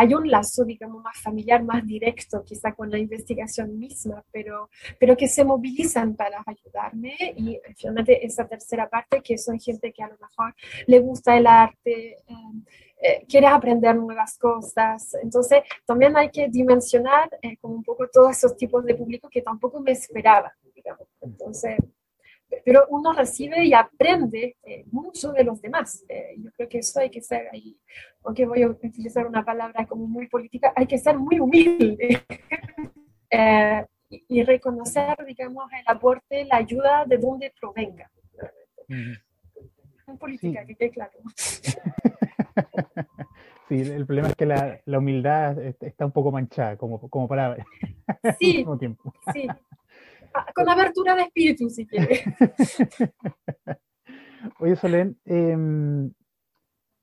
hay 0.00 0.14
un 0.14 0.30
lazo, 0.30 0.64
digamos, 0.64 1.02
más 1.02 1.20
familiar, 1.20 1.64
más 1.64 1.84
directo, 1.84 2.44
quizá 2.44 2.72
con 2.72 2.88
la 2.88 2.98
investigación 2.98 3.76
misma, 3.76 4.24
pero, 4.30 4.70
pero 5.00 5.16
que 5.16 5.26
se 5.26 5.44
movilizan 5.44 6.14
para 6.14 6.40
ayudarme 6.46 7.16
y 7.36 7.58
finalmente 7.76 8.24
esa 8.24 8.46
tercera 8.46 8.88
parte, 8.88 9.20
que 9.20 9.36
son 9.36 9.58
gente 9.58 9.92
que 9.92 10.04
a 10.04 10.08
lo 10.08 10.16
mejor 10.18 10.54
le 10.86 11.00
gusta 11.00 11.36
el 11.36 11.48
arte, 11.48 12.18
eh, 13.02 13.24
quieres 13.28 13.50
aprender 13.50 13.96
nuevas 13.96 14.38
cosas. 14.38 15.14
Entonces, 15.20 15.62
también 15.84 16.16
hay 16.16 16.30
que 16.30 16.46
dimensionar 16.48 17.28
eh, 17.42 17.56
como 17.56 17.74
un 17.74 17.82
poco 17.82 18.06
todos 18.08 18.36
esos 18.36 18.56
tipos 18.56 18.84
de 18.84 18.94
público 18.94 19.28
que 19.28 19.42
tampoco 19.42 19.80
me 19.80 19.90
esperaba, 19.90 20.52
digamos. 20.76 21.08
Entonces, 21.20 21.76
pero 22.64 22.86
uno 22.90 23.12
recibe 23.12 23.64
y 23.64 23.74
aprende 23.74 24.56
eh, 24.62 24.84
mucho 24.90 25.32
de 25.32 25.44
los 25.44 25.60
demás. 25.60 26.04
Eh, 26.08 26.34
yo 26.38 26.50
creo 26.52 26.68
que 26.68 26.78
eso 26.78 27.00
hay 27.00 27.10
que 27.10 27.20
ser 27.20 27.48
ahí, 27.52 27.76
aunque 28.24 28.46
voy 28.46 28.62
a 28.62 28.68
utilizar 28.68 29.26
una 29.26 29.44
palabra 29.44 29.86
como 29.86 30.06
muy 30.06 30.28
política, 30.28 30.72
hay 30.74 30.86
que 30.86 30.98
ser 30.98 31.18
muy 31.18 31.40
humilde. 31.40 32.22
eh, 33.30 33.84
y, 34.10 34.24
y, 34.28 34.42
reconocer, 34.42 35.16
digamos, 35.26 35.70
el 35.72 35.84
aporte, 35.86 36.46
la 36.46 36.56
ayuda 36.56 37.04
de 37.06 37.18
donde 37.18 37.52
provenga. 37.60 38.10
-huh. 38.88 39.20
En 40.06 40.18
política, 40.18 40.62
sí. 40.62 40.66
que 40.68 40.74
quede 40.74 40.90
claro. 40.90 41.18
Sí, 43.68 43.82
el 43.82 44.06
problema 44.06 44.28
es 44.28 44.34
que 44.34 44.46
la, 44.46 44.80
la 44.86 44.98
humildad 44.98 45.58
está 45.62 46.06
un 46.06 46.12
poco 46.12 46.32
manchada 46.32 46.78
como, 46.78 46.98
como 47.10 47.28
palabra. 47.28 47.66
Sí, 48.38 48.64
tiempo. 48.78 49.12
sí. 49.34 49.46
Con 50.54 50.68
abertura 50.68 51.14
de 51.14 51.22
espíritu, 51.22 51.68
si 51.70 51.86
quiere. 51.86 52.22
Oye, 54.60 54.76
Solén, 54.76 55.18
em, 55.24 56.12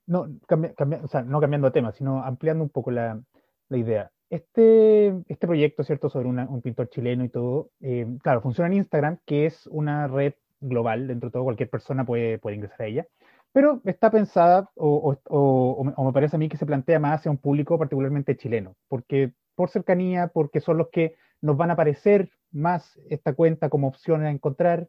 no, 0.07 0.21
o 0.21 1.07
sea, 1.07 1.23
no 1.23 1.39
cambiando 1.39 1.67
de 1.67 1.73
tema, 1.73 1.91
sino 1.91 2.23
ampliando 2.23 2.63
un 2.63 2.69
poco 2.69 2.91
la, 2.91 3.21
la 3.69 3.77
idea. 3.77 4.11
Este, 4.29 5.07
este 5.27 5.47
proyecto, 5.47 5.83
¿cierto?, 5.83 6.09
sobre 6.09 6.27
un 6.27 6.61
pintor 6.61 6.89
chileno 6.89 7.23
y 7.23 7.29
todo, 7.29 7.71
em, 7.79 8.17
claro, 8.19 8.41
funciona 8.41 8.67
en 8.67 8.77
Instagram, 8.77 9.19
que 9.25 9.45
es 9.45 9.67
una 9.67 10.07
red 10.07 10.33
global, 10.59 11.07
dentro 11.07 11.29
de 11.29 11.33
todo 11.33 11.43
cualquier 11.43 11.69
persona 11.69 12.05
puede, 12.05 12.39
puede 12.39 12.55
ingresar 12.55 12.81
a 12.81 12.85
ella, 12.87 13.07
pero 13.51 13.81
está 13.85 14.11
pensada, 14.11 14.69
o, 14.75 15.15
o, 15.29 15.93
o, 15.95 16.03
me 16.03 16.11
parece 16.11 16.35
a 16.35 16.39
mí 16.39 16.49
que 16.49 16.57
se 16.57 16.65
plantea 16.65 16.99
más 16.99 17.19
hacia 17.19 17.31
un 17.31 17.37
público 17.37 17.77
particularmente 17.77 18.35
chileno, 18.35 18.75
porque 18.89 19.33
por 19.55 19.69
cercanía, 19.69 20.27
porque 20.27 20.59
son 20.59 20.77
los 20.77 20.89
que 20.89 21.15
nos 21.41 21.55
van 21.55 21.69
a 21.69 21.73
aparecer 21.73 22.29
más 22.55 22.99
esta 23.09 23.33
cuenta 23.33 23.69
como 23.69 23.87
opción 23.87 24.23
a 24.23 24.31
encontrar, 24.31 24.87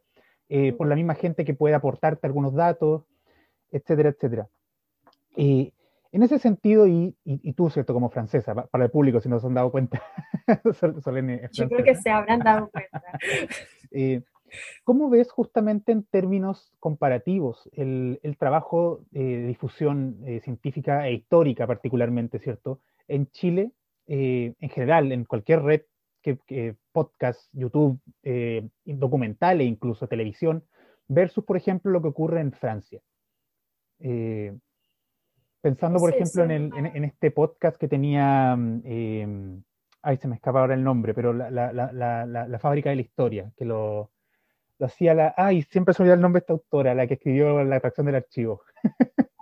eh, 0.49 0.73
por 0.73 0.87
la 0.87 0.95
misma 0.95 1.15
gente 1.15 1.43
que 1.43 1.53
puede 1.53 1.75
aportarte 1.75 2.25
algunos 2.25 2.53
datos, 2.53 3.03
etcétera, 3.71 4.09
etcétera. 4.09 4.47
Eh, 5.35 5.71
en 6.11 6.23
ese 6.23 6.39
sentido, 6.39 6.87
y, 6.87 7.15
y, 7.25 7.53
tú, 7.53 7.69
¿cierto? 7.69 7.93
Como 7.93 8.09
francesa, 8.09 8.55
para 8.55 8.85
el 8.85 8.89
público, 8.89 9.19
si 9.19 9.29
no 9.29 9.39
se 9.39 9.47
han 9.47 9.53
dado 9.53 9.71
cuenta. 9.71 10.01
Yo 11.51 11.69
creo 11.69 11.83
que 11.83 11.95
se 11.95 12.09
habrán 12.09 12.39
dado 12.39 12.69
cuenta. 12.69 13.03
eh, 13.91 14.21
¿Cómo 14.85 15.09
ves 15.09 15.29
justamente 15.29 15.91
en 15.91 16.03
términos 16.03 16.73
comparativos 16.79 17.69
el, 17.73 18.19
el 18.23 18.37
trabajo 18.37 19.01
de 19.11 19.45
difusión 19.45 20.21
eh, 20.25 20.39
científica 20.39 21.07
e 21.07 21.13
histórica 21.13 21.67
particularmente, 21.67 22.39
¿cierto? 22.39 22.79
En 23.09 23.29
Chile, 23.29 23.71
en 24.07 24.69
general, 24.69 25.11
en 25.11 25.25
cualquier 25.25 25.61
red 25.63 25.81
que, 26.45 26.75
podcast, 26.91 27.49
YouTube, 27.53 27.99
eh, 28.23 28.67
documentales, 28.85 29.67
incluso 29.67 30.07
televisión, 30.07 30.63
versus, 31.07 31.43
por 31.43 31.57
ejemplo, 31.57 31.91
lo 31.91 32.01
que 32.01 32.09
ocurre 32.09 32.41
en 32.41 32.51
Francia. 32.51 33.01
Eh, 33.99 34.55
pensando, 35.61 35.99
por 35.99 36.13
ejemplo, 36.13 36.43
En, 36.43 37.03
este 37.03 37.31
podcast 37.31 37.77
que 37.77 37.87
tenía, 37.87 38.57
eh, 38.83 39.59
ay, 40.01 40.17
se 40.17 40.27
me 40.27 40.35
escapa 40.35 40.59
ahora 40.59 40.73
el 40.73 40.83
nombre, 40.83 41.13
pero 41.13 41.33
la, 41.33 42.59
fábrica 42.59 42.89
de 42.89 42.97
la 42.97 43.01
historia, 43.01 43.51
que 43.55 43.65
lo, 43.65 44.11
hacía 44.79 45.13
la, 45.13 45.33
ay, 45.37 45.63
siempre 45.63 45.93
se 45.93 46.03
olvida 46.03 46.15
el 46.15 46.21
nombre 46.21 46.41
de 46.41 46.43
esta 46.43 46.53
autora, 46.53 46.93
la 46.93 47.07
que 47.07 47.15
escribió 47.15 47.63
La 47.63 47.77
atracción 47.77 48.05
del 48.05 48.15
archivo. 48.15 48.61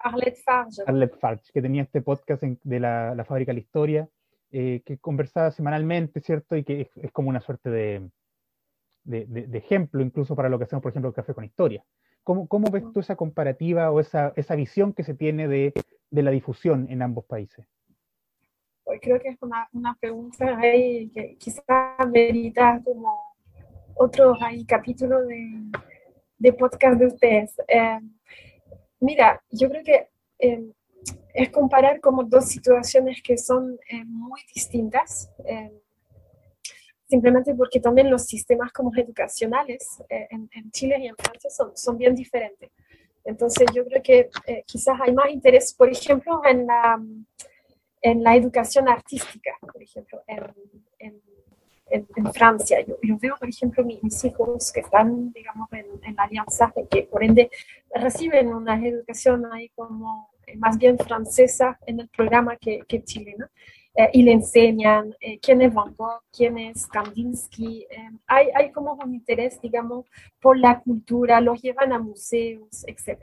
Arlette 0.06 0.38
Farge. 0.44 0.84
Arlette 0.86 1.18
Farge, 1.18 1.52
que 1.52 1.62
tenía 1.62 1.82
este 1.82 2.02
podcast 2.02 2.44
de 2.44 2.80
la, 2.80 3.24
fábrica 3.28 3.52
de 3.52 3.56
la 3.56 3.60
historia, 3.60 4.10
eh, 4.58 4.84
que 4.86 4.98
conversaba 4.98 5.52
semanalmente, 5.52 6.22
¿cierto? 6.22 6.56
Y 6.56 6.64
que 6.64 6.90
es, 6.96 7.12
como 7.12 7.28
una 7.28 7.42
suerte 7.42 7.70
de, 7.70 8.10
de, 9.04 9.58
ejemplo 9.58 10.02
incluso 10.02 10.34
para 10.34 10.48
lo 10.48 10.58
que 10.58 10.64
hacemos, 10.64 10.82
por 10.82 10.92
ejemplo, 10.92 11.10
el 11.10 11.14
Café 11.14 11.34
con 11.34 11.44
Historia. 11.44 11.84
¿Cómo, 12.24 12.48
cómo 12.48 12.72
ves 12.72 12.86
tú 12.94 13.02
esa 13.02 13.18
comparativa 13.18 13.92
o 13.92 14.00
esa, 14.00 14.32
esa 14.38 14.56
visión 14.56 14.94
que 14.94 15.04
se 15.04 15.14
tiene 15.14 15.50
de, 15.50 15.74
de 16.10 16.24
la 16.24 16.32
difusión 16.32 16.88
en 16.90 17.02
ambos 17.02 17.26
países? 17.26 17.68
Pues 18.86 19.02
creo 19.02 19.20
que 19.20 19.28
es 19.28 19.42
una, 19.42 19.68
una 19.74 19.94
pregunta 19.96 20.58
ahí 20.58 21.10
que 21.10 21.36
quizás 21.36 22.10
merita 22.10 22.82
como 22.86 23.36
otro 23.96 24.36
ahí, 24.40 24.64
capítulo 24.64 25.22
de, 25.26 25.70
de 26.38 26.54
podcast 26.54 26.98
de 26.98 27.08
ustedes. 27.08 27.62
Eh, 27.68 28.00
mira, 29.02 29.44
yo 29.50 29.68
creo 29.70 29.84
que 29.84 30.08
eh, 30.40 30.72
es 31.34 31.50
comparar 31.50 32.00
como 32.00 32.24
dos 32.24 32.46
situaciones 32.46 33.22
que 33.22 33.38
son 33.38 33.78
eh, 33.90 34.04
muy 34.06 34.42
distintas, 34.54 35.30
eh, 35.46 35.72
simplemente 37.08 37.54
porque 37.54 37.80
también 37.80 38.10
los 38.10 38.24
sistemas 38.24 38.72
como 38.72 38.92
educacionales 38.96 40.02
eh, 40.10 40.28
en, 40.30 40.72
Chile 40.72 40.98
y 41.00 41.08
en 41.08 41.16
Francia 41.16 41.50
son, 41.50 41.76
son 41.76 41.98
bien 41.98 42.16
diferentes. 42.16 42.72
Entonces 43.24 43.68
yo 43.74 43.84
creo 43.86 44.04
que 44.04 44.30
quizás 44.68 45.00
hay 45.02 45.12
más 45.12 45.32
interés, 45.32 45.74
por 45.74 45.90
ejemplo, 45.90 46.42
en 46.46 46.68
la, 46.68 47.02
en 48.02 48.24
la 48.24 48.36
educación 48.36 48.88
artística, 48.88 49.52
por 49.62 49.82
ejemplo, 49.82 50.22
en, 50.28 50.44
en, 51.90 52.08
en, 52.16 52.34
Francia. 52.34 52.82
Yo, 52.86 52.98
yo, 53.02 53.18
veo, 53.20 53.36
por 53.38 53.50
ejemplo, 53.50 53.84
mis, 53.84 54.24
hijos 54.24 54.72
que 54.72 54.82
están, 54.82 55.32
digamos, 55.32 55.68
en, 55.72 56.16
la 56.16 56.24
alianza, 56.24 56.74
que 56.90 57.04
por 57.04 57.24
ende 57.24 57.50
reciben 57.94 58.54
una 58.54 58.76
educación 58.86 59.46
ahí 59.52 59.70
como 59.70 60.30
más 60.58 60.78
bien 60.78 60.98
francesa 60.98 61.80
en 61.86 62.00
el 62.00 62.10
programa 62.10 62.56
que, 62.58 62.82
que 62.88 63.04
chilena. 63.04 63.50
Eh, 63.98 64.10
y 64.12 64.24
le 64.24 64.34
enseñan 64.34 65.16
eh, 65.22 65.40
quién 65.40 65.62
es 65.62 65.74
Van 65.74 65.96
Gogh, 65.96 66.22
quién 66.30 66.58
es 66.58 66.86
Kandinsky. 66.86 67.88
Eh, 67.90 68.10
hay, 68.28 68.48
hay 68.54 68.72
como 68.72 68.94
un 68.94 69.16
interés, 69.16 69.60
digamos, 69.62 70.06
por 70.42 70.58
la 70.58 70.82
cultura, 70.82 71.40
los 71.40 71.62
llevan 71.62 71.94
a 71.94 72.00
museos, 72.00 72.84
etc. 72.88 73.22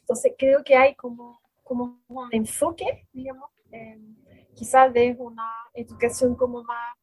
entonces, 0.00 0.34
creo 0.38 0.62
que 0.62 0.76
hay 0.76 0.94
como, 0.94 1.40
como 1.64 2.00
un 2.06 2.28
enfoque, 2.30 3.08
digamos, 3.12 3.50
quizás 4.54 4.92
de 4.92 5.16
una 5.18 5.50
educación 5.74 6.36
como 6.36 6.62
más, 6.62 6.96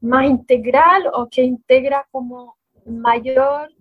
más 0.00 0.26
integral 0.26 1.10
o 1.12 1.28
que 1.28 1.42
integra 1.42 2.06
como 2.12 2.56
mayor 2.84 3.72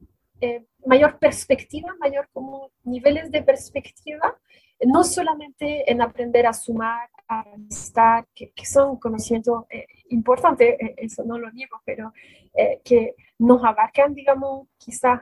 mayor 0.86 1.18
perspectiva, 1.20 1.94
mayor 2.00 2.30
como 2.34 2.72
niveles 2.84 3.32
de 3.32 3.42
perspectiva, 3.42 4.38
no 4.86 5.04
solamente 5.04 5.90
en 5.90 6.02
aprender 6.02 6.46
a 6.46 6.54
sumar, 6.54 7.10
a 7.28 7.46
estar, 7.70 8.28
que, 8.36 8.52
que 8.52 8.66
son 8.66 8.98
conocimientos 8.98 9.64
eh, 9.70 9.86
importantes, 10.10 10.76
eh, 10.80 10.96
eso 10.98 11.24
no 11.24 11.38
lo 11.38 11.52
niego, 11.52 11.82
pero 11.86 12.12
eh, 12.54 12.82
que 12.84 13.16
nos 13.40 13.64
abarcan, 13.64 14.14
digamos, 14.14 14.68
quizás 14.78 15.22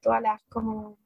todas 0.00 0.22
las 0.22 0.42
como 0.48 0.98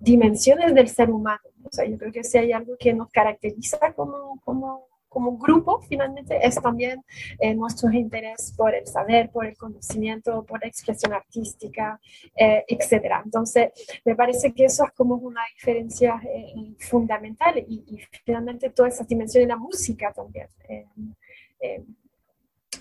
dimensiones 0.00 0.74
del 0.74 0.88
ser 0.88 1.10
humano. 1.10 1.40
O 1.64 1.68
sea, 1.70 1.84
yo 1.86 1.96
creo 1.98 2.12
que 2.12 2.24
si 2.24 2.38
hay 2.38 2.52
algo 2.52 2.76
que 2.78 2.92
nos 2.92 3.10
caracteriza 3.10 3.92
como, 3.94 4.40
como 4.44 4.88
como 5.12 5.36
grupo 5.36 5.80
finalmente 5.82 6.38
es 6.42 6.54
también 6.60 7.04
eh, 7.38 7.54
nuestro 7.54 7.92
interés 7.92 8.54
por 8.56 8.74
el 8.74 8.86
saber, 8.86 9.30
por 9.30 9.44
el 9.44 9.56
conocimiento, 9.56 10.44
por 10.44 10.60
la 10.62 10.68
expresión 10.68 11.12
artística, 11.12 12.00
eh, 12.34 12.64
etc. 12.66 13.20
Entonces, 13.22 13.72
me 14.04 14.16
parece 14.16 14.52
que 14.54 14.64
eso 14.64 14.84
es 14.86 14.92
como 14.92 15.16
una 15.16 15.42
diferencia 15.54 16.20
eh, 16.24 16.74
fundamental 16.78 17.58
y, 17.58 18.00
finalmente 18.24 18.70
toda 18.70 18.88
esa 18.88 19.04
dimensión 19.04 19.42
de 19.42 19.48
la 19.48 19.56
música 19.56 20.12
también. 20.12 20.48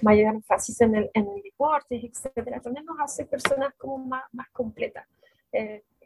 mayor 0.01 0.33
énfasis 0.33 0.81
en 0.81 0.95
el, 0.95 1.11
en 1.13 1.27
el 1.27 1.41
deporte, 1.43 1.95
etc. 1.95 2.61
También 2.63 2.85
nos 2.85 2.99
hace 2.99 3.25
personas 3.25 3.73
como 3.77 3.97
más, 3.97 4.23
más 4.31 4.49
completas 4.51 5.05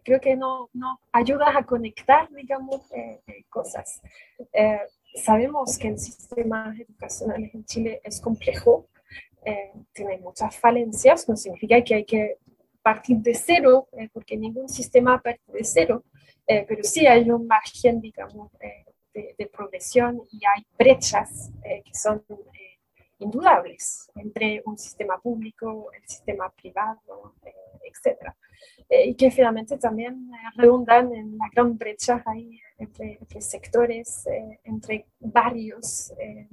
creo 0.04 0.20
que 0.20 0.36
nos 0.36 0.70
no 0.74 1.00
ayuda 1.12 1.58
a 1.58 1.64
conectar, 1.64 2.30
digamos, 2.32 2.82
cosas 3.50 4.02
sabemos 5.16 5.78
que 5.78 5.90
el 5.90 6.00
sistema 6.00 6.76
educacional 6.78 7.50
en 7.54 7.66
Chile 7.66 8.02
es 8.04 8.20
complejo, 8.20 8.88
eh, 9.46 9.72
tiene 9.94 10.18
muchas 10.18 10.58
falencias, 10.58 11.30
no 11.30 11.36
significa 11.36 11.82
que 11.84 11.96
hay 11.96 12.06
que 12.06 12.38
partir 12.82 13.18
de 13.18 13.36
cero, 13.36 13.88
eh, 13.92 14.10
porque 14.12 14.36
ningún 14.38 14.68
sistema 14.68 15.22
parte 15.22 15.52
de 15.52 15.64
cero, 15.64 16.04
eh, 16.48 16.66
pero 16.68 16.84
sí 16.84 17.06
hay 17.06 17.30
un 17.30 17.48
margen, 17.48 18.02
digamos, 18.02 18.52
de, 19.14 19.36
de, 19.38 19.46
progresión 19.48 20.22
y 20.30 20.42
hay 20.46 20.66
brechas 20.78 21.50
que 21.64 21.94
son 21.94 22.22
indudables 23.20 24.12
entre 24.16 24.62
un 24.66 24.78
sistema 24.78 25.18
público, 25.20 25.90
el 25.94 26.06
sistema 26.06 26.50
privado, 26.50 27.34
etc. 27.84 28.34
y 28.90 29.16
que 29.16 29.32
finalmente 29.32 29.78
también 29.78 30.30
redundan 30.56 31.14
en 31.14 31.38
la 31.38 31.50
gran 31.54 31.78
brecha 31.78 32.22
ahí 32.26 32.60
entre, 32.78 33.42
sectores, 33.42 34.28
eh, 34.28 34.60
entre 34.64 35.06
barrios 35.20 36.12
eh, 36.20 36.48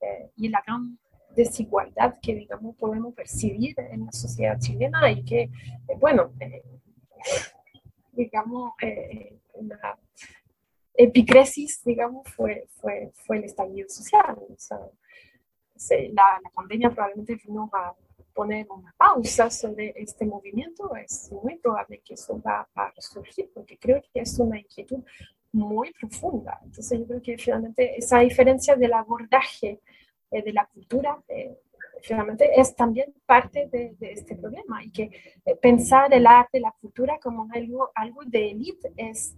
eh, 0.00 0.30
y 0.36 0.48
la 0.48 0.62
gran 0.66 0.98
desigualdad 1.34 2.18
que, 2.20 2.34
digamos, 2.34 2.76
podemos 2.76 3.14
percibir 3.14 3.74
en 3.78 4.06
la 4.06 4.12
sociedad 4.12 4.58
chilena 4.58 5.10
y 5.10 5.24
que, 5.24 5.50
bueno, 5.98 6.32
digamos, 8.12 8.72
una 9.52 9.98
epicresis, 10.94 11.84
digamos, 11.84 12.28
fue, 12.28 12.66
fue, 12.80 13.12
fue 13.14 13.38
el 13.38 13.44
estallido 13.44 13.88
social. 13.88 14.36
la, 16.12 16.40
la, 16.42 16.50
pandemia 16.50 16.90
probablemente 16.90 17.36
vino 17.36 17.70
a 17.72 17.94
poner 18.38 18.68
una 18.70 18.94
pausa 18.96 19.50
sobre 19.50 19.92
este 19.96 20.24
movimiento, 20.24 20.94
es 20.94 21.28
muy 21.42 21.56
probable 21.56 22.00
que 22.04 22.14
eso 22.14 22.40
va 22.40 22.68
a 22.72 22.92
resurgir, 22.92 23.50
porque 23.52 23.76
creo 23.76 24.00
que 24.00 24.20
es 24.20 24.38
una 24.38 24.60
inquietud 24.60 25.02
muy 25.50 25.92
profunda. 25.92 26.56
Entonces 26.62 27.00
yo 27.00 27.06
creo 27.08 27.20
que 27.20 27.36
finalmente 27.36 27.98
esa 27.98 28.20
diferencia 28.20 28.76
del 28.76 28.92
abordaje 28.92 29.80
eh, 30.30 30.42
de 30.44 30.52
la 30.52 30.66
cultura 30.66 31.20
eh, 31.26 31.58
finalmente 32.00 32.48
es 32.60 32.76
también 32.76 33.12
parte 33.26 33.68
de, 33.72 33.96
este 33.98 34.36
problema 34.36 34.84
y 34.84 34.92
que 34.92 35.10
eh, 35.44 35.56
pensar 35.56 36.14
el 36.14 36.24
arte, 36.24 36.60
la 36.60 36.74
cultura 36.80 37.18
como 37.20 37.48
algo, 37.52 37.90
algo 37.92 38.20
de 38.24 38.52
élite 38.52 38.92
es, 38.96 39.36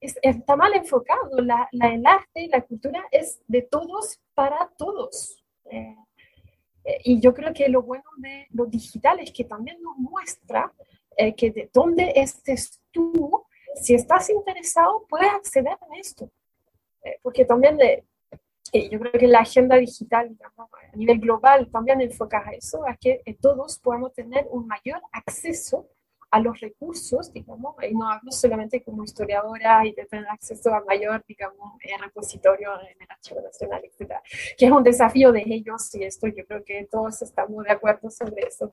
está 0.00 0.54
mal 0.54 0.72
enfocado. 0.74 1.40
La, 1.40 1.68
la, 1.72 1.92
el 1.92 2.06
arte 2.06 2.42
y 2.42 2.48
la 2.48 2.60
cultura 2.60 3.02
es 3.10 3.42
de 3.48 3.62
todos 3.62 4.20
para 4.34 4.70
todos. 4.78 5.42
Y 7.04 7.20
yo 7.20 7.32
creo 7.32 7.52
que 7.52 7.68
lo 7.68 7.82
bueno 7.82 8.10
de 8.16 8.46
lo 8.50 8.66
digital 8.66 9.20
es 9.20 9.32
que 9.32 9.44
también 9.44 9.80
nos 9.82 9.96
muestra 9.96 10.72
eh, 11.16 11.34
que 11.34 11.50
de 11.50 11.70
dónde 11.72 12.12
estés 12.16 12.80
tú, 12.90 13.44
si 13.74 13.94
estás 13.94 14.30
interesado, 14.30 15.06
puedes 15.08 15.32
acceder 15.32 15.72
a 15.72 15.98
esto. 15.98 16.30
Eh, 17.04 17.18
porque 17.22 17.44
también 17.44 17.76
de, 17.76 18.04
yo 18.90 18.98
creo 18.98 19.12
que 19.12 19.26
la 19.26 19.40
agenda 19.40 19.76
digital 19.76 20.30
digamos, 20.30 20.70
a 20.92 20.96
nivel 20.96 21.18
global 21.18 21.68
también 21.70 22.00
enfoca 22.00 22.42
a 22.46 22.52
eso, 22.52 22.86
a 22.86 22.96
que 22.96 23.22
todos 23.40 23.78
podamos 23.78 24.12
tener 24.14 24.46
un 24.50 24.66
mayor 24.66 25.02
acceso 25.12 25.88
a 26.32 26.40
los 26.40 26.58
recursos, 26.60 27.30
digamos, 27.30 27.76
y 27.86 27.94
no 27.94 28.08
hablo 28.08 28.32
solamente 28.32 28.82
como 28.82 29.04
historiadora 29.04 29.86
y 29.86 29.92
de 29.92 30.06
tener 30.06 30.26
acceso 30.30 30.74
a 30.74 30.82
mayor, 30.82 31.22
digamos, 31.28 31.74
repositorio 32.00 32.70
en 32.80 33.02
el 33.02 33.10
Archivo 33.10 33.42
Nacional, 33.42 33.82
etcétera, 33.84 34.22
que 34.56 34.64
es 34.64 34.72
un 34.72 34.82
desafío 34.82 35.30
de 35.30 35.42
ellos 35.46 35.94
y 35.94 36.04
esto 36.04 36.26
yo 36.28 36.46
creo 36.46 36.64
que 36.64 36.88
todos 36.90 37.20
estamos 37.20 37.64
de 37.64 37.72
acuerdo 37.72 38.10
sobre 38.10 38.46
eso, 38.46 38.72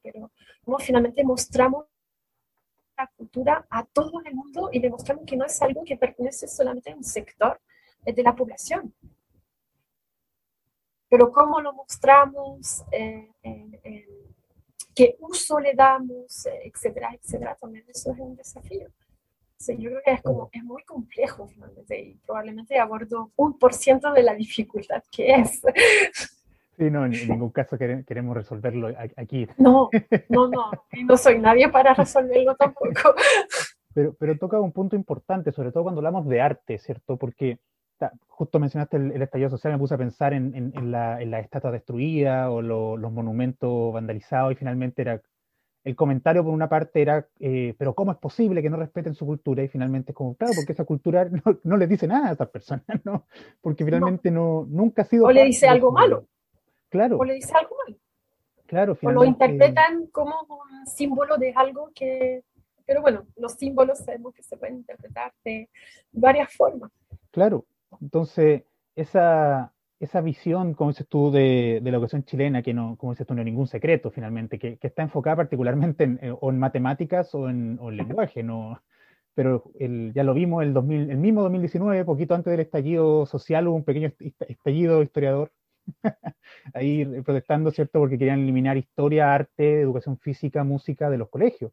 pero 0.00 0.30
como 0.64 0.78
finalmente 0.78 1.24
mostramos 1.24 1.86
la 2.96 3.08
cultura 3.16 3.66
a 3.68 3.84
todo 3.84 4.22
el 4.24 4.32
mundo 4.32 4.70
y 4.72 4.78
demostramos 4.78 5.24
que 5.26 5.36
no 5.36 5.44
es 5.44 5.60
algo 5.60 5.82
que 5.82 5.96
pertenece 5.96 6.46
solamente 6.46 6.92
a 6.92 6.96
un 6.96 7.02
sector 7.02 7.60
de 8.04 8.22
la 8.22 8.36
población. 8.36 8.94
Pero 11.10 11.32
cómo 11.32 11.60
lo 11.60 11.72
mostramos, 11.72 12.84
eh, 12.92 13.28
qué 14.98 15.14
uso 15.20 15.60
le 15.60 15.74
damos, 15.74 16.48
etcétera, 16.64 17.10
etcétera, 17.14 17.56
también 17.60 17.84
eso 17.86 18.10
es 18.10 18.18
un 18.18 18.34
desafío. 18.34 18.88
yo 19.68 19.90
creo 19.90 20.00
que 20.04 20.10
es, 20.10 20.22
como, 20.22 20.50
es 20.50 20.64
muy 20.64 20.82
complejo 20.82 21.46
finalmente 21.46 22.00
y 22.00 22.14
probablemente 22.26 22.80
abordo 22.80 23.30
un 23.36 23.56
por 23.60 23.74
ciento 23.74 24.12
de 24.12 24.24
la 24.24 24.34
dificultad 24.34 25.04
que 25.12 25.34
es. 25.34 25.62
Sí, 26.76 26.90
no, 26.90 27.04
en 27.06 27.12
ningún 27.12 27.50
caso 27.50 27.76
queremos 27.78 28.36
resolverlo 28.36 28.88
aquí. 29.16 29.46
No, 29.56 29.88
no, 30.28 30.48
no, 30.48 30.70
y 30.92 31.04
no 31.04 31.16
soy 31.16 31.38
nadie 31.38 31.68
para 31.68 31.94
resolverlo 31.94 32.56
tampoco. 32.56 33.14
Pero, 33.94 34.14
pero 34.14 34.38
toca 34.38 34.60
un 34.60 34.72
punto 34.72 34.94
importante, 34.94 35.50
sobre 35.50 35.72
todo 35.72 35.84
cuando 35.84 36.00
hablamos 36.00 36.26
de 36.28 36.40
arte, 36.40 36.78
¿cierto? 36.78 37.16
Porque 37.16 37.58
justo 38.28 38.58
mencionaste 38.58 38.96
el, 38.96 39.22
estallido 39.22 39.50
social, 39.50 39.72
me 39.72 39.78
puse 39.78 39.94
a 39.94 39.98
pensar 39.98 40.32
en, 40.32 40.54
en, 40.54 40.90
la, 40.90 41.20
en 41.20 41.30
la, 41.30 41.40
estatua 41.40 41.70
destruida 41.70 42.50
o 42.50 42.62
los 42.62 43.12
monumentos 43.12 43.92
vandalizados 43.92 44.52
y 44.52 44.54
finalmente 44.56 45.02
era, 45.02 45.20
el 45.84 45.96
comentario 45.96 46.44
por 46.44 46.52
una 46.52 46.68
parte 46.68 47.00
era, 47.00 47.26
eh, 47.40 47.74
pero 47.78 47.94
¿cómo 47.94 48.12
es 48.12 48.18
posible 48.18 48.62
que 48.62 48.70
no 48.70 48.76
respeten 48.76 49.14
su 49.14 49.24
cultura? 49.24 49.62
Y 49.62 49.68
finalmente 49.68 50.12
es 50.12 50.16
como, 50.16 50.34
claro, 50.34 50.52
porque 50.54 50.72
esa 50.72 50.84
cultura 50.84 51.24
no, 51.44 51.58
no 51.62 51.76
les 51.76 51.88
dice 51.88 52.06
nada 52.06 52.28
a 52.28 52.32
esas 52.32 52.48
personas, 52.50 52.84
¿no? 53.04 53.26
Porque 53.60 53.84
finalmente 53.84 54.30
no, 54.30 54.66
nunca 54.68 55.02
ha 55.02 55.04
sido... 55.04 55.24
O 55.24 55.32
le 55.32 55.44
dice 55.44 55.66
algo 55.66 55.90
malo. 55.90 56.26
Claro. 56.88 57.18
O 57.18 57.24
le 57.24 57.34
dice 57.34 57.52
algo 57.54 57.74
malo. 57.86 57.98
Claro, 58.66 58.98
O 59.02 59.10
lo 59.10 59.24
interpretan 59.24 60.08
como 60.08 60.34
un 60.42 60.86
símbolo 60.86 61.38
de 61.38 61.54
algo 61.56 61.90
que... 61.94 62.44
Pero 62.84 63.00
bueno, 63.00 63.26
los 63.36 63.52
símbolos 63.54 63.98
sabemos 63.98 64.34
que 64.34 64.42
se 64.42 64.58
pueden 64.58 64.76
interpretar 64.76 65.32
de 65.42 65.70
varias 66.12 66.52
formas. 66.54 66.90
Claro, 67.30 67.64
entonces, 68.00 68.64
esa, 68.94 69.72
esa 70.00 70.20
visión, 70.20 70.74
como 70.74 70.90
dices 70.90 71.08
tú, 71.08 71.30
de, 71.30 71.80
de, 71.82 71.90
la 71.90 71.96
educación 71.96 72.24
chilena, 72.24 72.62
que 72.62 72.74
no, 72.74 72.96
como 72.96 73.12
dices 73.12 73.26
tú, 73.26 73.34
no 73.34 73.40
es 73.42 73.46
ningún 73.46 73.66
secreto 73.66 74.10
finalmente, 74.10 74.58
que, 74.58 74.78
que 74.78 74.86
está 74.88 75.02
enfocada 75.02 75.36
particularmente 75.36 76.04
en, 76.04 76.18
eh, 76.22 76.34
o 76.38 76.50
en 76.50 76.58
matemáticas 76.58 77.34
o 77.34 77.48
en, 77.48 77.78
o 77.80 77.90
en 77.90 77.96
lenguaje, 77.96 78.42
no, 78.42 78.80
pero 79.34 79.70
el, 79.78 80.12
ya 80.14 80.24
lo 80.24 80.34
vimos 80.34 80.64
el, 80.64 80.74
2000, 80.74 81.10
el 81.10 81.18
mismo 81.18 81.42
2019, 81.42 82.04
poquito 82.04 82.34
antes 82.34 82.50
del 82.50 82.60
estallido 82.60 83.24
social, 83.26 83.68
hubo 83.68 83.76
un 83.76 83.84
pequeño 83.84 84.12
estallido 84.48 85.02
historiador 85.02 85.52
ahí 86.74 87.04
protestando, 87.22 87.70
¿cierto? 87.70 88.00
Porque 88.00 88.18
querían 88.18 88.40
eliminar 88.40 88.76
historia, 88.76 89.32
arte, 89.32 89.80
educación 89.80 90.18
física, 90.18 90.64
música 90.64 91.08
de 91.08 91.18
los 91.18 91.28
colegios. 91.28 91.72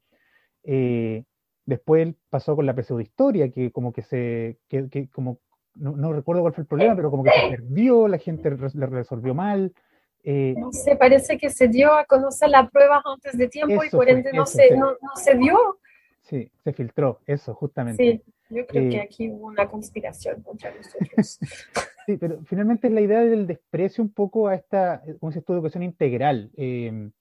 Eh, 0.64 1.24
después 1.66 2.14
pasó 2.30 2.56
con 2.56 2.66
la 2.66 2.76
pseudohistoria, 2.76 3.50
que 3.52 3.72
como 3.72 3.94
que 3.94 4.04
se, 4.04 4.60
que, 4.68 4.90
que 4.90 5.10
como 5.10 5.40
no, 5.76 6.14
recuerdo 6.14 6.42
cuál 6.42 6.54
fue 6.54 6.62
el 6.64 6.68
problema, 6.68 6.96
pero 6.96 7.12
como 7.12 7.24
que 7.24 7.32
se 7.32 7.50
perdió, 7.58 8.08
la 8.08 8.18
gente 8.18 8.50
le 8.50 8.86
resolvió 8.86 9.34
mal. 9.34 9.74
Eh, 10.24 10.56
no 10.58 10.72
sé, 10.72 10.96
parece 10.96 11.38
que 11.38 11.50
se 11.50 11.68
dio 11.68 11.94
a 11.94 12.06
conocer 12.06 12.50
la 12.50 12.68
prueba 12.68 13.02
antes 13.06 13.38
de 13.38 13.48
tiempo 13.48 13.84
y 13.84 13.90
por 13.90 14.10
ende 14.10 14.34
no, 14.34 14.46
se, 14.46 14.76
no, 14.76 14.96
se 15.16 15.36
dio. 15.36 15.80
Sí, 16.22 16.50
se 16.64 16.74
filtró, 16.74 17.20
eso, 17.28 17.54
justamente. 17.54 18.04
Sí, 18.04 18.34
yo 18.50 18.66
creo 18.66 18.90
que 18.90 18.98
eh, 18.98 19.02
aquí 19.02 19.30
hubo 19.30 19.48
una 19.48 19.68
conspiración 19.68 20.42
contra 20.42 20.74
nosotros. 20.74 21.40
sí, 22.08 22.18
pero 22.18 22.40
finalmente 22.46 22.88
es 22.88 22.94
la 22.94 23.02
idea 23.02 23.20
del 23.20 23.46
desprecio 23.46 24.04
un 24.04 24.12
poco 24.12 24.48
a 24.48 24.56
esta, 24.56 25.04
como 25.20 25.30
dices 25.30 25.46
tú, 25.46 25.54
educación 25.54 25.84
integral, 25.84 26.50
eh, 26.58 27.12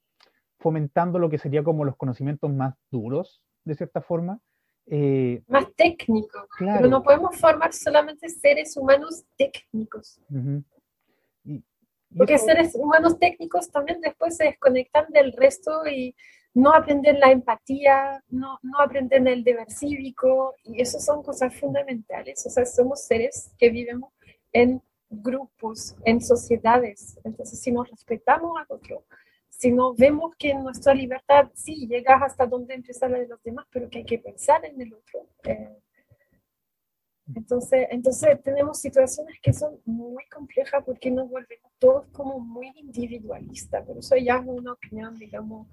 fomentando 0.59 1.19
lo 1.19 1.29
que 1.29 1.37
sería 1.37 1.63
como 1.63 1.85
los 1.85 1.97
conocimientos 1.97 2.51
más 2.51 2.75
duros, 2.91 3.43
de 3.65 3.75
cierta 3.75 4.01
forma, 4.01 4.41
eh, 4.87 5.43
más 5.49 5.67
técnico. 5.75 6.47
Pero 6.59 6.89
no 6.89 7.03
podemos 7.03 7.37
formar 7.37 7.73
solamente 7.73 8.29
seres 8.29 8.77
humanos 8.77 9.25
técnicos. 9.37 10.21
Porque 12.17 12.39
seres 12.39 12.75
humanos 12.75 13.19
técnicos 13.19 13.71
también 13.71 14.01
después 14.01 14.37
se 14.37 14.45
desconectan 14.45 15.07
del 15.11 15.33
resto 15.33 15.87
y 15.87 16.15
no 16.55 16.73
aprenden 16.73 17.19
la 17.19 17.33
empatía, 17.33 18.23
no, 18.29 18.61
no 18.63 18.79
aprenden 18.79 19.27
el 19.27 19.43
deber 19.43 19.69
cívico, 19.71 20.55
y 20.63 20.81
eso 20.81 21.01
son 21.01 21.23
cosas 21.25 21.53
fundamentales. 21.59 22.47
O 22.47 22.51
sea, 22.51 22.65
somos 22.65 23.05
seres 23.05 23.51
que 23.59 23.71
vivimos 23.71 24.13
en 24.53 24.81
grupos, 25.11 25.97
en 26.05 26.21
sociedades. 26.21 27.19
Entonces, 27.25 27.61
si 27.61 27.73
nos 27.73 27.91
respetamos 27.91 28.57
a 28.57 28.73
otro, 28.73 29.05
si 29.59 29.71
no 29.73 29.95
vemos 29.95 30.35
que 30.37 30.55
nuestra 30.55 30.95
libertad 30.95 31.51
sí 31.55 31.87
llega 31.87 32.17
hasta 32.17 32.47
donde 32.47 32.75
empieza 32.75 33.09
la 33.09 33.19
de 33.19 33.29
los 33.29 33.43
demás, 33.43 33.67
pero 33.71 33.89
que 33.89 33.99
hay 33.99 34.05
que 34.05 34.19
pensar 34.19 34.65
en 34.65 34.81
el 34.81 34.93
otro. 34.93 35.27
Eh, 35.45 35.77
entonces, 37.35 37.87
entonces 37.91 38.43
tenemos 38.43 38.81
situaciones 38.81 39.39
que 39.41 39.53
son 39.53 39.81
muy 39.87 40.25
complejas 40.27 40.83
porque 40.85 41.11
nos 41.11 41.31
volvemos 41.31 41.73
todos 41.79 42.07
como 42.09 42.39
muy 42.39 42.73
individualistas, 42.77 43.85
pero 43.87 44.01
eso 44.01 44.17
ya 44.17 44.37
es 44.37 44.47
una 44.47 44.73
opinión, 44.73 45.17
digamos, 45.19 45.69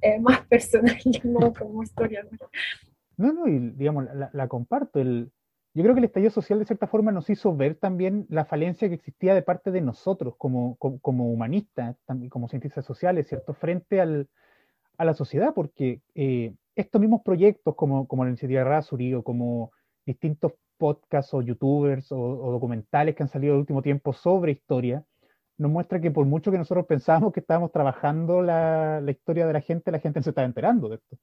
eh, 0.00 0.18
más 0.20 0.40
personal, 0.48 0.96
no 1.24 1.52
como 1.52 1.82
historiadora. 1.82 2.48
No, 3.16 3.32
no, 3.32 3.46
y 3.46 3.58
digamos, 3.76 4.06
la, 4.14 4.30
la 4.32 4.48
comparto. 4.48 5.00
El, 5.00 5.30
yo 5.74 5.82
creo 5.82 5.94
que 5.94 5.98
el 5.98 6.04
estallido 6.04 6.30
social 6.30 6.60
de 6.60 6.66
cierta 6.66 6.86
forma 6.86 7.10
nos 7.10 7.28
hizo 7.28 7.54
ver 7.56 7.74
también 7.74 8.26
la 8.28 8.44
falencia 8.44 8.88
que 8.88 8.94
existía 8.94 9.34
de 9.34 9.42
parte 9.42 9.72
de 9.72 9.80
nosotros 9.80 10.34
como, 10.38 10.76
como, 10.76 11.32
humanistas, 11.32 11.96
como 12.30 12.48
cientistas 12.48 12.84
sociales, 12.84 13.26
¿cierto? 13.26 13.54
Frente 13.54 14.00
al, 14.00 14.28
a 14.96 15.04
la 15.04 15.14
sociedad, 15.14 15.52
porque 15.52 16.00
eh, 16.14 16.54
estos 16.76 17.00
mismos 17.00 17.22
proyectos 17.24 17.74
como, 17.74 18.06
como 18.06 18.24
la 18.24 18.30
iniciativa 18.30 18.62
Rasuri 18.62 19.14
o 19.14 19.24
como 19.24 19.72
distintos 20.06 20.52
podcasts 20.78 21.34
o 21.34 21.42
youtubers 21.42 22.12
o, 22.12 22.52
documentales 22.52 23.16
que 23.16 23.24
han 23.24 23.28
salido 23.28 23.54
en 23.54 23.56
el 23.56 23.60
último 23.60 23.82
tiempo 23.82 24.12
sobre 24.12 24.52
historia, 24.52 25.04
nos 25.56 25.72
muestra 25.72 26.00
que 26.00 26.10
por 26.10 26.24
mucho 26.24 26.52
que 26.52 26.58
nosotros 26.58 26.86
pensábamos 26.86 27.32
que 27.32 27.40
estábamos 27.40 27.72
trabajando 27.72 28.42
la, 28.42 29.00
la 29.00 29.10
historia 29.10 29.46
de 29.46 29.52
la 29.52 29.60
gente, 29.60 29.90
la 29.90 29.98
gente 29.98 30.20
no 30.20 30.24
se 30.24 30.30
estaba 30.30 30.46
enterando 30.46 30.88
de 30.88 30.96
esto. 30.96 31.16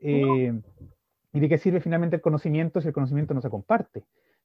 Eh, 0.00 0.60
¿Y 1.32 1.40
de 1.40 1.48
qué 1.48 1.58
sirve 1.58 1.80
finalmente 1.80 2.16
el 2.16 2.22
conocimiento 2.22 2.80
si 2.80 2.88
el 2.88 2.94
conocimiento 2.94 3.34
no 3.34 3.40
se 3.40 3.50
comparte? 3.50 4.04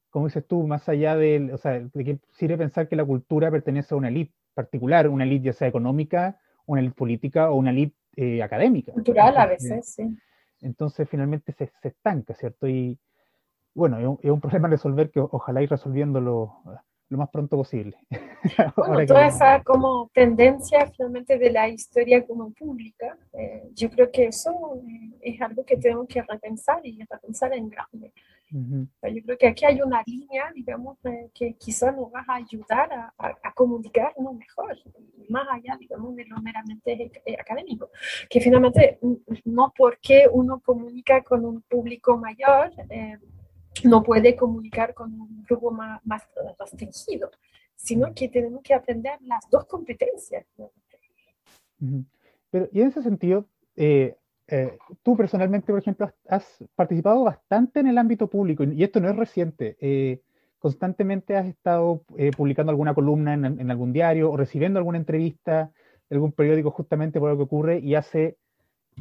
Como 0.09 0.27
dices 0.27 0.45
tú, 0.45 0.67
más 0.67 0.87
allá 0.89 1.15
de, 1.15 1.51
o 1.53 1.57
sea, 1.57 1.79
¿de 1.79 2.03
qué 2.03 2.19
sirve 2.31 2.57
pensar 2.57 2.87
que 2.87 2.95
la 2.95 3.05
cultura 3.05 3.49
pertenece 3.49 3.93
a 3.93 3.97
una 3.97 4.09
élite 4.09 4.33
particular, 4.53 5.07
una 5.07 5.23
élite 5.23 5.45
ya 5.45 5.53
sea 5.53 5.67
económica, 5.67 6.39
una 6.65 6.81
élite 6.81 6.95
política 6.95 7.49
o 7.49 7.55
una 7.55 7.71
élite 7.71 7.95
eh, 8.15 8.43
académica? 8.43 8.91
Cultural 8.91 9.35
a 9.37 9.47
veces, 9.47 9.93
sí. 9.95 10.15
Entonces 10.61 11.09
finalmente 11.09 11.51
se, 11.53 11.71
se 11.81 11.87
estanca, 11.89 12.33
¿cierto? 12.35 12.67
Y 12.67 12.97
bueno, 13.73 13.99
es 13.99 14.05
un, 14.05 14.19
es 14.21 14.31
un, 14.31 14.39
problema 14.39 14.67
resolver 14.67 15.09
que 15.09 15.19
ojalá 15.19 15.61
ir 15.61 15.69
resolviéndolo 15.69 16.53
lo 17.13 17.19
más 17.19 17.29
pronto 17.29 17.55
posible. 17.55 17.97
Bueno, 18.75 19.05
toda 19.05 19.27
esa 19.27 19.63
como 19.63 20.11
tendencia 20.13 20.85
finalmente 20.87 21.37
de 21.37 21.49
la 21.49 21.69
historia 21.69 22.25
como 22.25 22.51
pública, 22.51 23.17
eh, 23.31 23.69
yo 23.73 23.89
creo 23.89 24.11
que 24.11 24.25
eso 24.25 24.51
eh, 24.85 25.11
es 25.21 25.41
algo 25.41 25.63
que 25.63 25.77
tenemos 25.77 26.07
que 26.07 26.21
repensar 26.21 26.81
y 26.83 26.99
repensar 27.09 27.53
en 27.53 27.69
grande. 27.69 28.11
Yo 28.51 29.23
creo 29.25 29.37
que 29.37 29.47
aquí 29.47 29.65
hay 29.65 29.81
una 29.81 30.03
línea, 30.05 30.51
digamos, 30.53 30.97
eh, 31.05 31.29
que 31.33 31.53
quizás 31.53 31.95
nos 31.95 32.13
va 32.13 32.23
a 32.27 32.35
ayudar 32.35 32.91
a, 32.91 33.13
a, 33.17 33.53
comunicarnos 33.53 34.35
mejor, 34.35 34.77
más 35.29 35.47
allá, 35.49 35.75
digamos, 35.79 36.15
de 36.15 36.25
lo 36.25 36.39
meramente 36.41 37.11
académico. 37.39 37.89
Que 38.29 38.41
finalmente, 38.41 38.99
no 39.45 39.73
porque 39.75 40.27
uno 40.31 40.59
comunica 40.59 41.23
con 41.23 41.45
un 41.45 41.61
público 41.61 42.17
mayor, 42.17 42.71
no 43.83 44.03
puede 44.03 44.35
comunicar 44.35 44.93
con 44.93 45.19
un 45.19 45.43
grupo 45.43 45.71
más, 45.71 46.01
más 46.05 46.23
restringido, 46.59 47.31
sino 47.75 48.13
que 48.13 48.29
tenemos 48.29 48.61
que 48.63 48.73
aprender 48.73 49.19
las 49.21 49.49
dos 49.49 49.65
competencias. 49.65 50.45
Pero, 52.49 52.69
y 52.71 52.81
en 52.81 52.87
ese 52.87 53.01
sentido, 53.01 53.47
eh, 53.75 54.15
eh, 54.47 54.77
tú 55.01 55.17
personalmente, 55.17 55.71
por 55.71 55.79
ejemplo, 55.79 56.11
has, 56.27 56.63
participado 56.75 57.23
bastante 57.23 57.79
en 57.79 57.87
el 57.87 57.97
ámbito 57.97 58.27
público, 58.27 58.63
y 58.63 58.83
esto 58.83 58.99
no 58.99 59.09
es 59.09 59.15
reciente. 59.15 59.75
Eh, 59.81 60.21
constantemente 60.59 61.35
has 61.35 61.45
estado 61.45 62.03
publicando 62.37 62.69
alguna 62.69 62.93
columna 62.93 63.33
en, 63.33 63.43
en, 63.45 63.69
algún 63.69 63.91
diario 63.91 64.31
o 64.31 64.37
recibiendo 64.37 64.79
alguna 64.79 64.97
entrevista 64.97 65.71
de 66.09 66.15
algún 66.15 66.31
periódico 66.31 66.71
justamente 66.71 67.19
por 67.19 67.31
lo 67.31 67.37
que 67.37 67.43
ocurre, 67.43 67.79
y 67.79 67.95
hace 67.95 68.37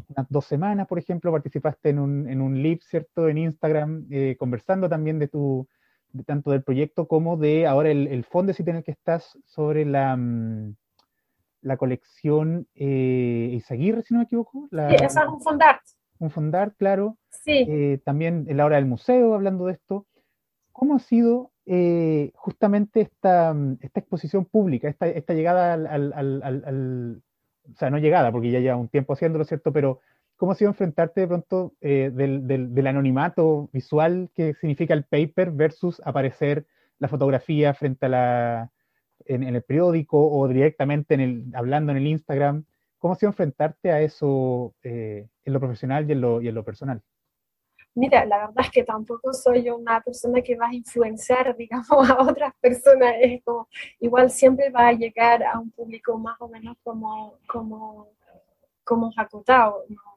unas 0.08 0.28
dos 0.28 0.46
semanas, 0.46 0.86
por 0.86 0.98
ejemplo, 0.98 1.32
participaste 1.32 1.90
en 1.90 1.98
un, 1.98 2.28
en 2.28 2.40
un 2.40 2.62
live, 2.62 2.80
¿cierto?, 2.82 3.28
en 3.28 3.38
Instagram, 3.38 4.06
eh, 4.10 4.36
conversando 4.38 4.88
también 4.88 5.18
de 5.18 5.28
tu, 5.28 5.66
de 6.12 6.24
tanto 6.24 6.50
del 6.50 6.62
proyecto 6.62 7.06
como 7.08 7.36
de 7.36 7.66
ahora 7.66 7.90
el, 7.90 8.06
el 8.06 8.24
fondo 8.24 8.52
en 8.56 8.76
el 8.76 8.84
que 8.84 8.92
estás 8.92 9.38
sobre 9.46 9.84
la, 9.84 10.16
mm, 10.16 10.74
la 11.62 11.76
colección 11.76 12.66
eh, 12.74 13.50
Isaguirre, 13.52 14.02
si 14.02 14.14
no 14.14 14.18
me 14.18 14.24
equivoco. 14.24 14.68
La, 14.70 14.90
sí, 14.90 14.96
es 15.00 15.16
un 15.16 15.40
fondart. 15.40 15.80
Un 16.18 16.30
fondart, 16.30 16.76
claro. 16.76 17.16
Sí. 17.30 17.64
Eh, 17.68 18.00
también 18.04 18.46
en 18.48 18.56
la 18.56 18.66
hora 18.66 18.76
del 18.76 18.86
museo, 18.86 19.34
hablando 19.34 19.66
de 19.66 19.72
esto. 19.72 20.06
¿Cómo 20.72 20.96
ha 20.96 20.98
sido 20.98 21.52
eh, 21.66 22.32
justamente 22.34 23.00
esta, 23.00 23.54
mm, 23.54 23.78
esta, 23.80 24.00
exposición 24.00 24.44
pública, 24.44 24.88
esta, 24.88 25.06
esta 25.06 25.34
llegada 25.34 25.74
al, 25.74 25.86
al, 25.86 26.12
al, 26.12 26.42
al, 26.64 27.22
o 27.70 27.76
sea, 27.76 27.90
no 27.90 27.98
llegada, 27.98 28.32
porque 28.32 28.50
ya 28.50 28.60
lleva 28.60 28.76
un 28.76 28.88
tiempo 28.88 29.12
haciéndolo, 29.12 29.44
¿cierto? 29.44 29.72
Pero 29.72 30.00
¿cómo 30.36 30.52
ha 30.52 30.54
sido 30.54 30.70
enfrentarte 30.70 31.22
de 31.22 31.28
pronto 31.28 31.74
eh, 31.80 32.10
del, 32.12 32.46
del, 32.46 32.86
anonimato 32.86 33.70
visual 33.72 34.30
que 34.34 34.54
significa 34.54 34.94
el 34.94 35.04
paper 35.04 35.52
versus 35.52 36.00
aparecer 36.04 36.66
la 36.98 37.08
fotografía 37.08 37.74
frente 37.74 38.06
a 38.06 38.08
la, 38.08 38.70
en, 39.26 39.42
en 39.42 39.56
el 39.56 39.62
periódico 39.62 40.30
o 40.30 40.48
directamente 40.48 41.14
en 41.14 41.20
el, 41.20 41.44
hablando 41.54 41.92
en 41.92 41.98
el 41.98 42.06
Instagram? 42.06 42.64
¿Cómo 42.98 43.14
ha 43.14 43.16
sido 43.16 43.30
enfrentarte 43.30 43.90
a 43.90 44.00
eso 44.00 44.74
eh, 44.82 45.28
en 45.44 45.52
lo 45.52 45.60
profesional 45.60 46.08
y 46.08 46.12
en 46.12 46.20
lo, 46.20 46.40
y 46.40 46.48
en 46.48 46.54
lo 46.54 46.64
personal? 46.64 47.02
Mira, 47.94 48.24
la 48.24 48.46
verdad 48.46 48.64
es 48.64 48.70
que 48.70 48.84
tampoco 48.84 49.32
soy 49.34 49.68
una 49.70 50.00
persona 50.00 50.40
que 50.40 50.56
va 50.56 50.68
a 50.68 50.74
influenciar, 50.74 51.56
digamos, 51.58 52.10
a 52.10 52.22
otras 52.22 52.54
personas. 52.60 53.14
Es 53.20 53.42
como, 53.44 53.68
igual 54.00 54.30
siempre 54.30 54.70
va 54.70 54.88
a 54.88 54.92
llegar 54.92 55.42
a 55.42 55.58
un 55.58 55.70
público 55.70 56.18
más 56.18 56.40
o 56.40 56.48
menos 56.48 56.76
como, 56.82 57.38
como, 57.46 58.08
como 58.84 59.12
acotado. 59.16 59.84
¿no? 59.88 60.12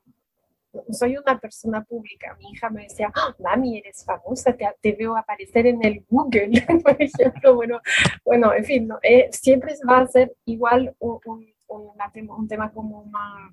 no 0.87 0.93
soy 0.93 1.17
una 1.17 1.39
persona 1.39 1.83
pública. 1.83 2.35
Mi 2.39 2.51
hija 2.51 2.69
me 2.69 2.83
decía, 2.83 3.11
oh, 3.15 3.41
mami, 3.41 3.77
eres 3.77 4.03
famosa, 4.03 4.53
te, 4.53 4.67
te, 4.81 4.93
veo 4.93 5.15
aparecer 5.15 5.67
en 5.67 5.83
el 5.83 6.05
Google, 6.09 6.61
por 6.83 7.01
ejemplo. 7.01 7.55
Bueno, 7.55 7.79
bueno 8.23 8.53
en 8.53 8.65
fin, 8.65 8.87
¿no? 8.87 8.99
eh, 9.03 9.29
siempre 9.31 9.73
va 9.89 9.99
a 9.99 10.07
ser 10.07 10.35
igual 10.45 10.95
un, 10.99 11.19
un, 11.25 11.47
un, 11.67 12.29
un 12.29 12.47
tema 12.47 12.71
como 12.71 13.05
más, 13.05 13.51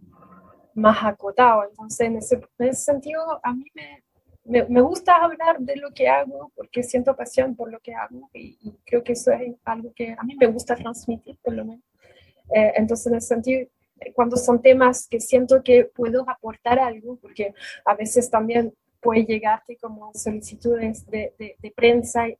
más 0.74 1.04
acotado. 1.04 1.64
Entonces, 1.68 2.06
en 2.06 2.16
ese, 2.16 2.40
en 2.58 2.68
ese 2.68 2.82
sentido, 2.82 3.40
a 3.42 3.52
mí 3.54 3.64
me, 3.74 4.02
me, 4.44 4.64
me, 4.64 4.80
gusta 4.80 5.16
hablar 5.16 5.60
de 5.60 5.76
lo 5.76 5.92
que 5.92 6.08
hago 6.08 6.50
porque 6.54 6.82
siento 6.82 7.14
pasión 7.14 7.54
por 7.54 7.70
lo 7.70 7.80
que 7.80 7.94
hago 7.94 8.28
y, 8.32 8.58
y, 8.60 8.72
creo 8.84 9.04
que 9.04 9.12
eso 9.12 9.30
es 9.32 9.54
algo 9.64 9.92
que 9.94 10.14
a 10.18 10.22
mí 10.24 10.34
me 10.36 10.46
gusta 10.46 10.74
transmitir, 10.74 11.38
por 11.42 11.54
lo 11.54 11.64
menos. 11.64 11.84
Eh, 12.54 12.72
entonces, 12.76 13.06
en 13.06 13.14
ese 13.16 13.28
sentido, 13.28 13.68
cuando 14.14 14.36
son 14.36 14.60
temas 14.60 15.06
que 15.08 15.20
siento 15.20 15.62
que 15.62 15.84
puedo 15.84 16.28
aportar 16.28 16.78
algo, 16.78 17.16
porque 17.16 17.54
a 17.84 17.94
veces 17.94 18.28
también 18.30 18.74
puede 19.00 19.24
llegarte 19.24 19.76
como 19.76 20.12
solicitudes 20.14 21.06
de, 21.06 21.34
de, 21.38 21.56
de 21.58 21.70
prensa 21.70 22.28
y, 22.28 22.36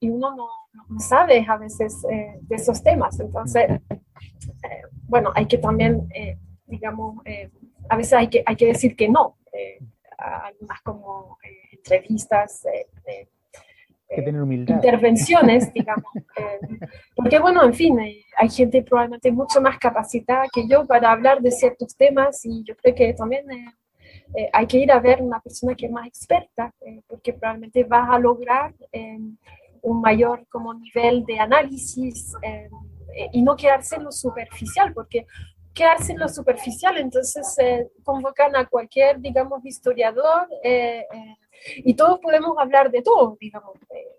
y, 0.00 0.10
uno 0.10 0.34
no, 0.34 0.48
no, 0.88 1.00
sabe 1.00 1.44
a 1.48 1.56
veces 1.56 2.04
eh, 2.10 2.38
de 2.42 2.56
esos 2.56 2.82
temas. 2.82 3.18
Entonces, 3.20 3.70
eh, 3.90 4.82
bueno, 5.04 5.30
hay 5.34 5.46
que 5.46 5.58
también, 5.58 6.08
eh, 6.14 6.36
digamos, 6.66 7.22
a 7.88 7.96
veces 7.96 8.12
hay 8.12 8.28
que, 8.28 8.42
hay 8.44 8.56
que 8.56 8.66
decir 8.66 8.96
que 8.96 9.08
no 9.08 9.36
a 9.97 9.97
algunas 10.18 10.80
como 10.82 11.38
entrevistas 11.72 12.64
que 14.08 14.22
tener 14.22 14.42
humildad. 14.42 14.76
intervenciones, 14.76 15.72
digamos. 15.74 16.10
Eh, 16.16 16.78
porque 17.14 17.38
bueno, 17.38 17.62
en 17.64 17.74
fin, 17.74 17.98
eh, 18.00 18.24
hay 18.36 18.48
gente 18.48 18.82
probablemente 18.82 19.30
mucho 19.30 19.60
más 19.60 19.78
capacitada 19.78 20.46
que 20.52 20.66
yo 20.66 20.86
para 20.86 21.12
hablar 21.12 21.40
de 21.40 21.50
ciertos 21.50 21.96
temas 21.96 22.44
y 22.44 22.64
yo 22.64 22.74
creo 22.76 22.94
que 22.94 23.12
también 23.14 23.50
eh, 23.50 23.66
eh 24.34 24.50
hay 24.52 24.66
que 24.66 24.78
ir 24.78 24.90
a 24.92 25.00
ver 25.00 25.22
una 25.22 25.40
persona 25.40 25.74
que 25.74 25.86
es 25.86 25.92
más 25.92 26.06
experta, 26.06 26.72
porque 27.06 27.32
probablemente 27.34 27.84
vas 27.84 28.08
a 28.10 28.18
lograr 28.18 28.74
un 29.82 30.00
mayor 30.00 30.46
como 30.48 30.74
nivel 30.74 31.24
de 31.24 31.38
análisis 31.38 32.34
y 33.32 33.42
no 33.42 33.56
quedarse 33.56 33.96
en 33.96 34.04
lo 34.04 34.12
superficial, 34.12 34.92
porque 34.92 35.26
quedarse 35.78 36.12
en 36.12 36.18
lo 36.18 36.28
superficial, 36.28 36.98
entonces 36.98 37.56
convocan 38.02 38.56
a 38.56 38.66
cualquier, 38.66 39.20
digamos, 39.20 39.64
historiador 39.64 40.48
y 41.76 41.94
todos 41.94 42.18
podemos 42.20 42.58
hablar 42.58 42.90
de 42.90 43.02
todo, 43.02 43.36
digamos, 43.40 43.76
eh, 43.90 44.18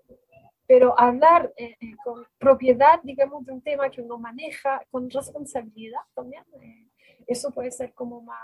pero 0.69 0.93
hablar 0.99 1.51
eh, 1.57 1.75
eh, 1.81 1.95
con 2.03 2.27
propiedad, 2.37 2.99
digamos, 3.01 3.43
de 3.43 3.53
un 3.53 3.61
tema 3.63 3.89
que 3.89 4.03
uno 4.03 4.19
maneja 4.19 4.79
con 4.91 5.09
responsabilidad 5.09 6.01
también, 6.13 6.43
eh, 6.61 6.87
eso 7.25 7.49
puede 7.49 7.71
ser 7.71 7.91
como 7.95 8.21
más, 8.21 8.37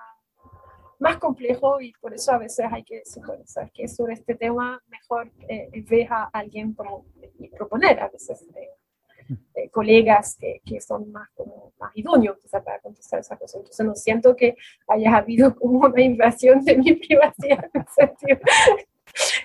más 0.97 1.18
complejo 1.18 1.80
y 1.80 1.93
por 2.01 2.16
eso 2.16 2.32
a 2.32 2.39
veces 2.39 2.66
hay 2.72 2.84
que 2.84 3.03
¿sabes 3.05 3.72
que 3.72 3.88
sobre 3.88 4.13
este 4.13 4.34
tema 4.34 4.82
mejor 4.88 5.32
eh, 5.47 5.70
ver 5.88 6.11
a 6.11 6.24
alguien 6.34 6.74
pro, 6.74 7.05
proponer 7.55 7.99
a 7.99 8.09
veces 8.09 8.43
eh, 9.55 9.69
colegas 9.69 10.38
que, 10.39 10.61
que, 10.65 10.80
son 10.82 11.11
más, 11.11 11.30
como, 11.32 11.73
más 11.80 11.91
idóneos 11.95 12.38
sea, 12.45 12.63
para 12.63 12.80
contestar 12.80 13.19
esa 13.19 13.38
cosa. 13.38 13.57
Entonces 13.57 13.86
no 13.86 13.95
siento 13.95 14.36
que 14.36 14.55
haya 14.88 15.17
habido 15.17 15.55
como 15.59 15.80
una 15.80 16.01
invasión 16.01 16.63
de 16.63 16.78
mi 16.78 16.93
privacidad 16.93 17.69
en 17.73 17.86
sentido. 17.88 18.39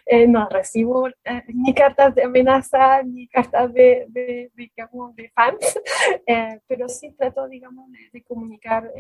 Eh, 0.07 0.27
no 0.27 0.49
recibo 0.49 1.07
eh, 1.07 1.43
ni 1.47 1.73
cartas 1.73 2.13
de 2.17 2.25
amenaza 2.25 3.05
ni 3.05 3.29
cartas 3.29 3.73
de, 3.73 4.07
de, 4.09 4.51
digamos, 4.57 5.15
de 5.15 5.31
fans, 5.31 5.79
eh, 6.27 6.59
pero 6.67 6.89
sí 6.89 7.13
trato, 7.13 7.47
digamos, 7.47 7.89
de, 7.93 8.11
de 8.13 8.23
comunicar 8.25 8.91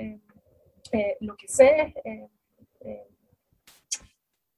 lo 1.21 1.37
que 1.37 1.49
sé 1.49 1.93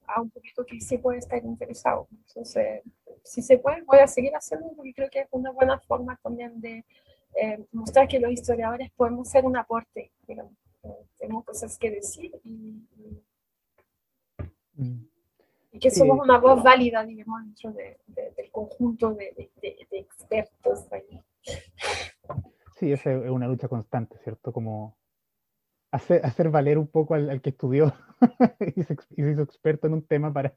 a 0.06 0.20
un 0.20 0.28
poquito 0.28 0.66
que 0.66 0.80
sí 0.80 0.98
puede 0.98 1.20
estar 1.20 1.42
interesado. 1.42 2.08
Entonces, 2.10 2.82
si 3.24 3.42
se 3.42 3.58
puede, 3.58 3.82
voy 3.82 3.98
a 3.98 4.06
seguir 4.06 4.32
haciendo 4.34 4.72
porque 4.74 4.92
creo 4.94 5.10
que 5.10 5.20
es 5.20 5.28
una 5.30 5.50
buena 5.50 5.78
forma 5.80 6.18
también 6.22 6.60
de 6.60 6.84
eh, 7.34 7.64
mostrar 7.72 8.08
que 8.08 8.20
los 8.20 8.32
historiadores 8.32 8.90
podemos 8.92 9.28
ser 9.28 9.44
un 9.44 9.56
aporte, 9.56 10.12
digamos, 10.26 10.52
eh, 10.82 11.06
tenemos 11.18 11.44
cosas 11.44 11.78
que 11.78 11.90
decir 11.90 12.32
y, 12.44 12.86
y, 12.96 14.82
mm. 14.82 15.08
y 15.72 15.78
que 15.78 15.90
somos 15.90 16.18
una 16.20 16.38
voz 16.38 16.62
válida, 16.62 17.04
digamos, 17.04 17.42
dentro 17.44 17.72
de, 17.72 17.98
de, 18.06 18.30
del 18.36 18.50
conjunto 18.50 19.14
de, 19.14 19.50
de 19.62 19.98
expertos. 19.98 20.86
Ahí. 20.92 21.22
Sí, 22.76 22.92
esa 22.92 23.12
es 23.12 23.30
una 23.30 23.46
lucha 23.46 23.68
constante, 23.68 24.18
¿cierto? 24.24 24.52
Como 24.52 24.96
hacer, 25.92 26.24
hacer 26.24 26.50
valer 26.50 26.78
un 26.78 26.88
poco 26.88 27.14
al, 27.14 27.30
al 27.30 27.40
que 27.40 27.50
estudió 27.50 27.94
y, 28.76 28.82
se, 28.82 28.96
y, 29.10 29.22
se, 29.22 29.30
hizo 29.30 29.42
experto 29.42 29.86
en 29.86 29.92
un 29.92 30.06
tema 30.06 30.32
para, 30.32 30.54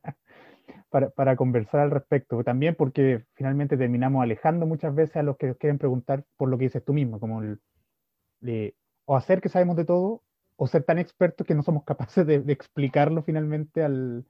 para, 0.90 1.10
para, 1.12 1.36
conversar 1.36 1.82
al 1.82 1.92
respecto. 1.92 2.44
También 2.44 2.74
porque 2.76 3.26
finalmente 3.36 3.78
terminamos 3.78 4.24
alejando 4.24 4.66
muchas 4.66 4.96
veces 4.96 5.18
a 5.18 5.24
los 5.24 5.38
que 5.38 5.56
quieren 5.56 5.78
preguntar 5.78 6.24
por 6.38 6.50
lo 6.50 6.58
que 6.58 6.64
dices 6.64 6.84
tú 6.84 6.94
mismo, 6.94 7.20
como 7.20 7.42
el, 7.44 8.74
o 9.06 9.16
hacer 9.16 9.42
que 9.42 9.50
sabemos 9.50 9.76
de 9.76 9.86
todo, 9.86 10.24
o 10.56 10.68
ser 10.68 10.84
tan 10.84 10.98
expertos 10.98 11.46
que 11.46 11.54
no 11.54 11.64
somos 11.64 11.84
capaces 11.84 12.26
de, 12.26 12.40
de 12.40 12.54
explicarlo 12.54 13.22
finalmente 13.22 13.84
al, 13.84 14.26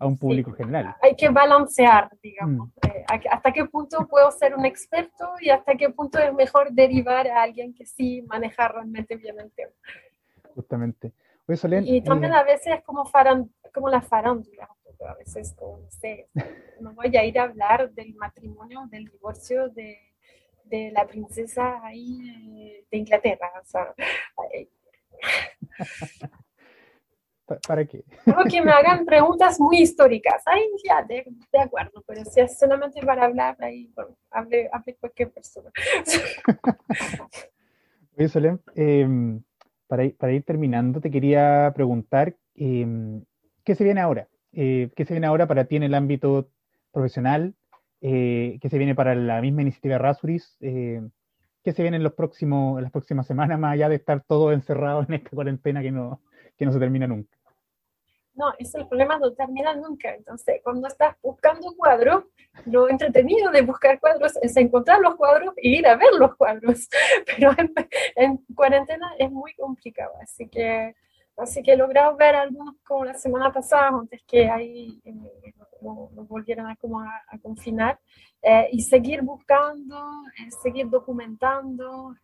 a 0.00 0.06
un 0.06 0.18
público 0.18 0.50
sí, 0.50 0.56
general. 0.58 0.96
Hay 1.02 1.14
que 1.14 1.28
balancear, 1.28 2.10
digamos, 2.20 2.68
mm. 2.68 2.88
eh, 2.88 3.04
hasta 3.30 3.52
qué 3.52 3.64
punto 3.66 4.08
puedo 4.08 4.28
ser 4.32 4.56
un 4.56 4.66
experto 4.66 5.34
y 5.40 5.50
hasta 5.50 5.76
qué 5.76 5.90
punto 5.90 6.18
es 6.18 6.34
mejor 6.34 6.72
derivar 6.72 7.28
a 7.28 7.42
alguien 7.42 7.72
que 7.72 7.86
sí 7.86 8.22
maneja 8.22 8.66
realmente 8.66 9.16
bien 9.16 9.38
el 9.38 9.52
tema 9.52 9.70
justamente. 10.58 11.12
Oye, 11.46 11.56
Solén, 11.56 11.86
y 11.86 12.02
también 12.02 12.32
eh, 12.32 12.36
a 12.36 12.42
veces 12.42 12.78
es 12.78 12.82
como, 12.82 13.04
faran, 13.04 13.48
como 13.72 13.88
la 13.88 14.00
farándula, 14.00 14.68
a 15.08 15.14
veces 15.14 15.54
como, 15.56 15.78
no 15.78 15.90
sé, 15.90 16.28
no 16.80 16.92
voy 16.94 17.16
a 17.16 17.24
ir 17.24 17.38
a 17.38 17.44
hablar 17.44 17.92
del 17.92 18.12
matrimonio, 18.16 18.88
del 18.90 19.04
divorcio 19.04 19.68
de, 19.68 19.98
de 20.64 20.90
la 20.90 21.06
princesa 21.06 21.80
ahí 21.84 22.84
de 22.90 22.98
Inglaterra, 22.98 23.52
o 23.62 23.64
sea, 23.64 23.94
¿Para 27.66 27.86
qué? 27.86 28.04
Como 28.24 28.44
que 28.44 28.60
me 28.60 28.72
hagan 28.72 29.06
preguntas 29.06 29.58
muy 29.58 29.80
históricas. 29.80 30.42
Ahí 30.44 30.68
ya, 30.84 31.02
de, 31.02 31.24
de, 31.50 31.58
acuerdo, 31.58 32.04
pero 32.06 32.22
si 32.26 32.40
es 32.40 32.58
solamente 32.58 33.00
para 33.00 33.24
hablar, 33.24 33.56
ahí, 33.60 33.90
bueno, 33.94 34.18
hable, 34.30 34.68
hable 34.70 34.96
cualquier 34.96 35.30
persona. 35.30 35.70
Oye, 38.18 38.28
Solén, 38.28 38.60
eh, 38.74 39.40
para 39.88 40.04
ir, 40.04 40.16
para 40.16 40.32
ir 40.32 40.44
terminando, 40.44 41.00
te 41.00 41.10
quería 41.10 41.72
preguntar, 41.74 42.36
eh, 42.54 43.22
¿qué 43.64 43.74
se 43.74 43.84
viene 43.84 44.00
ahora? 44.00 44.28
Eh, 44.52 44.90
¿Qué 44.94 45.04
se 45.04 45.14
viene 45.14 45.26
ahora 45.26 45.46
para 45.46 45.64
ti 45.64 45.76
en 45.76 45.82
el 45.82 45.94
ámbito 45.94 46.48
profesional? 46.92 47.54
Eh, 48.00 48.58
¿Qué 48.60 48.68
se 48.68 48.78
viene 48.78 48.94
para 48.94 49.14
la 49.14 49.40
misma 49.40 49.62
iniciativa 49.62 49.98
Rasuris? 49.98 50.56
Eh, 50.60 51.00
¿Qué 51.64 51.72
se 51.72 51.82
viene 51.82 51.96
en, 51.96 52.02
los 52.02 52.12
próximos, 52.12 52.78
en 52.78 52.84
las 52.84 52.92
próximas 52.92 53.26
semanas, 53.26 53.58
más 53.58 53.74
allá 53.74 53.88
de 53.88 53.96
estar 53.96 54.22
todo 54.22 54.52
encerrado 54.52 55.04
en 55.08 55.14
esta 55.14 55.30
cuarentena 55.30 55.82
que 55.82 55.90
no, 55.90 56.22
que 56.56 56.66
no 56.66 56.72
se 56.72 56.78
termina 56.78 57.06
nunca? 57.06 57.37
No, 58.38 58.54
es 58.58 58.74
el 58.74 58.86
problema 58.86 59.18
no 59.18 59.32
termina 59.32 59.74
nunca. 59.74 60.14
Entonces, 60.14 60.60
cuando 60.62 60.86
estás 60.86 61.16
buscando 61.22 61.74
cuadros, 61.76 62.24
lo 62.66 62.88
entretenido 62.88 63.50
de 63.50 63.62
buscar 63.62 63.98
cuadros 63.98 64.36
es 64.40 64.56
encontrar 64.56 65.00
los 65.00 65.16
cuadros 65.16 65.54
y 65.56 65.78
ir 65.78 65.86
a 65.88 65.96
ver 65.96 66.12
los 66.18 66.36
cuadros. 66.36 66.88
Pero 67.26 67.50
en, 67.58 67.74
en 68.14 68.36
cuarentena 68.54 69.12
es 69.18 69.30
muy 69.30 69.54
complicado. 69.54 70.12
Así 70.22 70.48
que 70.48 70.94
Así 71.38 71.62
que 71.62 71.72
he 71.72 71.76
logrado 71.76 72.16
ver 72.16 72.34
algunos 72.34 72.74
como 72.84 73.04
la 73.04 73.14
semana 73.14 73.52
pasada, 73.52 73.88
antes 73.88 74.20
que 74.26 74.50
ahí 74.50 75.00
eh, 75.04 75.14
nos 75.80 76.28
volvieran 76.28 76.66
a, 76.66 76.74
como 76.74 77.00
a, 77.00 77.22
confinar, 77.40 78.00
eh, 78.42 78.68
y 78.72 78.80
seguir 78.82 79.22
buscando, 79.22 79.96
eh, 80.36 80.50
seguir 80.62 80.88
documentando. 80.88 82.16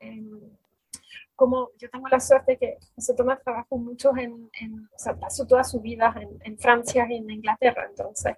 Como 1.34 1.70
yo 1.78 1.88
tengo 1.90 2.08
la 2.08 2.20
suerte 2.20 2.56
que 2.56 2.78
José 2.94 3.14
Tomás 3.14 3.42
trabajó 3.42 3.76
mucho 3.76 4.16
en, 4.16 4.50
en 4.60 4.84
o 4.84 4.98
sea, 4.98 5.14
pasó 5.14 5.46
toda 5.46 5.64
su 5.64 5.80
vida 5.80 6.14
en, 6.20 6.28
en 6.44 6.58
Francia 6.58 7.06
y 7.08 7.16
en 7.16 7.30
Inglaterra, 7.30 7.86
entonces 7.88 8.34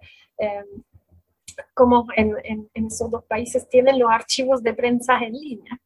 como 1.75 2.07
en, 2.17 2.35
en, 2.45 2.87
esos 2.87 3.11
dos 3.11 3.25
países 3.25 3.69
tienen 3.69 3.99
los 3.99 4.11
archivos 4.11 4.63
de 4.63 4.75
prensa 4.75 5.19
en 5.19 5.33
línea. 5.33 5.81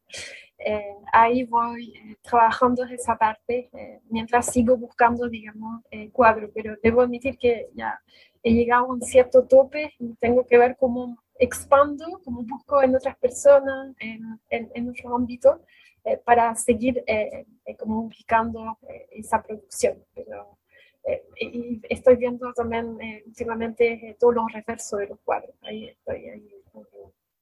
Eh, 0.57 0.95
ahí 1.11 1.43
voy 1.43 1.93
eh, 1.95 2.17
trabajando 2.21 2.83
esa 2.85 3.15
parte 3.17 3.69
eh, 3.73 3.99
mientras 4.09 4.45
sigo 4.45 4.77
buscando, 4.77 5.27
digamos, 5.27 5.81
cuadro, 6.11 6.51
pero 6.53 6.75
debo 6.83 7.01
admitir 7.01 7.37
que 7.37 7.69
ya 7.73 7.99
he 8.43 8.53
llegado 8.53 8.85
a 8.85 8.93
un 8.93 9.01
cierto 9.01 9.43
tope 9.47 9.93
y 9.99 10.13
tengo 10.15 10.45
que 10.45 10.57
ver 10.57 10.75
cómo 10.79 11.17
expando, 11.39 12.21
cómo 12.23 12.43
busco 12.43 12.83
en 12.83 12.95
otras 12.95 13.17
personas, 13.17 13.95
en, 13.99 14.39
en, 14.49 14.69
en 14.75 14.89
otros 14.89 15.13
ámbitos, 15.13 15.57
para 16.25 16.55
seguir 16.55 17.03
como 17.77 18.01
ubicando 18.01 18.77
esa 19.11 19.41
producción. 19.41 20.03
Pero, 20.13 20.57
y 21.39 21.81
estoy 21.89 22.15
viendo 22.15 22.53
también 22.53 22.97
últimamente 23.25 24.15
todos 24.19 24.35
los 24.35 24.51
reversos 24.51 24.99
de 24.99 25.07
los 25.07 25.19
cuadros. 25.21 25.55
Ahí 25.61 25.89
estoy, 25.89 26.29
ahí, 26.29 26.61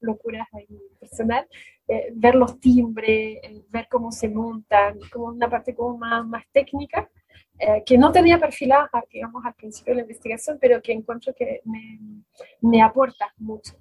locuras 0.02 0.48
ahí 0.54 0.68
personal. 1.00 1.48
Eh, 1.88 2.12
ver 2.14 2.36
los 2.36 2.60
timbres, 2.60 3.40
eh, 3.44 3.64
ver 3.70 3.88
cómo 3.90 4.12
se 4.12 4.30
montan, 4.30 5.00
como 5.12 5.28
una 5.28 5.50
parte 5.50 5.74
como 5.74 5.98
más, 5.98 6.26
más 6.26 6.44
técnica, 6.52 7.10
eh, 7.58 7.84
que 7.86 7.98
no 7.98 8.12
tenía 8.12 8.40
perfilada, 8.40 8.90
digamos, 9.12 9.44
al 9.46 9.56
principio 9.56 9.92
de 9.92 9.96
la 9.98 10.02
investigación, 10.04 10.58
pero 10.62 10.82
que 10.82 10.94
encuentro 10.94 11.34
que 11.34 11.62
me, 11.66 12.00
me 12.62 12.82
aporta 12.82 13.34
mucho. 13.38 13.74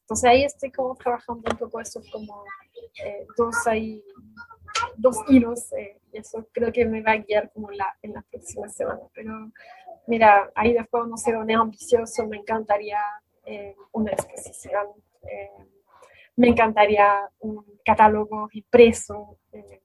Entonces 0.00 0.24
ahí 0.24 0.44
estoy 0.44 0.70
como 0.70 0.94
trabajando 0.94 1.42
un 1.50 1.58
poco 1.58 1.80
eso, 1.80 2.02
como 2.12 2.44
dos, 3.36 3.66
ahí, 3.66 4.04
dos 4.96 5.18
hilos, 5.28 5.66
y 6.12 6.18
eso 6.18 6.46
creo 6.52 6.72
que 6.72 6.84
me 6.86 7.02
va 7.02 7.12
a 7.12 7.16
guiar 7.18 7.50
como 7.52 7.70
la, 7.70 7.96
en 8.02 8.12
las 8.14 8.24
próximas 8.24 8.74
semanas. 8.74 9.08
Pero 9.14 9.52
mira, 10.06 10.50
ahí 10.54 10.72
después 10.72 11.06
no 11.06 11.16
sé 11.16 11.32
dónde 11.32 11.54
es 11.54 11.58
ambicioso, 11.58 12.26
me 12.26 12.38
encantaría 12.38 12.98
una 13.92 14.12
exposición 14.12 14.88
me 16.36 16.48
encantaría 16.48 17.28
un 17.40 17.64
catálogo 17.84 18.48
impreso, 18.52 19.38
eh, 19.52 19.80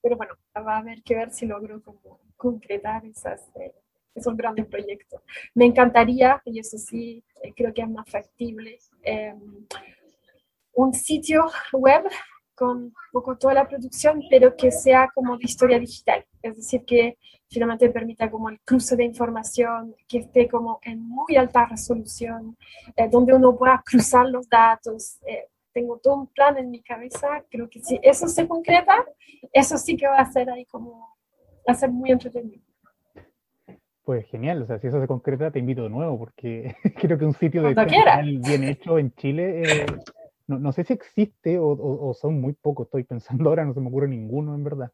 pero 0.00 0.16
bueno, 0.16 0.34
va 0.56 0.76
a 0.76 0.78
haber 0.78 1.02
que 1.02 1.16
ver 1.16 1.30
si 1.30 1.46
logro 1.46 1.82
como 1.82 2.20
concretar 2.36 3.04
esas, 3.06 3.50
eh, 3.56 3.74
esos 4.14 4.36
grandes 4.36 4.66
proyectos. 4.66 5.22
Me 5.54 5.64
encantaría, 5.64 6.40
y 6.44 6.60
eso 6.60 6.78
sí, 6.78 7.24
eh, 7.42 7.52
creo 7.56 7.74
que 7.74 7.82
es 7.82 7.88
más 7.88 8.08
factible, 8.08 8.78
un 10.74 10.92
sitio 10.94 11.44
web 11.72 12.04
con 12.54 12.76
un 12.84 12.94
poco 13.12 13.36
toda 13.36 13.54
la 13.54 13.68
producción, 13.68 14.22
pero 14.30 14.54
que 14.56 14.70
sea 14.70 15.10
como 15.14 15.36
de 15.36 15.44
historia 15.44 15.78
digital, 15.78 16.24
es 16.40 16.56
decir, 16.56 16.84
que 16.84 17.18
finalmente 17.48 17.90
permita 17.90 18.30
como 18.30 18.48
el 18.48 18.60
cruce 18.60 18.96
de 18.96 19.04
información, 19.04 19.94
que 20.08 20.18
esté 20.18 20.48
como 20.48 20.78
en 20.82 21.00
muy 21.00 21.36
alta 21.36 21.66
resolución, 21.66 22.56
donde 23.10 23.34
uno 23.34 23.56
pueda 23.56 23.82
cruzar 23.84 24.26
los 24.26 24.48
datos, 24.48 25.18
tengo 25.74 25.98
todo 25.98 26.14
un 26.14 26.26
plan 26.28 26.56
en 26.56 26.70
mi 26.70 26.80
cabeza, 26.80 27.44
creo 27.50 27.68
que 27.68 27.80
si 27.80 27.98
eso 28.02 28.28
se 28.28 28.46
concreta, 28.46 29.04
eso 29.52 29.76
sí 29.76 29.96
que 29.96 30.06
va 30.06 30.18
a 30.18 30.32
ser 30.32 30.48
ahí 30.48 30.64
como, 30.66 31.16
va 31.68 31.72
a 31.72 31.74
ser 31.74 31.90
muy 31.90 32.12
entretenido. 32.12 32.62
Pues 34.04 34.26
genial, 34.26 34.62
o 34.62 34.66
sea, 34.66 34.78
si 34.78 34.86
eso 34.86 35.00
se 35.00 35.06
concreta, 35.06 35.50
te 35.50 35.58
invito 35.58 35.82
de 35.82 35.90
nuevo, 35.90 36.18
porque 36.18 36.76
creo 37.00 37.18
que 37.18 37.24
un 37.24 37.34
sitio 37.34 37.62
de 37.62 37.74
bien 38.38 38.64
hecho 38.64 38.98
en 38.98 39.12
Chile, 39.14 39.62
eh, 39.62 39.86
no, 40.46 40.58
no, 40.58 40.72
sé 40.72 40.84
si 40.84 40.92
existe 40.92 41.58
o, 41.58 41.68
o, 41.68 42.14
son 42.14 42.40
muy 42.40 42.52
pocos, 42.52 42.86
estoy 42.86 43.04
pensando 43.04 43.48
ahora, 43.48 43.64
no 43.64 43.74
se 43.74 43.80
me 43.80 43.88
ocurre 43.88 44.08
ninguno 44.08 44.54
en 44.54 44.64
verdad. 44.64 44.92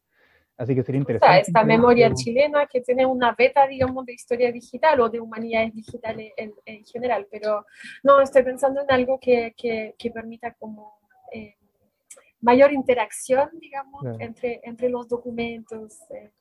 Así 0.57 0.75
que 0.75 0.83
sería 0.83 0.99
interesante. 0.99 1.41
esta 1.41 1.63
memoria 1.63 2.13
chilena 2.13 2.67
que 2.67 2.81
tiene 2.81 3.03
una 3.05 3.33
beta, 3.33 3.65
digamos, 3.65 4.05
de 4.05 4.13
historia 4.13 4.51
digital 4.51 4.99
o 4.99 5.09
de 5.09 5.19
humanidades 5.19 5.73
digitales 5.73 6.33
en, 6.37 6.53
en 6.65 6.85
general, 6.85 7.27
pero 7.31 7.65
no, 8.03 8.21
estoy 8.21 8.43
pensando 8.43 8.81
en 8.81 8.91
algo 8.91 9.19
que, 9.19 9.55
que, 9.57 9.95
que 9.97 10.11
permita 10.11 10.53
como 10.53 10.99
eh, 11.31 11.55
mayor 12.41 12.73
interacción, 12.73 13.49
digamos, 13.59 14.03
entre, 14.19 14.61
entre 14.63 14.89
los 14.89 15.07
documentos. 15.07 15.97
Eh, 16.11 16.31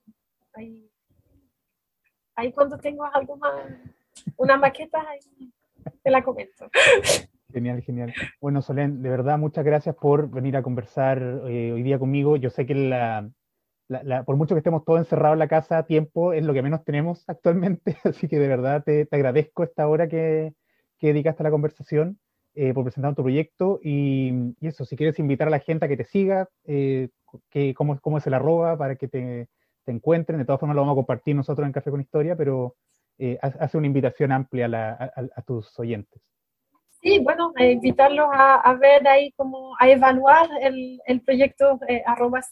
ahí, 0.55 0.91
ahí, 2.35 2.53
cuando 2.53 2.79
tengo 2.79 3.05
algo 3.05 3.37
más, 3.37 3.55
una 4.37 4.59
maqueta, 4.59 5.01
ahí 5.09 5.51
te 6.03 6.11
la 6.11 6.23
comento. 6.23 6.71
Genial, 7.53 7.83
genial. 7.83 8.13
Bueno, 8.41 8.63
Solén, 8.63 9.03
de 9.03 9.09
verdad, 9.09 9.39
muchas 9.39 9.65
gracias 9.65 9.95
por 9.97 10.31
venir 10.31 10.57
a 10.57 10.63
conversar 10.63 11.19
eh, 11.49 11.73
hoy 11.73 11.83
día 11.83 11.99
conmigo. 11.99 12.37
Yo 12.37 12.51
sé 12.51 12.67
que 12.67 12.75
la, 12.75 13.31
por 14.25 14.37
mucho 14.37 14.55
que 14.55 14.61
estemos 14.61 14.85
todos 14.85 15.01
encerrados 15.01 15.35
en 15.35 15.41
la 15.41 15.49
casa, 15.49 15.85
tiempo 15.85 16.33
es 16.33 16.45
lo 16.45 16.53
que 16.53 16.63
menos 16.63 16.85
tenemos 16.85 17.25
actualmente, 17.29 17.97
así 18.05 18.29
que 18.29 18.39
de 18.39 18.49
verdad 18.49 18.83
te, 18.85 19.09
agradezco 19.11 19.65
esta 19.65 19.89
hora 19.89 20.09
que, 20.09 20.55
que, 20.99 21.09
dedicaste 21.09 21.43
a 21.43 21.45
la 21.45 21.51
conversación 21.51 22.19
eh, 22.55 22.73
por 22.73 22.85
presentar 22.85 23.15
tu 23.15 23.23
proyecto 23.23 23.81
y, 23.83 24.55
eso, 24.61 24.85
si 24.85 24.97
quieres 24.97 25.19
invitar 25.19 25.49
a 25.49 25.51
la 25.51 25.61
gente 25.61 25.87
a 25.87 25.89
que 25.89 25.97
te 25.97 26.05
siga, 26.05 26.49
eh, 26.65 27.09
que, 27.51 27.75
cómo, 27.75 27.99
cómo, 28.01 28.19
es 28.19 28.27
el 28.27 28.35
arroba 28.35 28.77
para 28.79 28.97
que 28.97 29.09
te, 29.09 29.49
te, 29.85 29.93
encuentren, 29.93 30.39
de 30.39 30.45
todas 30.45 30.61
formas 30.61 30.77
lo 30.77 30.83
vamos 30.83 30.95
a 30.95 31.03
compartir 31.03 31.35
nosotros 31.35 31.67
en 31.67 31.73
Café 31.73 31.91
con 31.91 32.01
Historia, 32.01 32.37
pero 32.37 32.77
eh, 33.19 33.39
hace 33.43 33.77
una 33.77 33.87
invitación 33.87 34.33
amplia 34.33 34.67
a 35.37 35.43
tus 35.43 35.79
oyentes. 35.79 36.30
Sí, 37.03 37.19
bueno, 37.19 37.53
eh, 37.57 37.73
invitarlos 37.73 38.29
a, 38.31 38.75
ver 38.75 39.09
ahí 39.09 39.33
como 39.33 39.75
a 39.79 39.89
evaluar 39.89 40.49
el, 40.61 41.01
el 41.07 41.23
proyecto 41.23 41.81
eh, 41.89 42.03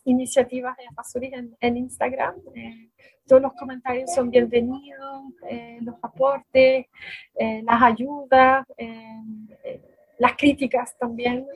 iniciativas 0.05 0.74
en, 1.20 1.55
en 1.61 1.76
Instagram. 1.76 2.34
Eh, 2.55 2.88
todos 3.26 3.42
los 3.42 3.53
comentarios 3.53 4.14
son 4.14 4.30
bienvenidos, 4.30 5.24
eh, 5.51 5.78
los 5.82 5.96
aportes, 6.01 6.86
las 7.38 7.82
ayudas, 7.82 8.66
las 10.16 10.32
críticas 10.38 10.96
también. 10.96 11.46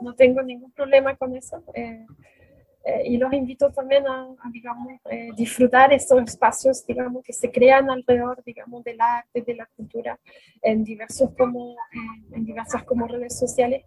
No, 0.00 0.14
tengo 0.14 0.42
ningún 0.42 0.70
problema 0.70 1.16
con 1.16 1.34
eso. 1.34 1.64
Eh, 2.84 3.02
y 3.04 3.16
los 3.16 3.32
invito 3.32 3.70
también 3.70 4.06
a, 4.06 4.28
digamos, 4.50 5.00
eh, 5.10 5.30
disfrutar 5.36 5.92
estos 5.92 6.20
espacios, 6.22 6.84
digamos, 6.84 7.22
que 7.22 7.32
se 7.32 7.50
crean 7.50 7.88
alrededor, 7.90 8.42
digamos, 8.44 8.82
del 8.82 9.00
arte, 9.00 9.42
de 9.42 9.54
la 9.54 9.66
cultura, 9.66 10.18
en 10.60 10.82
diversos 10.82 11.30
como, 11.36 11.72
eh, 11.72 12.34
en 12.34 12.44
diversas 12.44 12.82
como 12.84 13.06
redes 13.06 13.38
sociales. 13.38 13.84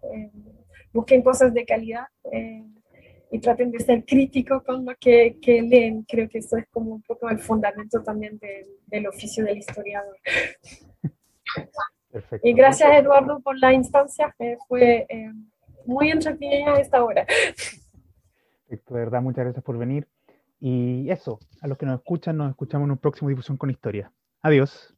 busquen 0.92 1.22
cosas 1.22 1.52
de 1.52 1.66
calidad 1.66 2.06
y 3.30 3.38
traten 3.38 3.70
de 3.70 3.80
ser 3.80 4.02
críticos 4.06 4.62
con 4.62 4.86
lo 4.86 4.94
que, 4.98 5.36
que, 5.42 5.60
leen. 5.60 6.04
Creo 6.04 6.26
que 6.26 6.38
eso 6.38 6.56
es 6.56 6.66
como 6.68 6.94
un 6.94 7.02
poco 7.02 7.28
el 7.28 7.38
fundamento 7.38 8.02
también 8.02 8.40
del 8.86 9.06
oficio 9.06 9.44
del 9.44 9.58
historiador. 9.58 10.16
Perfecto. 12.10 12.48
Y 12.48 12.54
gracias, 12.54 12.90
Eduardo, 12.94 13.40
por 13.40 13.58
la 13.58 13.74
instancia. 13.74 14.34
fue 14.66 15.06
muy 15.84 16.10
entretenida 16.10 16.80
esta 16.80 17.04
hora. 17.04 17.26
De 18.68 18.80
verdad, 18.88 19.22
muchas 19.22 19.44
gracias 19.44 19.64
por 19.64 19.78
venir. 19.78 20.08
Y 20.58 21.10
eso, 21.10 21.38
a 21.60 21.68
los 21.68 21.78
que 21.78 21.86
nos 21.86 21.98
escuchan, 21.98 22.36
nos 22.36 22.50
escuchamos 22.50 22.86
en 22.86 22.92
un 22.92 22.98
próximo 22.98 23.28
Difusión 23.28 23.56
con 23.56 23.70
Historia. 23.70 24.10
Adiós. 24.42 24.95